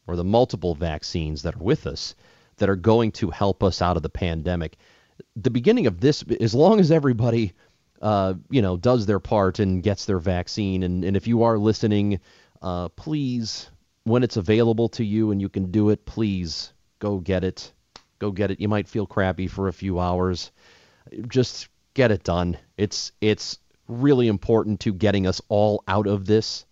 or 0.07 0.15
the 0.15 0.23
multiple 0.23 0.75
vaccines 0.75 1.43
that 1.43 1.55
are 1.55 1.63
with 1.63 1.87
us, 1.87 2.15
that 2.57 2.69
are 2.69 2.75
going 2.75 3.11
to 3.13 3.29
help 3.29 3.63
us 3.63 3.81
out 3.81 3.97
of 3.97 4.03
the 4.03 4.09
pandemic, 4.09 4.77
the 5.35 5.49
beginning 5.49 5.87
of 5.87 5.99
this, 5.99 6.23
as 6.39 6.53
long 6.53 6.79
as 6.79 6.91
everybody, 6.91 7.53
uh, 8.01 8.33
you 8.49 8.61
know, 8.61 8.77
does 8.77 9.05
their 9.05 9.19
part 9.19 9.59
and 9.59 9.83
gets 9.83 10.05
their 10.05 10.19
vaccine, 10.19 10.83
and, 10.83 11.03
and 11.03 11.17
if 11.17 11.27
you 11.27 11.43
are 11.43 11.57
listening, 11.57 12.19
uh, 12.61 12.89
please, 12.89 13.69
when 14.03 14.23
it's 14.23 14.37
available 14.37 14.89
to 14.89 15.03
you 15.03 15.31
and 15.31 15.41
you 15.41 15.49
can 15.49 15.71
do 15.71 15.89
it, 15.89 16.05
please 16.05 16.73
go 16.99 17.19
get 17.19 17.43
it 17.43 17.72
go 18.23 18.31
get 18.31 18.51
it. 18.51 18.59
You 18.59 18.69
might 18.69 18.87
feel 18.87 19.05
crappy 19.05 19.47
for 19.47 19.67
a 19.67 19.73
few 19.73 19.99
hours. 19.99 20.51
Just 21.27 21.67
get 21.93 22.11
it 22.11 22.23
done. 22.23 22.57
It's 22.77 23.11
it's 23.21 23.59
really 23.87 24.27
important 24.27 24.79
to 24.81 24.93
getting 24.93 25.27
us 25.27 25.41
all 25.49 25.83
out 25.87 26.07
of 26.07 26.25
this. 26.25 26.65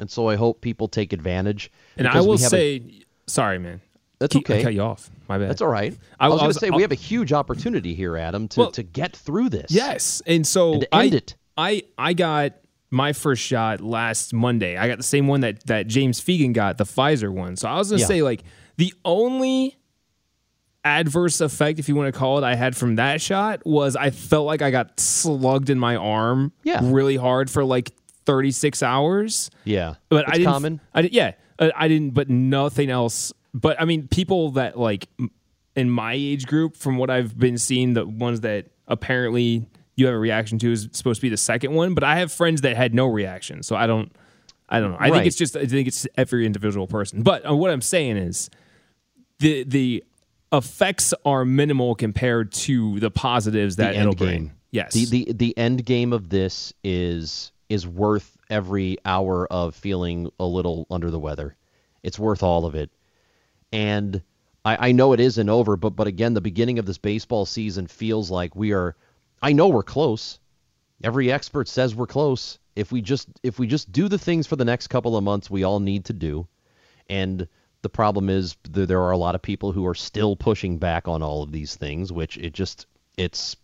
And 0.00 0.10
so 0.10 0.28
I 0.28 0.36
hope 0.36 0.60
people 0.60 0.88
take 0.88 1.12
advantage. 1.12 1.70
And 1.96 2.06
I 2.06 2.20
will 2.20 2.38
say, 2.38 2.76
a, 2.76 3.04
sorry, 3.26 3.58
man. 3.58 3.80
That's 4.20 4.34
okay. 4.34 4.60
I 4.60 4.62
cut 4.64 4.74
you 4.74 4.82
off. 4.82 5.10
My 5.28 5.38
bad. 5.38 5.50
That's 5.50 5.62
all 5.62 5.68
right. 5.68 5.96
I, 6.18 6.26
I 6.26 6.28
was, 6.28 6.40
going 6.40 6.52
to 6.52 6.58
say 6.58 6.68
I'll, 6.68 6.76
we 6.76 6.82
have 6.82 6.92
a 6.92 6.96
huge 6.96 7.32
opportunity 7.32 7.94
here, 7.94 8.16
Adam, 8.16 8.48
to, 8.48 8.60
well, 8.60 8.70
to 8.72 8.82
get 8.82 9.14
through 9.14 9.50
this. 9.50 9.70
Yes, 9.70 10.22
and 10.26 10.44
so 10.44 10.74
and 10.74 10.86
end 10.92 11.14
I, 11.14 11.16
it. 11.16 11.36
I 11.56 11.82
I 11.96 12.12
got 12.14 12.54
my 12.90 13.12
first 13.12 13.42
shot 13.42 13.80
last 13.80 14.32
Monday. 14.32 14.76
I 14.76 14.88
got 14.88 14.96
the 14.96 15.04
same 15.04 15.28
one 15.28 15.40
that 15.42 15.64
that 15.66 15.86
James 15.86 16.20
Fegan 16.20 16.52
got, 16.52 16.78
the 16.78 16.84
Pfizer 16.84 17.32
one. 17.32 17.56
So 17.56 17.68
I 17.68 17.76
was 17.78 17.90
going 17.90 17.98
to 17.98 18.02
yeah. 18.02 18.08
say 18.08 18.22
like 18.22 18.42
the 18.76 18.92
only 19.04 19.77
adverse 20.84 21.40
effect, 21.40 21.78
if 21.78 21.88
you 21.88 21.94
want 21.94 22.12
to 22.12 22.18
call 22.18 22.38
it, 22.38 22.44
I 22.44 22.54
had 22.54 22.76
from 22.76 22.96
that 22.96 23.20
shot 23.20 23.64
was 23.64 23.96
I 23.96 24.10
felt 24.10 24.46
like 24.46 24.62
I 24.62 24.70
got 24.70 24.98
slugged 25.00 25.70
in 25.70 25.78
my 25.78 25.96
arm 25.96 26.52
yeah. 26.62 26.80
really 26.82 27.16
hard 27.16 27.50
for 27.50 27.64
like 27.64 27.92
36 28.26 28.82
hours. 28.82 29.50
Yeah. 29.64 29.94
But 30.08 30.24
it's 30.24 30.30
I 30.30 30.38
didn't, 30.38 30.52
common. 30.52 30.80
I 30.94 31.00
yeah. 31.12 31.32
Uh, 31.58 31.70
I 31.74 31.88
didn't, 31.88 32.10
but 32.10 32.28
nothing 32.28 32.90
else. 32.90 33.32
But 33.52 33.80
I 33.80 33.84
mean, 33.84 34.08
people 34.08 34.52
that 34.52 34.78
like 34.78 35.08
in 35.74 35.90
my 35.90 36.12
age 36.14 36.46
group, 36.46 36.76
from 36.76 36.98
what 36.98 37.10
I've 37.10 37.38
been 37.38 37.58
seeing, 37.58 37.94
the 37.94 38.06
ones 38.06 38.42
that 38.42 38.66
apparently 38.86 39.66
you 39.96 40.06
have 40.06 40.14
a 40.14 40.18
reaction 40.18 40.58
to 40.60 40.72
is 40.72 40.88
supposed 40.92 41.20
to 41.20 41.22
be 41.22 41.28
the 41.28 41.36
second 41.36 41.72
one. 41.74 41.94
But 41.94 42.04
I 42.04 42.16
have 42.16 42.32
friends 42.32 42.60
that 42.60 42.76
had 42.76 42.94
no 42.94 43.06
reaction. 43.06 43.62
So 43.62 43.74
I 43.74 43.86
don't, 43.86 44.12
I 44.68 44.80
don't 44.80 44.92
know. 44.92 44.96
I 44.98 45.04
right. 45.04 45.12
think 45.14 45.26
it's 45.26 45.36
just, 45.36 45.56
I 45.56 45.66
think 45.66 45.88
it's 45.88 46.06
every 46.16 46.46
individual 46.46 46.86
person. 46.86 47.22
But 47.22 47.48
uh, 47.48 47.54
what 47.54 47.70
I'm 47.70 47.80
saying 47.80 48.16
is, 48.16 48.50
the 49.40 49.64
the 49.64 50.04
effects 50.52 51.12
are 51.24 51.44
minimal 51.44 51.94
compared 51.94 52.52
to 52.52 52.98
the 53.00 53.10
positives 53.10 53.76
that 53.76 53.94
the 53.94 54.00
it'll 54.00 54.12
game. 54.14 54.52
Yes. 54.70 54.94
The, 54.94 55.04
the 55.06 55.32
the 55.32 55.58
end 55.58 55.84
game 55.84 56.12
of 56.12 56.28
this 56.28 56.72
is 56.84 57.52
is 57.68 57.86
worth 57.86 58.36
every 58.50 58.98
hour 59.04 59.46
of 59.50 59.74
feeling 59.74 60.30
a 60.40 60.44
little 60.44 60.86
under 60.90 61.10
the 61.10 61.18
weather. 61.18 61.56
It's 62.02 62.18
worth 62.18 62.42
all 62.42 62.64
of 62.64 62.74
it. 62.74 62.90
And 63.72 64.22
I, 64.64 64.88
I 64.88 64.92
know 64.92 65.12
it 65.12 65.20
isn't 65.20 65.48
over, 65.48 65.76
but 65.76 65.90
but 65.90 66.06
again, 66.06 66.34
the 66.34 66.40
beginning 66.40 66.78
of 66.78 66.86
this 66.86 66.98
baseball 66.98 67.46
season 67.46 67.86
feels 67.86 68.30
like 68.30 68.54
we 68.56 68.72
are 68.72 68.96
I 69.42 69.52
know 69.52 69.68
we're 69.68 69.82
close. 69.82 70.38
Every 71.02 71.30
expert 71.30 71.68
says 71.68 71.94
we're 71.94 72.06
close. 72.06 72.58
If 72.74 72.92
we 72.92 73.02
just 73.02 73.28
if 73.42 73.58
we 73.58 73.66
just 73.66 73.92
do 73.92 74.08
the 74.08 74.18
things 74.18 74.46
for 74.46 74.56
the 74.56 74.64
next 74.64 74.88
couple 74.88 75.16
of 75.16 75.24
months 75.24 75.50
we 75.50 75.64
all 75.64 75.80
need 75.80 76.04
to 76.06 76.12
do, 76.12 76.46
and 77.08 77.48
the 77.82 77.88
problem 77.88 78.28
is 78.28 78.56
there 78.64 79.02
are 79.02 79.12
a 79.12 79.18
lot 79.18 79.34
of 79.34 79.42
people 79.42 79.72
who 79.72 79.86
are 79.86 79.94
still 79.94 80.36
pushing 80.36 80.78
back 80.78 81.06
on 81.06 81.22
all 81.22 81.42
of 81.42 81.52
these 81.52 81.76
things, 81.76 82.12
which 82.12 82.36
it 82.38 82.52
just 82.52 82.86
it's 83.16 83.56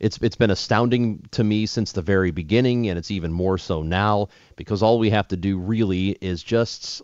it's 0.00 0.18
it's 0.20 0.36
been 0.36 0.50
astounding 0.50 1.24
to 1.30 1.44
me 1.44 1.66
since 1.66 1.92
the 1.92 2.02
very 2.02 2.30
beginning, 2.30 2.88
and 2.88 2.98
it's 2.98 3.10
even 3.10 3.32
more 3.32 3.56
so 3.56 3.82
now 3.82 4.28
because 4.56 4.82
all 4.82 4.98
we 4.98 5.10
have 5.10 5.28
to 5.28 5.36
do 5.36 5.58
really 5.58 6.10
is 6.20 6.42
just 6.42 7.00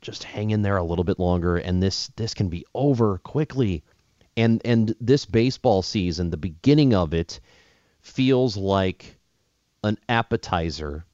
just 0.00 0.22
hang 0.22 0.50
in 0.50 0.62
there 0.62 0.76
a 0.76 0.84
little 0.84 1.04
bit 1.04 1.18
longer, 1.18 1.56
and 1.56 1.82
this 1.82 2.08
this 2.16 2.34
can 2.34 2.48
be 2.48 2.64
over 2.74 3.18
quickly. 3.18 3.82
And 4.36 4.60
and 4.64 4.94
this 5.00 5.24
baseball 5.24 5.82
season, 5.82 6.30
the 6.30 6.36
beginning 6.36 6.94
of 6.94 7.14
it, 7.14 7.40
feels 8.02 8.56
like 8.56 9.18
an 9.82 9.98
appetizer 10.08 11.04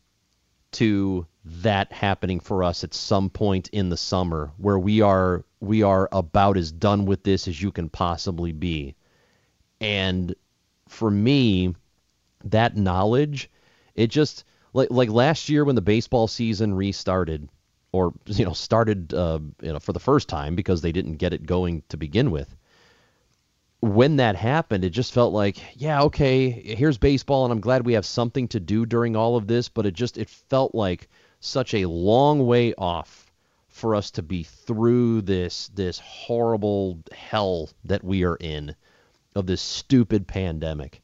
to 0.72 1.26
that 1.44 1.92
happening 1.92 2.40
for 2.40 2.62
us 2.62 2.84
at 2.84 2.94
some 2.94 3.28
point 3.28 3.68
in 3.72 3.88
the 3.88 3.96
summer 3.96 4.52
where 4.58 4.78
we 4.78 5.00
are 5.00 5.44
we 5.60 5.82
are 5.82 6.08
about 6.12 6.56
as 6.56 6.72
done 6.72 7.04
with 7.04 7.22
this 7.22 7.48
as 7.48 7.60
you 7.60 7.70
can 7.70 7.88
possibly 7.88 8.52
be. 8.52 8.94
And 9.80 10.34
for 10.88 11.10
me, 11.10 11.74
that 12.44 12.76
knowledge, 12.76 13.50
it 13.94 14.08
just 14.08 14.44
like 14.72 14.90
like 14.90 15.10
last 15.10 15.48
year 15.48 15.64
when 15.64 15.74
the 15.74 15.82
baseball 15.82 16.28
season 16.28 16.74
restarted 16.74 17.48
or 17.92 18.12
you 18.26 18.44
know 18.44 18.52
started 18.52 19.12
uh, 19.14 19.38
you 19.60 19.72
know 19.72 19.80
for 19.80 19.92
the 19.92 20.00
first 20.00 20.28
time 20.28 20.54
because 20.54 20.80
they 20.82 20.92
didn't 20.92 21.16
get 21.16 21.32
it 21.32 21.46
going 21.46 21.82
to 21.88 21.96
begin 21.96 22.30
with. 22.30 22.54
When 23.82 24.16
that 24.16 24.36
happened, 24.36 24.84
it 24.84 24.90
just 24.90 25.12
felt 25.12 25.34
like, 25.34 25.56
yeah, 25.74 26.02
okay, 26.02 26.50
here's 26.50 26.98
baseball, 26.98 27.44
and 27.44 27.52
I'm 27.52 27.60
glad 27.60 27.84
we 27.84 27.94
have 27.94 28.06
something 28.06 28.46
to 28.48 28.60
do 28.60 28.86
during 28.86 29.16
all 29.16 29.36
of 29.36 29.48
this. 29.48 29.68
But 29.68 29.86
it 29.86 29.94
just 29.94 30.18
it 30.18 30.30
felt 30.30 30.72
like 30.72 31.08
such 31.40 31.74
a 31.74 31.86
long 31.86 32.46
way 32.46 32.74
off 32.78 33.26
for 33.68 33.96
us 33.96 34.12
to 34.12 34.22
be 34.22 34.44
through 34.44 35.22
this 35.22 35.68
this 35.74 35.98
horrible 35.98 37.00
hell 37.12 37.70
that 37.84 38.04
we 38.04 38.22
are 38.22 38.36
in 38.36 38.76
of 39.34 39.46
this 39.46 39.60
stupid 39.60 40.28
pandemic. 40.28 41.02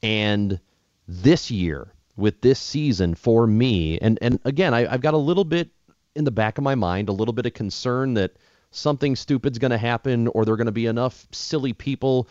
And 0.00 0.60
this 1.08 1.50
year, 1.50 1.92
with 2.16 2.40
this 2.42 2.60
season 2.60 3.16
for 3.16 3.44
me, 3.44 3.98
and 3.98 4.20
and 4.22 4.38
again, 4.44 4.72
I, 4.72 4.92
I've 4.92 5.00
got 5.00 5.14
a 5.14 5.18
little 5.18 5.44
bit 5.44 5.70
in 6.14 6.22
the 6.22 6.30
back 6.30 6.58
of 6.58 6.64
my 6.64 6.76
mind, 6.76 7.08
a 7.08 7.12
little 7.12 7.34
bit 7.34 7.46
of 7.46 7.54
concern 7.54 8.14
that 8.14 8.36
something 8.70 9.16
stupid's 9.16 9.58
going 9.58 9.70
to 9.70 9.78
happen 9.78 10.28
or 10.28 10.44
there 10.44 10.54
are 10.54 10.58
going 10.58 10.66
to 10.66 10.72
be 10.72 10.86
enough 10.86 11.26
silly 11.32 11.72
people 11.72 12.28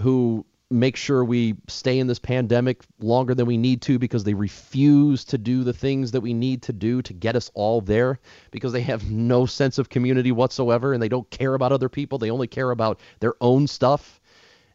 who 0.00 0.44
make 0.70 0.96
sure 0.96 1.24
we 1.24 1.56
stay 1.66 1.98
in 1.98 2.06
this 2.06 2.18
pandemic 2.18 2.82
longer 3.00 3.34
than 3.34 3.46
we 3.46 3.56
need 3.56 3.80
to 3.80 3.98
because 3.98 4.24
they 4.24 4.34
refuse 4.34 5.24
to 5.24 5.38
do 5.38 5.64
the 5.64 5.72
things 5.72 6.10
that 6.10 6.20
we 6.20 6.34
need 6.34 6.62
to 6.62 6.72
do 6.72 7.00
to 7.00 7.14
get 7.14 7.36
us 7.36 7.50
all 7.54 7.80
there 7.80 8.18
because 8.50 8.72
they 8.72 8.82
have 8.82 9.10
no 9.10 9.46
sense 9.46 9.78
of 9.78 9.88
community 9.88 10.30
whatsoever 10.30 10.92
and 10.92 11.02
they 11.02 11.08
don't 11.08 11.30
care 11.30 11.54
about 11.54 11.72
other 11.72 11.88
people. 11.88 12.18
They 12.18 12.30
only 12.30 12.48
care 12.48 12.70
about 12.70 13.00
their 13.20 13.34
own 13.40 13.66
stuff 13.66 14.20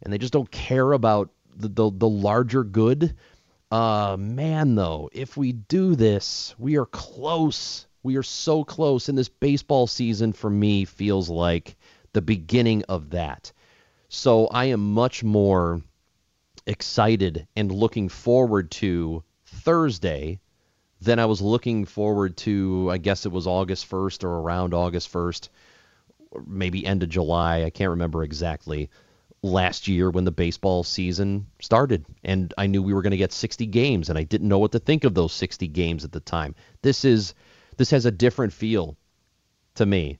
and 0.01 0.11
they 0.11 0.17
just 0.17 0.33
don't 0.33 0.49
care 0.49 0.93
about 0.93 1.29
the, 1.55 1.67
the, 1.67 1.91
the 1.93 2.09
larger 2.09 2.63
good. 2.63 3.15
Uh, 3.69 4.17
man, 4.19 4.75
though, 4.75 5.09
if 5.13 5.37
we 5.37 5.51
do 5.51 5.95
this, 5.95 6.55
we 6.57 6.77
are 6.77 6.85
close 6.85 7.85
we 8.03 8.17
are 8.17 8.23
so 8.23 8.63
close, 8.63 9.09
and 9.09 9.17
this 9.17 9.29
baseball 9.29 9.87
season 9.87 10.33
for 10.33 10.49
me 10.49 10.85
feels 10.85 11.29
like 11.29 11.75
the 12.11 12.21
beginning 12.21 12.83
of 12.89 13.11
that. 13.11 13.51
So 14.09 14.47
I 14.47 14.65
am 14.65 14.93
much 14.93 15.23
more 15.23 15.81
excited 16.67 17.47
and 17.55 17.71
looking 17.71 18.09
forward 18.09 18.69
to 18.71 19.23
Thursday 19.45 20.39
than 21.01 21.19
I 21.19 21.25
was 21.25 21.41
looking 21.41 21.85
forward 21.85 22.37
to, 22.37 22.89
I 22.91 22.97
guess 22.97 23.25
it 23.25 23.31
was 23.31 23.47
August 23.47 23.89
1st 23.89 24.23
or 24.23 24.39
around 24.39 24.73
August 24.73 25.11
1st, 25.11 25.49
or 26.31 26.43
maybe 26.47 26.85
end 26.85 27.03
of 27.03 27.09
July. 27.09 27.63
I 27.63 27.69
can't 27.69 27.89
remember 27.89 28.23
exactly. 28.23 28.89
Last 29.41 29.89
year 29.89 30.09
when 30.09 30.23
the 30.23 30.31
baseball 30.31 30.83
season 30.83 31.47
started, 31.59 32.05
and 32.23 32.53
I 32.57 32.67
knew 32.67 32.81
we 32.81 32.93
were 32.93 33.01
going 33.01 33.11
to 33.11 33.17
get 33.17 33.33
60 33.33 33.65
games, 33.65 34.09
and 34.09 34.17
I 34.17 34.23
didn't 34.23 34.47
know 34.47 34.59
what 34.59 34.71
to 34.71 34.79
think 34.79 35.03
of 35.03 35.13
those 35.13 35.33
60 35.33 35.67
games 35.67 36.05
at 36.05 36.13
the 36.13 36.21
time. 36.21 36.55
This 36.81 37.03
is 37.03 37.33
this 37.77 37.91
has 37.91 38.05
a 38.05 38.11
different 38.11 38.53
feel 38.53 38.97
to 39.75 39.85
me, 39.85 40.19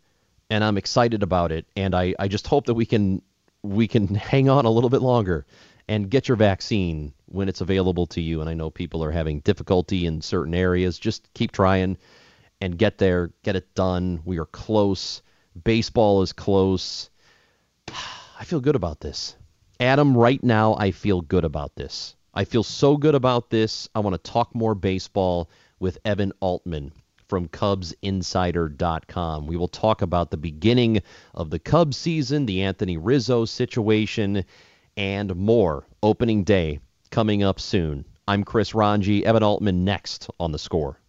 and 0.49 0.63
I'm 0.63 0.77
excited 0.77 1.23
about 1.23 1.51
it. 1.51 1.65
And 1.75 1.95
I, 1.95 2.15
I 2.19 2.27
just 2.27 2.47
hope 2.47 2.65
that 2.65 2.73
we 2.73 2.85
can 2.85 3.21
we 3.61 3.87
can 3.87 4.13
hang 4.15 4.49
on 4.49 4.65
a 4.65 4.69
little 4.69 4.89
bit 4.89 5.01
longer 5.01 5.45
and 5.87 6.09
get 6.09 6.27
your 6.27 6.37
vaccine 6.37 7.13
when 7.25 7.49
it's 7.49 7.61
available 7.61 8.07
to 8.07 8.21
you. 8.21 8.41
And 8.41 8.49
I 8.49 8.53
know 8.53 8.69
people 8.69 9.03
are 9.03 9.11
having 9.11 9.39
difficulty 9.39 10.05
in 10.05 10.21
certain 10.21 10.53
areas. 10.53 10.97
Just 10.97 11.29
keep 11.33 11.51
trying 11.51 11.97
and 12.61 12.77
get 12.77 12.97
there, 12.97 13.31
get 13.43 13.55
it 13.55 13.73
done. 13.75 14.21
We 14.23 14.39
are 14.39 14.45
close. 14.45 15.21
Baseball 15.63 16.21
is 16.21 16.33
close. 16.33 17.09
I 18.39 18.45
feel 18.45 18.61
good 18.61 18.75
about 18.75 18.99
this. 18.99 19.35
Adam, 19.79 20.15
right 20.15 20.41
now, 20.43 20.75
I 20.75 20.91
feel 20.91 21.21
good 21.21 21.43
about 21.43 21.75
this. 21.75 22.15
I 22.33 22.45
feel 22.45 22.63
so 22.63 22.97
good 22.97 23.15
about 23.15 23.49
this. 23.49 23.89
I 23.93 23.99
want 23.99 24.13
to 24.13 24.31
talk 24.31 24.55
more 24.55 24.75
baseball 24.75 25.49
with 25.79 25.97
Evan 26.05 26.31
Altman 26.39 26.91
from 27.33 27.47
CubsInsider.com. 27.47 29.47
We 29.47 29.57
will 29.57 29.67
talk 29.67 30.03
about 30.03 30.29
the 30.29 30.37
beginning 30.37 31.01
of 31.33 31.49
the 31.49 31.57
Cubs 31.57 31.97
season, 31.97 32.45
the 32.45 32.61
Anthony 32.61 32.95
Rizzo 32.95 33.45
situation, 33.45 34.45
and 34.97 35.35
more. 35.35 35.87
Opening 36.03 36.43
day 36.43 36.79
coming 37.09 37.41
up 37.41 37.59
soon. 37.59 38.05
I'm 38.27 38.43
Chris 38.43 38.73
Rongey. 38.73 39.23
Evan 39.23 39.41
Altman 39.41 39.83
next 39.83 40.29
on 40.39 40.51
the 40.51 40.59
score. 40.59 40.99